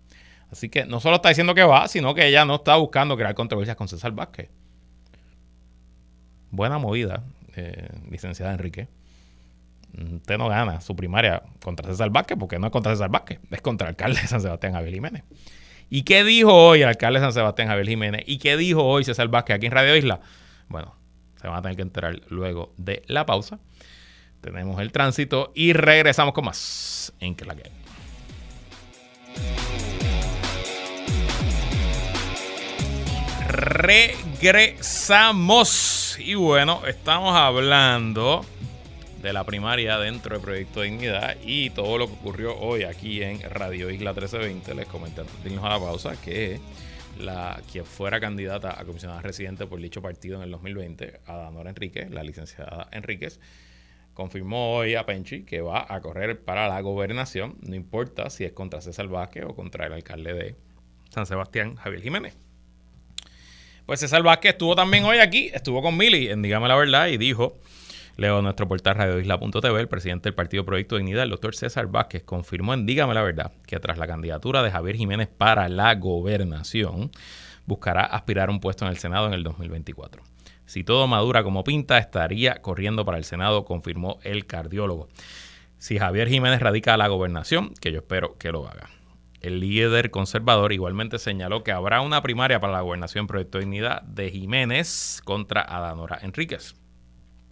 Así 0.51 0.69
que 0.69 0.85
no 0.85 1.01
solo 1.01 1.17
está 1.17 1.31
diciendo 1.31 1.55
que 1.55 1.65
va, 1.65 1.89
sino 1.89 2.15
que 2.15 2.27
ella 2.27 2.45
no 2.45 2.57
está 2.57 2.77
buscando 2.77 3.17
crear 3.17 3.35
controversias 3.35 3.79
con 3.79 3.89
César 3.89 4.13
Vázquez. 4.13 4.51
Buena 6.51 6.77
movida, 6.77 7.25
eh, 7.57 7.89
licenciada 8.11 8.53
Enrique. 8.53 8.89
Usted 10.17 10.37
no 10.37 10.49
gana 10.49 10.83
su 10.83 10.95
primaria 10.95 11.43
contra 11.65 11.89
César 11.89 12.11
Vázquez 12.11 12.37
porque 12.39 12.59
no 12.59 12.67
es 12.67 12.73
contra 12.73 12.93
César 12.93 13.09
Vázquez, 13.09 13.41
es 13.51 13.63
contra 13.63 13.89
el 13.89 13.93
alcalde 13.93 14.21
de 14.21 14.27
San 14.27 14.43
Sebastián, 14.43 14.77
Abel 14.77 14.93
Jiménez. 14.93 15.25
¿Y 15.89 16.03
qué 16.03 16.25
dijo 16.25 16.53
hoy 16.53 16.83
alcalde 16.83 17.21
de 17.21 17.27
San 17.27 17.33
Sebastián, 17.33 17.69
Javier 17.69 17.87
Jiménez? 17.87 18.25
¿Y 18.27 18.39
qué 18.39 18.57
dijo 18.57 18.85
hoy 18.85 19.05
César 19.05 19.29
Vázquez 19.29 19.55
aquí 19.57 19.67
en 19.67 19.73
Radio 19.73 19.95
Isla? 19.95 20.19
Bueno, 20.69 20.97
se 21.41 21.47
van 21.47 21.59
a 21.59 21.63
tener 21.63 21.77
que 21.77 21.83
enterar 21.83 22.21
luego 22.29 22.75
de 22.77 23.05
la 23.07 23.25
pausa. 23.25 23.61
Tenemos 24.41 24.81
el 24.81 24.91
tránsito 24.91 25.53
y 25.55 25.73
regresamos 25.73 26.35
con 26.35 26.47
más 26.47 27.13
en 27.21 27.37
que 27.37 27.45
la 27.45 27.55
que. 27.55 27.71
Regresamos. 33.49 36.19
Y 36.19 36.35
bueno, 36.35 36.83
estamos 36.87 37.37
hablando 37.37 38.45
de 39.27 39.33
la 39.33 39.43
primaria 39.43 39.99
dentro 39.99 40.37
del 40.37 40.41
Proyecto 40.41 40.83
Dignidad 40.83 41.37
y 41.45 41.71
todo 41.71 41.99
lo 41.99 42.07
que 42.07 42.13
ocurrió 42.13 42.57
hoy 42.57 42.85
aquí 42.85 43.25
en 43.25 43.41
Radio 43.41 43.91
Isla 43.91 44.13
1320. 44.13 44.73
Les 44.77 44.87
comenté 44.87 45.23
antes 45.23 45.43
de 45.43 45.51
irnos 45.51 45.65
a 45.65 45.71
la 45.71 45.81
pausa 45.81 46.15
que 46.21 46.61
la 47.19 47.61
quien 47.73 47.85
fuera 47.85 48.21
candidata 48.21 48.81
a 48.81 48.85
comisionada 48.85 49.21
residente 49.23 49.67
por 49.67 49.81
dicho 49.81 50.01
partido 50.01 50.37
en 50.37 50.45
el 50.45 50.53
2020, 50.53 51.23
Adanora 51.27 51.71
Enrique, 51.71 52.07
la 52.09 52.23
licenciada 52.23 52.87
Enríquez, 52.93 53.41
confirmó 54.15 54.77
hoy 54.77 54.95
a 54.95 55.05
Penchi 55.07 55.43
que 55.43 55.61
va 55.61 55.85
a 55.89 56.01
correr 56.01 56.45
para 56.45 56.69
la 56.69 56.81
gobernación, 56.81 57.57
no 57.63 57.75
importa 57.75 58.31
si 58.31 58.45
es 58.45 58.53
contra 58.53 58.81
César 58.81 59.09
Vázquez 59.09 59.45
o 59.45 59.57
contra 59.57 59.87
el 59.87 59.93
alcalde 59.93 60.35
de 60.35 60.55
San 61.11 61.27
Sebastián, 61.27 61.75
Javier 61.75 62.01
Jiménez. 62.01 62.37
Pues 63.87 63.99
César 63.99 64.23
Vázquez 64.23 64.53
estuvo 64.53 64.77
también 64.77 65.03
hoy 65.03 65.19
aquí, 65.19 65.51
estuvo 65.53 65.83
con 65.83 65.97
Mili 65.97 66.29
en 66.29 66.43
Dígame 66.43 66.69
la 66.69 66.77
Verdad 66.77 67.09
y 67.09 67.17
dijo 67.17 67.59
Leo 68.17 68.41
nuestro 68.41 68.67
portal 68.67 68.95
radioisla.tv, 68.95 69.79
el 69.79 69.89
presidente 69.89 70.29
del 70.31 70.35
Partido 70.35 70.65
Proyecto 70.65 70.97
Dignidad, 70.97 71.25
el 71.25 71.31
doctor 71.31 71.55
César 71.55 71.87
Vázquez, 71.89 72.23
confirmó 72.23 72.73
en 72.73 72.87
Dígame 72.87 73.13
la 73.13 73.23
Verdad 73.23 73.53
que 73.67 73.79
tras 73.79 73.99
la 73.99 74.07
candidatura 74.07 74.63
de 74.63 74.71
Javier 74.71 74.97
Jiménez 74.97 75.29
para 75.29 75.69
la 75.69 75.95
gobernación, 75.97 77.11
buscará 77.67 78.05
aspirar 78.05 78.49
a 78.49 78.53
un 78.53 78.61
puesto 78.61 78.87
en 78.87 78.91
el 78.91 78.97
Senado 78.97 79.27
en 79.27 79.35
el 79.35 79.43
2024. 79.43 80.23
Si 80.65 80.83
todo 80.83 81.07
madura 81.07 81.43
como 81.43 81.63
pinta, 81.63 81.99
estaría 81.99 82.63
corriendo 82.63 83.05
para 83.05 83.19
el 83.19 83.25
Senado, 83.25 83.67
confirmó 83.67 84.19
el 84.23 84.47
cardiólogo. 84.47 85.09
Si 85.77 85.99
Javier 85.99 86.29
Jiménez 86.29 86.61
radica 86.61 86.95
a 86.95 86.97
la 86.97 87.09
gobernación, 87.09 87.75
que 87.83 87.93
yo 87.93 87.99
espero 87.99 88.39
que 88.39 88.51
lo 88.51 88.67
haga. 88.67 88.89
El 89.43 89.61
líder 89.61 90.11
conservador 90.11 90.73
igualmente 90.73 91.19
señaló 91.19 91.63
que 91.63 91.71
habrá 91.71 92.01
una 92.01 92.23
primaria 92.23 92.61
para 92.61 92.73
la 92.73 92.81
gobernación 92.81 93.27
Proyecto 93.27 93.59
Dignidad 93.59 94.01
de 94.03 94.31
Jiménez 94.31 95.21
contra 95.23 95.61
Adanora 95.61 96.19
Enríquez. 96.23 96.77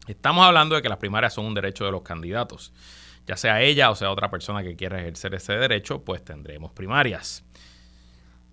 Estamos 0.06 0.44
hablando 0.44 0.74
de 0.74 0.82
que 0.82 0.88
las 0.88 0.98
primarias 0.98 1.34
son 1.34 1.46
un 1.46 1.54
derecho 1.54 1.84
de 1.84 1.92
los 1.92 2.02
candidatos. 2.02 2.72
Ya 3.26 3.36
sea 3.36 3.62
ella 3.62 3.90
o 3.90 3.94
sea 3.94 4.10
otra 4.10 4.30
persona 4.30 4.62
que 4.62 4.76
quiera 4.76 5.00
ejercer 5.00 5.34
ese 5.34 5.54
derecho, 5.54 6.04
pues 6.04 6.24
tendremos 6.24 6.72
primarias. 6.72 7.44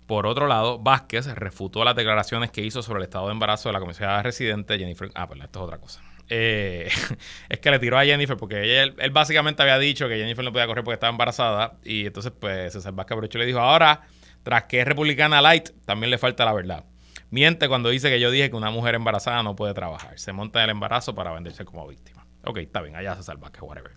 Por 0.06 0.26
otro 0.26 0.46
lado, 0.46 0.78
Vázquez 0.78 1.26
refutó 1.34 1.84
las 1.84 1.94
declaraciones 1.94 2.50
que 2.50 2.62
hizo 2.62 2.82
sobre 2.82 2.98
el 2.98 3.04
estado 3.04 3.26
de 3.26 3.32
embarazo 3.32 3.68
de 3.68 3.74
la 3.74 3.80
comisionada 3.80 4.22
residente 4.22 4.78
Jennifer. 4.78 5.10
Ah, 5.14 5.26
pues 5.28 5.40
esto 5.40 5.60
es 5.60 5.64
otra 5.64 5.78
cosa. 5.78 6.02
Eh, 6.28 6.88
es 7.48 7.58
que 7.60 7.70
le 7.70 7.78
tiró 7.78 7.98
a 7.98 8.04
Jennifer 8.04 8.36
porque 8.36 8.82
él, 8.82 9.10
básicamente 9.10 9.62
había 9.62 9.78
dicho 9.78 10.08
que 10.08 10.16
Jennifer 10.16 10.44
no 10.44 10.52
podía 10.52 10.66
correr 10.66 10.84
porque 10.84 10.94
estaba 10.94 11.10
embarazada. 11.10 11.78
Y 11.84 12.06
entonces, 12.06 12.32
pues 12.38 12.72
César 12.72 12.94
Vázquez 12.94 13.16
y 13.34 13.38
le 13.38 13.46
dijo: 13.46 13.60
Ahora, 13.60 14.02
tras 14.42 14.64
que 14.64 14.80
es 14.80 14.86
republicana 14.86 15.40
light, 15.42 15.70
también 15.84 16.10
le 16.10 16.18
falta 16.18 16.44
la 16.44 16.52
verdad. 16.52 16.84
Miente 17.32 17.66
cuando 17.66 17.88
dice 17.88 18.10
que 18.10 18.20
yo 18.20 18.30
dije 18.30 18.50
que 18.50 18.56
una 18.56 18.70
mujer 18.70 18.94
embarazada 18.94 19.42
no 19.42 19.56
puede 19.56 19.72
trabajar. 19.72 20.18
Se 20.18 20.34
monta 20.34 20.58
en 20.58 20.64
el 20.64 20.70
embarazo 20.72 21.14
para 21.14 21.32
venderse 21.32 21.64
como 21.64 21.88
víctima. 21.88 22.26
Ok, 22.44 22.58
está 22.58 22.82
bien, 22.82 22.94
allá 22.94 23.16
se 23.16 23.22
salva 23.22 23.50
que 23.50 23.62
whatever. 23.62 23.92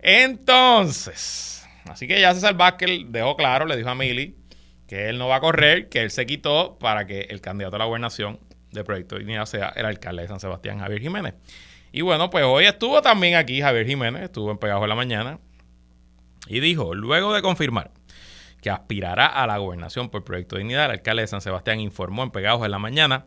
Entonces, 0.00 1.68
así 1.84 2.08
que 2.08 2.18
ya 2.18 2.32
se 2.32 2.40
salva 2.40 2.78
que 2.78 3.04
dejó 3.08 3.36
claro, 3.36 3.66
le 3.66 3.76
dijo 3.76 3.90
a 3.90 3.94
Mili 3.94 4.38
que 4.86 5.10
él 5.10 5.18
no 5.18 5.28
va 5.28 5.36
a 5.36 5.40
correr, 5.40 5.90
que 5.90 6.00
él 6.00 6.10
se 6.10 6.24
quitó 6.24 6.78
para 6.78 7.06
que 7.06 7.26
el 7.28 7.42
candidato 7.42 7.76
a 7.76 7.80
la 7.80 7.84
gobernación 7.84 8.40
del 8.72 8.84
Proyecto 8.84 9.16
de 9.16 9.18
Dignidad 9.18 9.44
sea 9.44 9.68
el 9.76 9.84
alcalde 9.84 10.22
de 10.22 10.28
San 10.28 10.40
Sebastián, 10.40 10.78
Javier 10.78 11.02
Jiménez. 11.02 11.34
Y 11.92 12.00
bueno, 12.00 12.30
pues 12.30 12.46
hoy 12.46 12.64
estuvo 12.64 13.02
también 13.02 13.34
aquí 13.34 13.60
Javier 13.60 13.86
Jiménez, 13.86 14.22
estuvo 14.22 14.50
en 14.50 14.56
Pegajo 14.56 14.84
en 14.84 14.88
la 14.88 14.94
mañana, 14.94 15.40
y 16.46 16.60
dijo, 16.60 16.94
luego 16.94 17.34
de 17.34 17.42
confirmar 17.42 17.90
que 18.66 18.70
aspirará 18.70 19.28
a 19.28 19.46
la 19.46 19.58
gobernación 19.58 20.10
por 20.10 20.24
Proyecto 20.24 20.56
de 20.56 20.62
Dignidad. 20.62 20.86
El 20.86 20.90
alcalde 20.90 21.22
de 21.22 21.28
San 21.28 21.40
Sebastián 21.40 21.78
informó 21.78 22.24
en 22.24 22.32
Pegados 22.32 22.64
en 22.64 22.72
la 22.72 22.80
mañana 22.80 23.26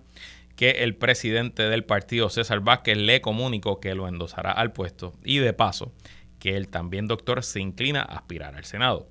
que 0.58 0.84
el 0.84 0.98
presidente 0.98 1.70
del 1.70 1.86
partido, 1.86 2.30
César 2.30 2.60
Vázquez, 2.60 2.98
le 2.98 3.22
comunicó 3.22 3.80
que 3.80 3.96
lo 3.96 4.10
endosará 4.10 4.52
al 4.52 4.74
puesto 4.74 5.14
y 5.24 5.38
de 5.38 5.54
paso 5.54 5.94
que 6.40 6.58
él 6.58 6.68
también, 6.68 7.08
doctor, 7.08 7.42
se 7.42 7.62
inclina 7.62 8.02
a 8.02 8.18
aspirar 8.18 8.56
al 8.56 8.66
Senado. 8.66 9.08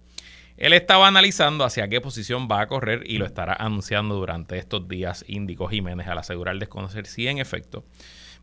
Él 0.58 0.74
estaba 0.74 1.08
analizando 1.08 1.64
hacia 1.64 1.88
qué 1.88 2.02
posición 2.02 2.46
va 2.46 2.60
a 2.60 2.66
correr 2.66 3.04
y 3.06 3.16
lo 3.16 3.24
estará 3.24 3.54
anunciando 3.54 4.14
durante 4.16 4.58
estos 4.58 4.86
días, 4.86 5.24
indicó 5.28 5.66
Jiménez 5.68 6.08
al 6.08 6.18
asegurar 6.18 6.58
desconocer 6.58 7.06
si 7.06 7.26
en 7.26 7.38
efecto 7.38 7.86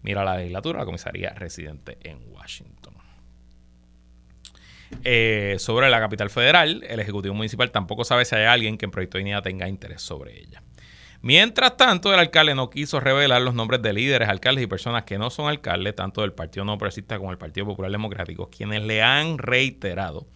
mira 0.02 0.24
la 0.24 0.38
legislatura, 0.38 0.80
la 0.80 0.86
comisaría 0.86 1.36
residente 1.36 2.00
en 2.02 2.18
Washington. 2.32 2.75
Eh, 5.04 5.56
sobre 5.60 5.90
la 5.90 6.00
capital 6.00 6.30
federal, 6.30 6.84
el 6.88 7.00
Ejecutivo 7.00 7.34
Municipal 7.34 7.72
tampoco 7.72 8.04
sabe 8.04 8.26
si 8.26 8.36
hay 8.36 8.46
alguien 8.46 8.78
que 8.78 8.86
en 8.86 8.92
Proyecto 8.92 9.18
Dignidad 9.18 9.44
tenga 9.44 9.68
interés 9.68 10.02
sobre 10.02 10.40
ella. 10.40 10.62
Mientras 11.22 11.76
tanto, 11.76 12.14
el 12.14 12.20
alcalde 12.20 12.54
no 12.54 12.70
quiso 12.70 13.00
revelar 13.00 13.42
los 13.42 13.56
nombres 13.56 13.82
de 13.82 13.94
líderes, 13.94 14.30
alcaldes 14.30 14.64
y 14.64 14.68
personas 14.68 15.06
que 15.06 15.18
no 15.18 15.32
son 15.32 15.48
alcaldes, 15.48 15.96
tanto 15.96 16.22
del 16.22 16.34
Partido 16.34 16.66
No 16.66 16.78
Progresista 16.78 17.18
como 17.18 17.32
del 17.32 17.40
Partido 17.40 17.66
Popular 17.66 17.92
Democrático, 17.92 18.50
quienes 18.50 18.84
le 18.84 19.02
han 19.02 19.40
reiterado 19.40 20.28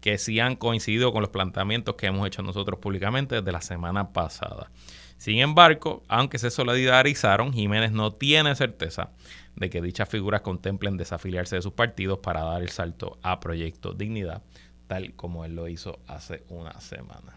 que 0.00 0.18
sí 0.18 0.40
han 0.40 0.56
coincidido 0.56 1.12
con 1.12 1.22
los 1.22 1.30
planteamientos 1.30 1.96
que 1.96 2.06
hemos 2.06 2.26
hecho 2.26 2.42
nosotros 2.42 2.78
públicamente 2.78 3.36
desde 3.36 3.52
la 3.52 3.60
semana 3.60 4.12
pasada. 4.12 4.70
Sin 5.16 5.38
embargo, 5.38 6.02
aunque 6.08 6.38
se 6.38 6.50
solidarizaron, 6.50 7.52
Jiménez 7.52 7.92
no 7.92 8.12
tiene 8.12 8.54
certeza 8.54 9.10
de 9.56 9.70
que 9.70 9.82
dichas 9.82 10.08
figuras 10.08 10.40
contemplen 10.40 10.96
desafiliarse 10.96 11.56
de 11.56 11.62
sus 11.62 11.72
partidos 11.72 12.18
para 12.20 12.42
dar 12.42 12.62
el 12.62 12.70
salto 12.70 13.18
a 13.22 13.40
Proyecto 13.40 13.92
Dignidad, 13.92 14.42
tal 14.86 15.14
como 15.14 15.44
él 15.44 15.54
lo 15.54 15.68
hizo 15.68 15.98
hace 16.06 16.44
una 16.48 16.80
semana. 16.80 17.36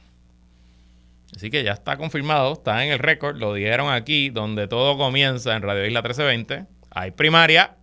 Así 1.36 1.50
que 1.50 1.64
ya 1.64 1.74
está 1.74 1.98
confirmado, 1.98 2.54
está 2.54 2.86
en 2.86 2.92
el 2.92 3.00
récord, 3.00 3.38
lo 3.38 3.54
dijeron 3.54 3.92
aquí, 3.92 4.30
donde 4.30 4.68
todo 4.68 4.98
comienza 4.98 5.56
en 5.56 5.64
Radio 5.64 5.86
Isla 5.86 6.02
1320. 6.02 6.68
Hay 6.92 7.12
primaria. 7.12 7.76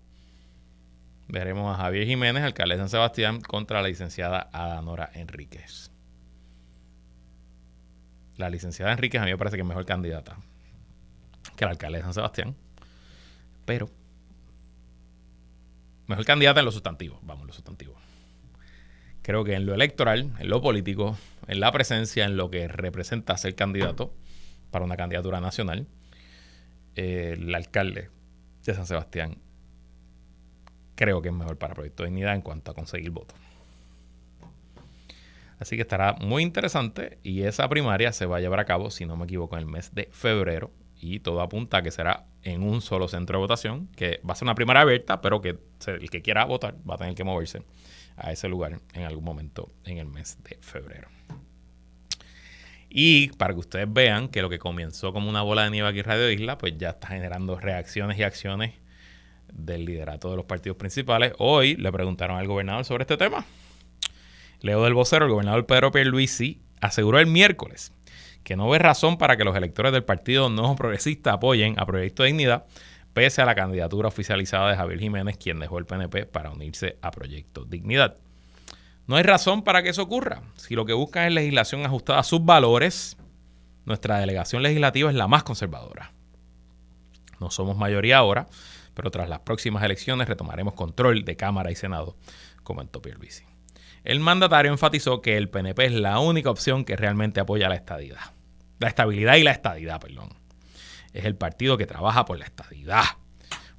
Veremos 1.27 1.75
a 1.75 1.83
Javier 1.83 2.07
Jiménez, 2.07 2.45
alcalde 2.45 2.77
de 2.77 2.81
San 2.81 2.89
Sebastián, 2.89 3.41
contra 3.41 3.83
la 3.83 3.89
licenciada 3.89 4.49
Adanora 4.53 5.11
Enríquez 5.15 5.91
la 8.41 8.51
licenciada 8.51 8.93
Enríquez 8.93 9.21
a 9.21 9.25
mí 9.25 9.31
me 9.31 9.39
parece 9.39 9.57
que 9.57 9.63
es 9.63 9.69
mejor 9.69 9.87
candidata 9.87 10.37
que 11.57 11.65
la 11.65 11.71
alcalde 11.71 11.99
de 11.99 12.05
San 12.05 12.15
Sebastián. 12.15 12.57
Pero, 13.67 13.89
mejor 16.11 16.27
candidata 16.27 16.61
en 16.61 16.67
lo 16.67 16.73
sustantivo, 16.73 17.19
vamos, 17.23 17.43
en 17.43 17.47
lo 17.47 17.53
sustantivo. 17.53 17.95
Creo 19.23 19.45
que 19.45 19.55
en 19.55 19.65
lo 19.65 19.75
electoral, 19.75 20.33
en 20.39 20.49
lo 20.51 20.61
político, 20.61 21.17
en 21.47 21.61
la 21.61 21.71
presencia, 21.73 22.25
en 22.25 22.37
lo 22.37 22.51
que 22.51 22.69
representa 22.69 23.37
ser 23.37 23.55
candidato 23.55 24.13
para 24.71 24.85
una 24.85 24.97
candidatura 24.97 25.41
nacional, 25.41 25.87
eh, 26.97 27.37
el 27.39 27.55
alcalde 27.55 28.11
de 28.65 28.75
San 28.75 28.87
Sebastián 28.87 29.39
creo 30.97 31.23
que 31.23 31.29
es 31.29 31.35
mejor 31.35 31.57
para 31.57 31.75
Proyecto 31.75 32.03
de 32.03 32.09
Dignidad 32.09 32.35
en 32.35 32.43
cuanto 32.43 32.73
a 32.73 32.75
conseguir 32.75 33.11
votos. 33.11 33.39
Así 35.61 35.77
que 35.77 35.83
estará 35.83 36.15
muy 36.15 36.43
interesante 36.43 37.19
y 37.23 37.43
esa 37.43 37.69
primaria 37.69 38.13
se 38.13 38.27
va 38.27 38.39
a 38.39 38.41
llevar 38.41 38.61
a 38.61 38.65
cabo, 38.65 38.91
si 38.91 39.07
no 39.07 39.17
me 39.17 39.25
equivoco, 39.25 39.57
en 39.57 39.61
el 39.61 39.67
mes 39.67 39.95
de 39.95 40.09
febrero 40.11 40.73
y 41.01 41.21
todo 41.21 41.41
apunta 41.41 41.79
a 41.79 41.83
que 41.83 41.91
será 41.91 42.27
en 42.43 42.63
un 42.63 42.81
solo 42.81 43.09
centro 43.09 43.39
de 43.39 43.41
votación, 43.41 43.89
que 43.97 44.21
va 44.29 44.33
a 44.33 44.37
ser 44.37 44.47
una 44.47 44.55
primaria 44.55 44.83
abierta, 44.83 45.21
pero 45.21 45.41
que 45.41 45.59
el 45.87 46.11
que 46.11 46.23
quiera 46.23 46.45
votar 46.45 46.77
va 46.89 46.95
a 46.95 46.99
tener 46.99 47.15
que 47.15 47.25
moverse 47.25 47.63
a 48.17 48.33
ese 48.33 48.49
lugar 48.49 48.81
en 48.93 49.03
algún 49.03 49.25
momento 49.25 49.73
en 49.85 49.99
el 49.99 50.07
mes 50.07 50.39
de 50.45 50.59
febrero. 50.61 51.09
Y 52.89 53.29
para 53.33 53.55
que 53.55 53.61
ustedes 53.61 53.87
vean 53.91 54.29
que 54.29 54.43
lo 54.43 54.51
que 54.51 54.59
comenzó 54.59 55.13
como 55.13 55.31
una 55.31 55.43
bola 55.43 55.65
de 55.65 55.71
nieve 55.71 55.89
aquí 55.89 56.01
en 56.01 56.05
Radio 56.05 56.31
Isla, 56.31 56.59
pues 56.59 56.77
ya 56.77 56.91
está 56.91 57.09
generando 57.09 57.59
reacciones 57.59 58.19
y 58.19 58.25
acciones 58.25 58.75
del 59.53 59.85
liderato 59.85 60.31
de 60.31 60.37
los 60.37 60.45
partidos 60.45 60.77
principales. 60.77 61.33
Hoy 61.39 61.77
le 61.77 61.93
preguntaron 61.93 62.37
al 62.37 62.49
gobernador 62.49 62.85
sobre 62.85 63.05
este 63.05 63.17
tema. 63.17 63.45
Leo 64.61 64.83
del 64.83 64.95
vocero, 64.95 65.25
el 65.25 65.31
gobernador 65.31 65.67
Pedro 65.67 65.93
Pierluisi 65.93 66.61
aseguró 66.81 67.21
el 67.21 67.27
miércoles 67.27 67.93
que 68.43 68.57
no 68.57 68.69
ve 68.69 68.79
razón 68.79 69.19
para 69.19 69.37
que 69.37 69.45
los 69.45 69.57
electores 69.57 69.93
del 69.93 70.05
Partido 70.05 70.49
No 70.49 70.77
Progresista 70.77 71.33
apoyen 71.33 71.79
a 71.79 71.87
Proyecto 71.87 72.23
Dignidad, 72.23 72.65
pese 73.13 73.43
a 73.43 73.47
la 73.47 73.55
candidatura 73.55 74.09
oficializada 74.09 74.71
de 74.71 74.77
Javier 74.77 75.01
Jiménez, 75.01 75.37
quien 75.37 75.59
dejó 75.61 75.79
el 75.79 75.87
PNP 75.87 76.27
para 76.27 76.51
unirse 76.51 76.99
a 77.03 77.11
Proyecto 77.11 77.65
Dignidad. 77.65 78.17
No 79.07 79.17
hay 79.17 79.25
razón 79.25 79.63
para 79.63 79.83
que 79.83 79.89
eso 79.89 80.03
ocurra. 80.03 80.43
Si 80.57 80.75
lo 80.75 80.85
que 80.85 80.93
buscan 80.93 81.25
es 81.25 81.33
legislación 81.33 81.85
ajustada 81.85 82.21
a 82.21 82.25
sus 82.25 82.45
valores, 82.45 83.17
nuestra 83.85 84.19
delegación 84.19 84.63
legislativa 84.63 85.11
es 85.11 85.17
la 85.17 85.27
más 85.27 85.43
conservadora. 85.43 86.13
No 87.41 87.51
somos 87.51 87.77
mayoría 87.77 88.19
ahora, 88.19 88.47
pero 88.95 89.11
tras 89.11 89.29
las 89.29 89.41
próximas 89.41 89.83
elecciones 89.83 90.29
retomaremos 90.29 90.75
control 90.75 91.25
de 91.25 91.37
Cámara 91.37 91.71
y 91.71 91.75
Senado, 91.75 92.17
comentó 92.63 93.03
Pierluisi. 93.03 93.50
El 94.05 94.21
mandatario 94.21 94.73
enfatizó 94.73 95.21
que 95.21 95.37
el 95.37 95.49
PNP 95.51 95.87
es 95.87 95.93
la 95.93 96.19
única 96.21 96.51
opción 96.51 96.85
que 96.85 96.97
realmente 96.97 97.41
apoya 97.41 97.69
la 97.69 97.75
estadidad. 97.75 98.33
La 98.79 98.89
estabilidad 98.89 99.37
y 99.37 99.43
la 99.43 99.51
estadidad, 99.51 100.01
perdón. 100.01 100.31
Es 101.13 101.25
el 101.25 101.37
partido 101.37 101.77
que 101.77 101.87
trabaja 101.87 102.25
por 102.25 102.39
la 102.39 102.47
estadidad. 102.47 103.05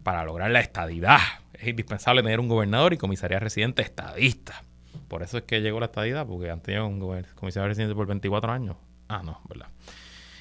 Para 0.04 0.24
lograr 0.26 0.52
la 0.52 0.60
estadidad 0.60 1.20
es 1.54 1.68
indispensable 1.68 2.24
tener 2.24 2.40
un 2.40 2.48
gobernador 2.48 2.94
y 2.94 2.98
comisaría 2.98 3.40
residente 3.40 3.82
estadista. 3.82 4.64
Por 5.08 5.24
eso 5.24 5.38
es 5.38 5.44
que 5.44 5.62
llegó 5.62 5.80
la 5.80 5.88
estadidad, 5.88 6.26
porque 6.26 6.50
han 6.50 6.62
tenido 6.62 6.88
un 6.88 7.24
comisario 7.36 7.68
residente 7.68 7.96
por 7.96 8.08
24 8.08 8.52
años. 8.52 8.78
Ah, 9.08 9.22
no, 9.24 9.42
¿verdad? 9.48 9.68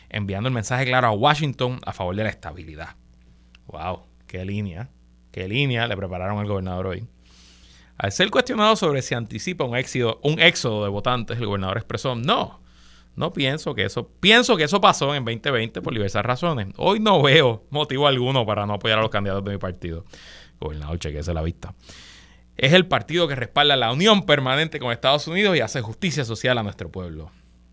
Enviando 0.09 0.49
el 0.49 0.55
mensaje 0.55 0.85
claro 0.87 1.09
a 1.09 1.13
Washington 1.13 1.79
a 1.85 1.93
favor 1.93 2.17
de 2.17 2.25
la 2.25 2.31
estabilidad. 2.31 2.97
¡Wow! 3.67 4.05
¡Qué 4.27 4.45
línea! 4.45 4.89
¿Qué 5.31 5.47
línea 5.47 5.87
le 5.87 5.97
prepararon 5.97 6.39
al 6.39 6.47
gobernador 6.47 6.87
hoy? 6.87 7.07
Al 8.01 8.13
ser 8.13 8.31
cuestionado 8.31 8.77
sobre 8.77 9.03
si 9.03 9.15
anticipa 9.15 9.65
un 9.65 9.77
éxodo, 9.77 10.21
un 10.23 10.41
éxodo 10.41 10.85
de 10.85 10.89
votantes, 10.89 11.37
el 11.37 11.45
gobernador 11.45 11.77
expresó, 11.77 12.15
no, 12.15 12.59
no 13.15 13.31
pienso 13.31 13.75
que 13.75 13.85
eso, 13.85 14.09
pienso 14.21 14.57
que 14.57 14.65
eso 14.65 14.81
pasó 14.81 15.15
en 15.15 15.23
2020 15.23 15.83
por 15.83 15.93
diversas 15.93 16.25
razones. 16.25 16.69
Hoy 16.79 16.99
no 16.99 17.21
veo 17.21 17.67
motivo 17.69 18.07
alguno 18.07 18.47
para 18.47 18.65
no 18.65 18.73
apoyar 18.73 19.01
a 19.01 19.03
los 19.03 19.11
candidatos 19.11 19.45
de 19.45 19.51
mi 19.51 19.59
partido. 19.59 20.07
Gobernador, 20.59 20.99
chequese 20.99 21.35
la 21.35 21.43
vista. 21.43 21.75
Es 22.57 22.73
el 22.73 22.87
partido 22.87 23.29
que 23.29 23.35
respalda 23.35 23.77
la 23.77 23.93
unión 23.93 24.25
permanente 24.25 24.81
con 24.81 24.93
Estados 24.93 25.29
Unidos 25.29 25.55
y 25.59 25.61
hace 25.61 25.83
justicia 25.83 26.25
social 26.25 26.57
a 26.57 26.63
nuestro 26.63 26.91
pueblo. 26.91 27.31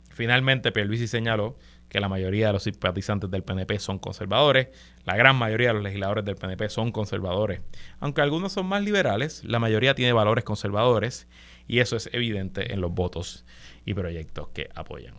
Finalmente, 0.09 0.73
Pierluisi 0.73 1.07
señaló 1.07 1.57
que 1.89 1.99
la 1.99 2.09
mayoría 2.09 2.47
de 2.47 2.53
los 2.53 2.63
simpatizantes 2.63 3.29
del 3.29 3.43
PNP 3.43 3.79
son 3.79 3.99
conservadores, 3.99 4.69
la 5.05 5.15
gran 5.15 5.35
mayoría 5.35 5.69
de 5.69 5.75
los 5.75 5.83
legisladores 5.83 6.25
del 6.25 6.35
PNP 6.35 6.69
son 6.69 6.91
conservadores. 6.91 7.61
Aunque 7.99 8.21
algunos 8.21 8.51
son 8.51 8.65
más 8.65 8.83
liberales, 8.83 9.43
la 9.45 9.59
mayoría 9.59 9.95
tiene 9.95 10.13
valores 10.13 10.43
conservadores 10.43 11.27
y 11.67 11.79
eso 11.79 11.95
es 11.95 12.09
evidente 12.13 12.73
en 12.73 12.81
los 12.81 12.91
votos 12.91 13.45
y 13.85 13.93
proyectos 13.93 14.49
que 14.49 14.69
apoyan. 14.75 15.15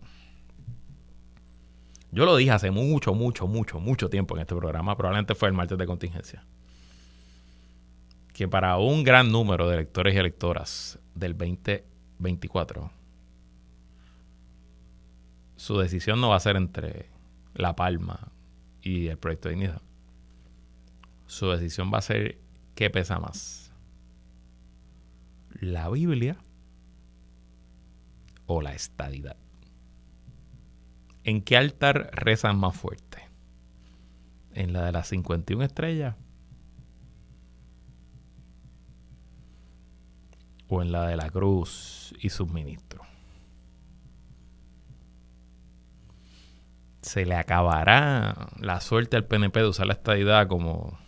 Yo 2.11 2.25
lo 2.25 2.35
dije 2.35 2.51
hace 2.51 2.71
mucho, 2.71 3.13
mucho, 3.13 3.47
mucho, 3.47 3.79
mucho 3.79 4.09
tiempo 4.09 4.35
en 4.35 4.41
este 4.41 4.55
programa, 4.55 4.97
probablemente 4.97 5.35
fue 5.35 5.47
el 5.47 5.53
martes 5.53 5.77
de 5.77 5.85
contingencia, 5.85 6.43
que 8.33 8.47
para 8.47 8.77
un 8.77 9.03
gran 9.03 9.31
número 9.31 9.67
de 9.67 9.75
electores 9.75 10.15
y 10.15 10.17
electoras 10.17 10.99
del 11.13 11.37
2024, 11.37 12.91
su 15.59 15.77
decisión 15.77 16.21
no 16.21 16.29
va 16.29 16.37
a 16.37 16.39
ser 16.39 16.55
entre 16.55 17.09
La 17.53 17.75
Palma 17.75 18.31
y 18.81 19.07
el 19.07 19.17
proyecto 19.17 19.49
de 19.49 19.55
dignidad. 19.55 19.81
Su 21.25 21.49
decisión 21.49 21.91
va 21.93 21.97
a 21.97 22.01
ser 22.01 22.39
qué 22.75 22.89
pesa 22.89 23.19
más. 23.19 23.73
La 25.59 25.89
Biblia 25.89 26.37
o 28.45 28.61
la 28.61 28.73
estadidad. 28.73 29.35
¿En 31.25 31.41
qué 31.41 31.57
altar 31.57 32.09
rezan 32.13 32.57
más 32.57 32.77
fuerte? 32.77 33.27
¿En 34.53 34.71
la 34.71 34.85
de 34.85 34.93
las 34.93 35.09
51 35.09 35.65
estrellas? 35.65 36.15
¿O 40.69 40.81
en 40.81 40.93
la 40.93 41.05
de 41.07 41.17
la 41.17 41.29
cruz 41.29 42.15
y 42.21 42.29
sus 42.29 42.49
ministros? 42.49 43.08
Se 47.09 47.25
le 47.25 47.33
acabará 47.33 48.49
la 48.59 48.79
suerte 48.81 49.17
al 49.17 49.25
PNP 49.25 49.61
de 49.61 49.67
usar 49.67 49.87
la 49.87 49.93
estadidad 49.93 50.47
como 50.47 50.99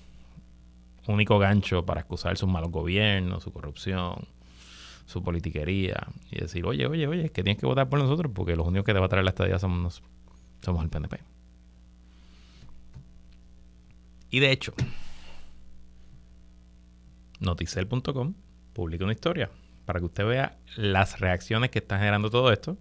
único 1.08 1.38
gancho 1.38 1.86
para 1.86 1.99
excusar 1.99 2.38
sus 2.38 2.49
malos 2.49 2.72
gobiernos, 2.72 3.43
su 3.43 3.54
corrupción, 3.54 4.28
su 5.06 5.22
politiquería 5.22 6.08
y 6.32 6.39
decir, 6.39 6.66
oye, 6.66 6.88
oye, 6.88 7.06
oye, 7.06 7.26
es 7.26 7.32
que 7.32 7.43
tienes 7.43 7.60
que 7.60 7.68
votar 7.68 7.88
por 7.88 7.99
nosotros 7.99 8.32
porque 8.34 8.56
los 8.56 8.66
únicos 8.66 8.84
que 8.84 8.93
te 8.93 8.99
va 8.99 9.06
a 9.06 9.10
traer 9.10 9.26
la 9.26 9.30
estadidad 9.30 9.60
somos, 9.60 10.02
somos 10.62 10.84
el 10.84 10.89
PNP. 10.89 11.20
Y 14.32 14.39
de 14.39 14.52
hecho, 14.52 14.74
noticel.com 17.41 18.34
publica 18.74 19.04
una 19.04 19.14
historia 19.14 19.52
para 19.86 19.99
que 19.99 20.06
usted 20.06 20.26
vea 20.26 20.58
las 20.78 21.20
reacciones 21.20 21.70
que 21.70 21.78
está 21.78 21.99
generando 21.99 22.32
todo 22.32 22.52
esto 22.52 22.76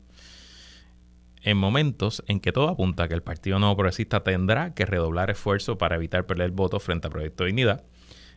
en 1.43 1.57
momentos 1.57 2.23
en 2.27 2.41
que 2.41 2.53
todo 2.53 2.69
apunta 2.69 3.05
a 3.05 3.09
que 3.09 3.15
el 3.15 3.23
Partido 3.23 3.59
Nuevo 3.59 3.77
Progresista 3.77 4.23
tendrá 4.23 4.75
que 4.75 4.87
redoblar 4.87 5.31
esfuerzo 5.31 5.79
para 5.79 5.97
evitar 5.97 6.27
perder 6.27 6.51
votos 6.51 6.83
frente 6.83 7.07
a 7.07 7.11
Proyecto 7.11 7.45
de 7.45 7.49
Dignidad, 7.49 7.85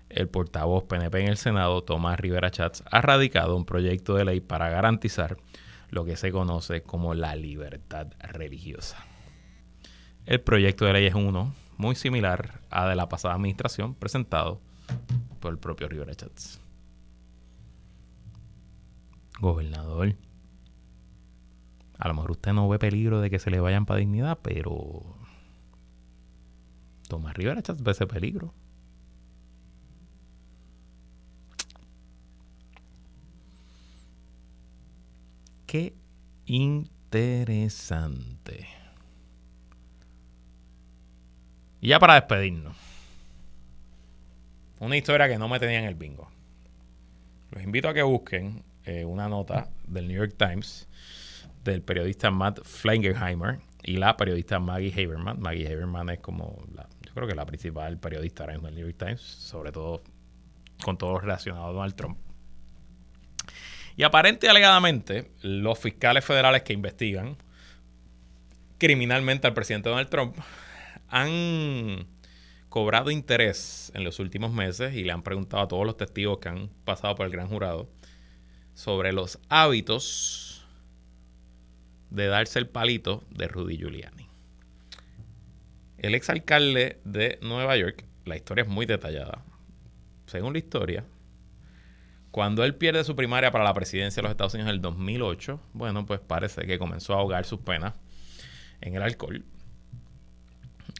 el 0.10 0.30
portavoz 0.30 0.84
PNP 0.84 1.22
en 1.22 1.28
el 1.28 1.38
Senado, 1.38 1.84
Tomás 1.84 2.20
Rivera 2.20 2.52
Chats, 2.52 2.84
ha 2.90 3.02
radicado 3.02 3.56
un 3.56 3.66
proyecto 3.66 4.16
de 4.16 4.26
ley 4.26 4.42
para 4.42 4.70
garantizar 4.70 5.38
lo 5.90 6.06
que 6.06 6.18
se 6.18 6.32
conoce 6.32 6.82
como 6.84 7.14
la 7.14 7.36
libertad 7.36 8.08
religiosa. 8.20 8.98
El 10.26 10.42
proyecto 10.42 10.86
de 10.86 10.94
ley 10.94 11.06
es 11.06 11.16
uno 11.16 11.54
muy 11.78 11.96
similar 11.96 12.62
a 12.70 12.88
de 12.88 12.96
la 12.96 13.10
pasada 13.10 13.34
administración 13.34 13.96
presentado 13.96 14.62
por 15.40 15.52
el 15.52 15.60
propio 15.60 15.90
Rivera 15.90 16.16
Chats. 16.16 16.62
Gobernador 19.40 20.16
a 22.04 22.08
lo 22.10 22.16
mejor 22.16 22.32
usted 22.32 22.52
no 22.52 22.68
ve 22.68 22.80
peligro 22.80 23.22
de 23.22 23.30
que 23.30 23.40
se 23.40 23.50
le 23.50 23.62
vayan 23.62 23.86
para 23.86 24.02
dignidad, 24.02 24.38
pero 24.42 25.16
Tomás 27.08 27.34
Rivera 27.34 27.62
ve 27.80 27.92
ese 27.92 28.06
peligro. 28.06 28.54
Qué 35.66 35.94
interesante. 36.46 37.48
Y 41.80 41.88
ya 41.88 42.00
para 42.00 42.16
despedirnos. 42.16 42.76
Una 44.82 44.98
historia 44.98 45.30
que 45.30 45.38
no 45.38 45.48
me 45.48 45.62
tenía 45.62 45.80
en 45.80 45.86
el 45.86 45.96
bingo. 45.96 46.30
Los 47.52 47.64
invito 47.64 47.88
a 47.88 47.94
que 47.94 48.04
busquen 48.04 48.62
eh, 48.84 49.06
una 49.06 49.30
nota 49.30 49.70
del 49.88 50.10
New 50.10 50.18
York 50.18 50.36
Times 50.38 50.90
del 51.64 51.82
periodista 51.82 52.32
Matt 52.32 52.62
Flangenheimer 52.64 53.60
y 53.84 53.98
la 53.98 54.16
periodista 54.18 54.60
Maggie 54.60 54.92
Haberman. 54.94 55.40
Maggie 55.40 55.68
Haberman 55.68 56.10
es 56.10 56.20
como, 56.20 56.64
la, 56.74 56.88
yo 57.02 57.14
creo 57.14 57.28
que 57.28 57.36
la 57.36 57.46
principal 57.46 57.98
periodista 58.00 58.44
ahora 58.44 58.58
del 58.58 58.76
New 58.76 58.86
York 58.86 58.98
Times, 58.98 59.22
sobre 59.22 59.72
todo 59.72 60.02
con 60.84 60.98
todo 60.98 61.14
lo 61.14 61.20
relacionado 61.20 61.68
a 61.68 61.72
Donald 61.72 61.96
Trump. 61.96 62.18
Y 63.96 64.04
aparente 64.04 64.48
y 64.48 64.50
alegadamente, 64.50 65.32
los 65.42 65.78
fiscales 65.78 66.26
federales 66.26 66.64
que 66.64 66.74
investigan 66.74 67.38
criminalmente 68.80 69.48
al 69.48 69.54
presidente 69.54 69.90
Donald 69.90 70.10
Trump 70.10 70.36
han 71.08 72.08
cobrado 72.70 73.12
interés 73.12 73.92
en 73.94 74.04
los 74.04 74.20
últimos 74.20 74.52
meses 74.52 74.96
y 74.96 75.04
le 75.04 75.12
han 75.12 75.22
preguntado 75.22 75.64
a 75.64 75.68
todos 75.68 75.86
los 75.86 75.96
testigos 75.96 76.40
que 76.40 76.50
han 76.50 76.70
pasado 76.84 77.14
por 77.14 77.28
el 77.28 77.32
gran 77.32 77.48
jurado 77.48 77.88
sobre 78.74 79.14
los 79.14 79.40
hábitos 79.48 80.63
de 82.14 82.28
darse 82.28 82.60
el 82.60 82.68
palito 82.68 83.24
de 83.32 83.48
Rudy 83.48 83.78
Giuliani. 83.78 84.28
El 85.98 86.16
exalcalde 86.16 87.00
de 87.04 87.40
Nueva 87.42 87.76
York, 87.76 88.06
la 88.26 88.36
historia 88.36 88.64
es 88.64 88.70
muy 88.70 88.86
detallada. 88.86 89.44
Según 90.28 90.54
la 90.54 90.60
historia, 90.60 91.04
cuando 92.32 92.64
él 92.64 92.76
pierde 92.76 93.04
su 93.04 93.16
primaria 93.16 93.52
para 93.52 93.64
la 93.64 93.74
presidencia 93.74 94.22
de 94.22 94.24
los 94.24 94.32
Estados 94.32 94.54
Unidos 94.54 94.70
en 94.70 94.76
el 94.76 94.82
2008, 94.82 95.60
bueno, 95.74 96.06
pues 96.06 96.20
parece 96.20 96.66
que 96.66 96.80
comenzó 96.80 97.14
a 97.14 97.18
ahogar 97.18 97.46
sus 97.46 97.60
penas 97.60 97.94
en 98.82 98.96
el 98.96 99.02
alcohol 99.02 99.44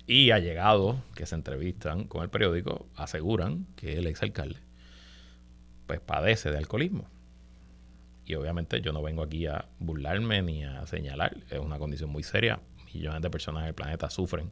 y 0.08 0.32
allegados 0.32 0.98
que 1.16 1.26
se 1.26 1.36
entrevistan 1.36 2.06
con 2.06 2.24
el 2.24 2.30
periódico 2.30 2.88
aseguran 2.96 3.68
que 3.76 3.98
el 3.98 4.08
exalcalde 4.08 4.60
pues 5.88 6.00
padece 6.00 6.50
de 6.52 6.58
alcoholismo. 6.58 7.08
Y 8.26 8.36
obviamente 8.36 8.82
yo 8.82 8.94
no 8.94 9.02
vengo 9.02 9.24
aquí 9.24 9.48
a 9.48 9.66
burlarme 9.80 10.42
ni 10.42 10.64
a 10.64 10.86
señalar, 10.88 11.36
es 11.50 11.60
una 11.60 11.78
condición 11.80 12.10
muy 12.10 12.24
seria. 12.24 12.60
Millones 12.94 13.22
de 13.22 13.30
personas 13.30 13.64
en 13.64 13.70
el 13.70 13.74
planeta 13.74 14.10
sufren 14.10 14.52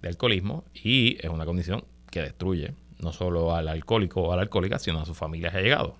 de 0.00 0.08
alcoholismo 0.08 0.64
y 0.72 1.16
es 1.20 1.28
una 1.28 1.44
condición 1.44 1.84
que 2.10 2.22
destruye 2.22 2.74
no 3.00 3.12
solo 3.12 3.54
al 3.54 3.68
alcohólico 3.68 4.22
o 4.22 4.32
a 4.32 4.36
la 4.36 4.42
alcohólica, 4.42 4.78
sino 4.78 5.00
a 5.00 5.06
sus 5.06 5.16
familias 5.16 5.54
allegados. 5.54 5.94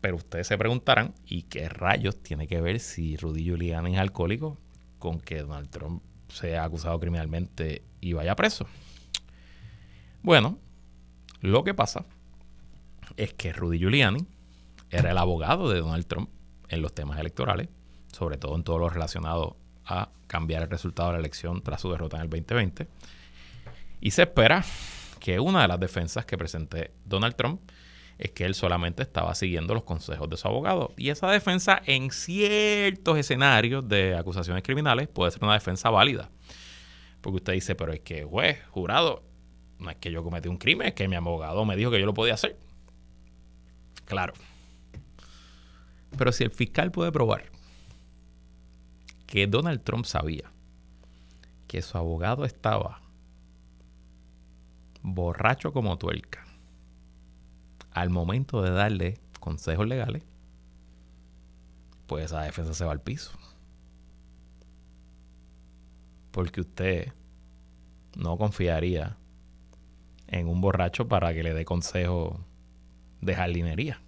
Pero 0.00 0.16
ustedes 0.16 0.46
se 0.46 0.56
preguntarán, 0.56 1.14
¿y 1.26 1.42
qué 1.42 1.68
rayos 1.68 2.22
tiene 2.22 2.46
que 2.46 2.60
ver 2.60 2.78
si 2.78 3.16
Rudy 3.16 3.42
Giuliani 3.42 3.94
es 3.94 4.00
alcohólico 4.00 4.58
con 4.98 5.20
que 5.20 5.42
Donald 5.42 5.70
Trump 5.70 6.02
sea 6.28 6.64
acusado 6.64 6.98
criminalmente 7.00 7.82
y 8.00 8.12
vaya 8.12 8.36
preso. 8.36 8.66
Bueno, 10.22 10.58
lo 11.40 11.64
que 11.64 11.74
pasa 11.74 12.04
es 13.16 13.32
que 13.34 13.52
Rudy 13.52 13.78
Giuliani 13.78 14.26
era 14.90 15.10
el 15.10 15.18
abogado 15.18 15.70
de 15.70 15.80
Donald 15.80 16.06
Trump 16.06 16.30
en 16.68 16.82
los 16.82 16.94
temas 16.94 17.18
electorales, 17.18 17.68
sobre 18.12 18.36
todo 18.36 18.56
en 18.56 18.64
todo 18.64 18.78
lo 18.78 18.88
relacionado 18.88 19.56
a 19.84 20.10
cambiar 20.26 20.62
el 20.62 20.70
resultado 20.70 21.08
de 21.08 21.14
la 21.14 21.20
elección 21.20 21.62
tras 21.62 21.80
su 21.80 21.90
derrota 21.90 22.16
en 22.16 22.24
el 22.24 22.30
2020. 22.30 22.86
Y 24.00 24.10
se 24.10 24.22
espera 24.22 24.64
que 25.18 25.40
una 25.40 25.62
de 25.62 25.68
las 25.68 25.80
defensas 25.80 26.24
que 26.24 26.38
presente 26.38 26.92
Donald 27.04 27.34
Trump 27.34 27.60
es 28.18 28.32
que 28.32 28.44
él 28.44 28.54
solamente 28.54 29.02
estaba 29.02 29.34
siguiendo 29.34 29.74
los 29.74 29.84
consejos 29.84 30.28
de 30.28 30.36
su 30.36 30.48
abogado. 30.48 30.92
Y 30.96 31.10
esa 31.10 31.30
defensa 31.30 31.80
en 31.86 32.10
ciertos 32.10 33.16
escenarios 33.16 33.88
de 33.88 34.16
acusaciones 34.16 34.62
criminales 34.62 35.08
puede 35.08 35.30
ser 35.30 35.44
una 35.44 35.54
defensa 35.54 35.88
válida. 35.90 36.30
Porque 37.20 37.36
usted 37.36 37.52
dice, 37.52 37.74
pero 37.74 37.92
es 37.92 38.00
que, 38.00 38.24
juez, 38.24 38.58
jurado, 38.70 39.22
no 39.78 39.90
es 39.90 39.96
que 39.96 40.10
yo 40.10 40.24
cometí 40.24 40.48
un 40.48 40.58
crimen, 40.58 40.88
es 40.88 40.94
que 40.94 41.06
mi 41.08 41.14
abogado 41.16 41.64
me 41.64 41.76
dijo 41.76 41.90
que 41.90 42.00
yo 42.00 42.06
lo 42.06 42.14
podía 42.14 42.34
hacer. 42.34 42.56
Claro. 44.04 44.34
Pero 46.16 46.32
si 46.32 46.44
el 46.44 46.50
fiscal 46.50 46.90
puede 46.90 47.12
probar 47.12 47.44
que 49.26 49.46
Donald 49.46 49.82
Trump 49.82 50.06
sabía 50.06 50.50
que 51.66 51.82
su 51.82 51.98
abogado 51.98 52.44
estaba 52.44 53.02
borracho 55.02 55.72
como 55.72 55.98
tuerca, 55.98 56.44
al 57.92 58.10
momento 58.10 58.62
de 58.62 58.70
darle 58.70 59.18
consejos 59.38 59.86
legales, 59.86 60.22
pues 62.06 62.24
esa 62.24 62.42
defensa 62.42 62.72
se 62.72 62.84
va 62.84 62.92
al 62.92 63.02
piso. 63.02 63.32
Porque 66.30 66.62
usted 66.62 67.12
no 68.16 68.38
confiaría 68.38 69.16
en 70.26 70.48
un 70.48 70.60
borracho 70.60 71.06
para 71.06 71.34
que 71.34 71.42
le 71.42 71.52
dé 71.52 71.64
consejo 71.64 72.40
de 73.20 73.34
jardinería 73.34 74.00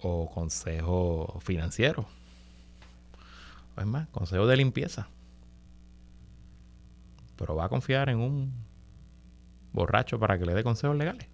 o 0.00 0.30
consejo 0.30 1.38
financiero. 1.40 2.06
O 3.76 3.80
es 3.80 3.86
más, 3.86 4.08
consejo 4.08 4.46
de 4.46 4.56
limpieza. 4.56 5.08
Pero 7.36 7.54
va 7.54 7.66
a 7.66 7.68
confiar 7.68 8.08
en 8.08 8.18
un 8.18 8.52
borracho 9.72 10.18
para 10.18 10.38
que 10.38 10.46
le 10.46 10.54
dé 10.54 10.62
consejos 10.62 10.96
legales. 10.96 11.28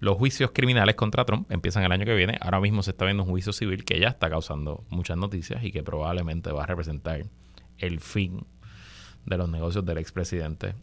Los 0.00 0.16
juicios 0.16 0.52
criminales 0.52 0.94
contra 0.94 1.24
Trump 1.24 1.50
empiezan 1.50 1.82
el 1.82 1.90
año 1.90 2.04
que 2.04 2.14
viene. 2.14 2.38
Ahora 2.40 2.60
mismo 2.60 2.84
se 2.84 2.92
está 2.92 3.04
viendo 3.04 3.24
un 3.24 3.30
juicio 3.30 3.52
civil 3.52 3.84
que 3.84 3.98
ya 3.98 4.08
está 4.08 4.30
causando 4.30 4.84
muchas 4.90 5.16
noticias 5.16 5.64
y 5.64 5.72
que 5.72 5.82
probablemente 5.82 6.52
va 6.52 6.62
a 6.62 6.66
representar 6.66 7.24
el 7.78 8.00
fin 8.00 8.46
de 9.26 9.36
los 9.36 9.48
negocios 9.48 9.84
del 9.84 9.98
expresidente 9.98 10.74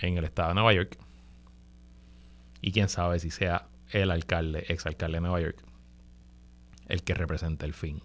en 0.00 0.16
el 0.16 0.24
estado 0.24 0.48
de 0.48 0.54
Nueva 0.54 0.72
York. 0.72 0.98
Y 2.60 2.72
quién 2.72 2.88
sabe 2.88 3.18
si 3.18 3.30
sea 3.30 3.68
el 3.90 4.10
alcalde, 4.10 4.64
exalcalde 4.68 5.16
de 5.16 5.20
Nueva 5.20 5.40
York, 5.40 5.62
el 6.88 7.02
que 7.02 7.14
represente 7.14 7.66
el 7.66 7.74
fin 7.74 8.02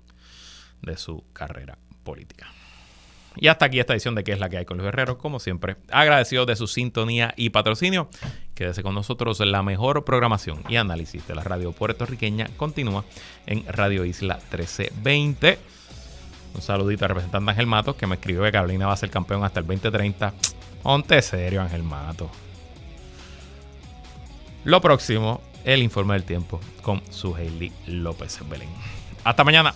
de 0.82 0.98
su 0.98 1.24
carrera 1.34 1.78
política. 2.04 2.48
Y 3.36 3.48
hasta 3.48 3.66
aquí 3.66 3.80
esta 3.80 3.94
edición 3.94 4.16
de 4.16 4.24
¿Qué 4.24 4.32
es 4.32 4.40
la 4.40 4.50
que 4.50 4.58
hay 4.58 4.66
con 4.66 4.78
los 4.78 4.86
guerreros? 4.86 5.18
Como 5.18 5.40
siempre, 5.40 5.78
agradecido 5.92 6.46
de 6.46 6.56
su 6.56 6.68
sintonía 6.68 7.34
y 7.36 7.50
patrocinio. 7.50 8.10
Quédese 8.54 8.84
con 8.84 8.94
nosotros. 8.94 9.40
La 9.40 9.64
mejor 9.64 10.06
programación 10.06 10.64
y 10.70 10.76
análisis 10.76 11.28
de 11.28 11.36
la 11.36 11.44
radio 11.44 11.72
puertorriqueña 11.72 12.50
continúa 12.58 13.06
en 13.48 13.66
Radio 13.68 14.06
Isla 14.06 14.36
1320. 14.36 15.58
Un 16.54 16.62
saludito 16.62 17.06
al 17.06 17.10
representante 17.10 17.50
Ángel 17.50 17.66
Matos 17.66 17.96
que 17.96 18.06
me 18.06 18.16
escribió 18.16 18.44
que 18.44 18.52
Carolina 18.52 18.86
va 18.86 18.94
a 18.94 18.98
ser 18.98 19.10
campeón 19.10 19.44
hasta 19.44 19.62
el 19.62 19.66
2030. 19.66 20.34
Ponte 20.84 21.22
serio, 21.24 21.62
Ángel 21.62 21.82
Matos. 21.82 22.30
Lo 24.64 24.80
próximo, 24.82 25.42
el 25.66 25.84
informe 25.84 26.14
del 26.14 26.24
tiempo 26.24 26.60
con 26.82 27.02
su 27.12 27.36
Hailey 27.36 27.72
López 27.88 28.40
Belén. 28.50 28.70
Hasta 29.24 29.44
mañana. 29.44 29.74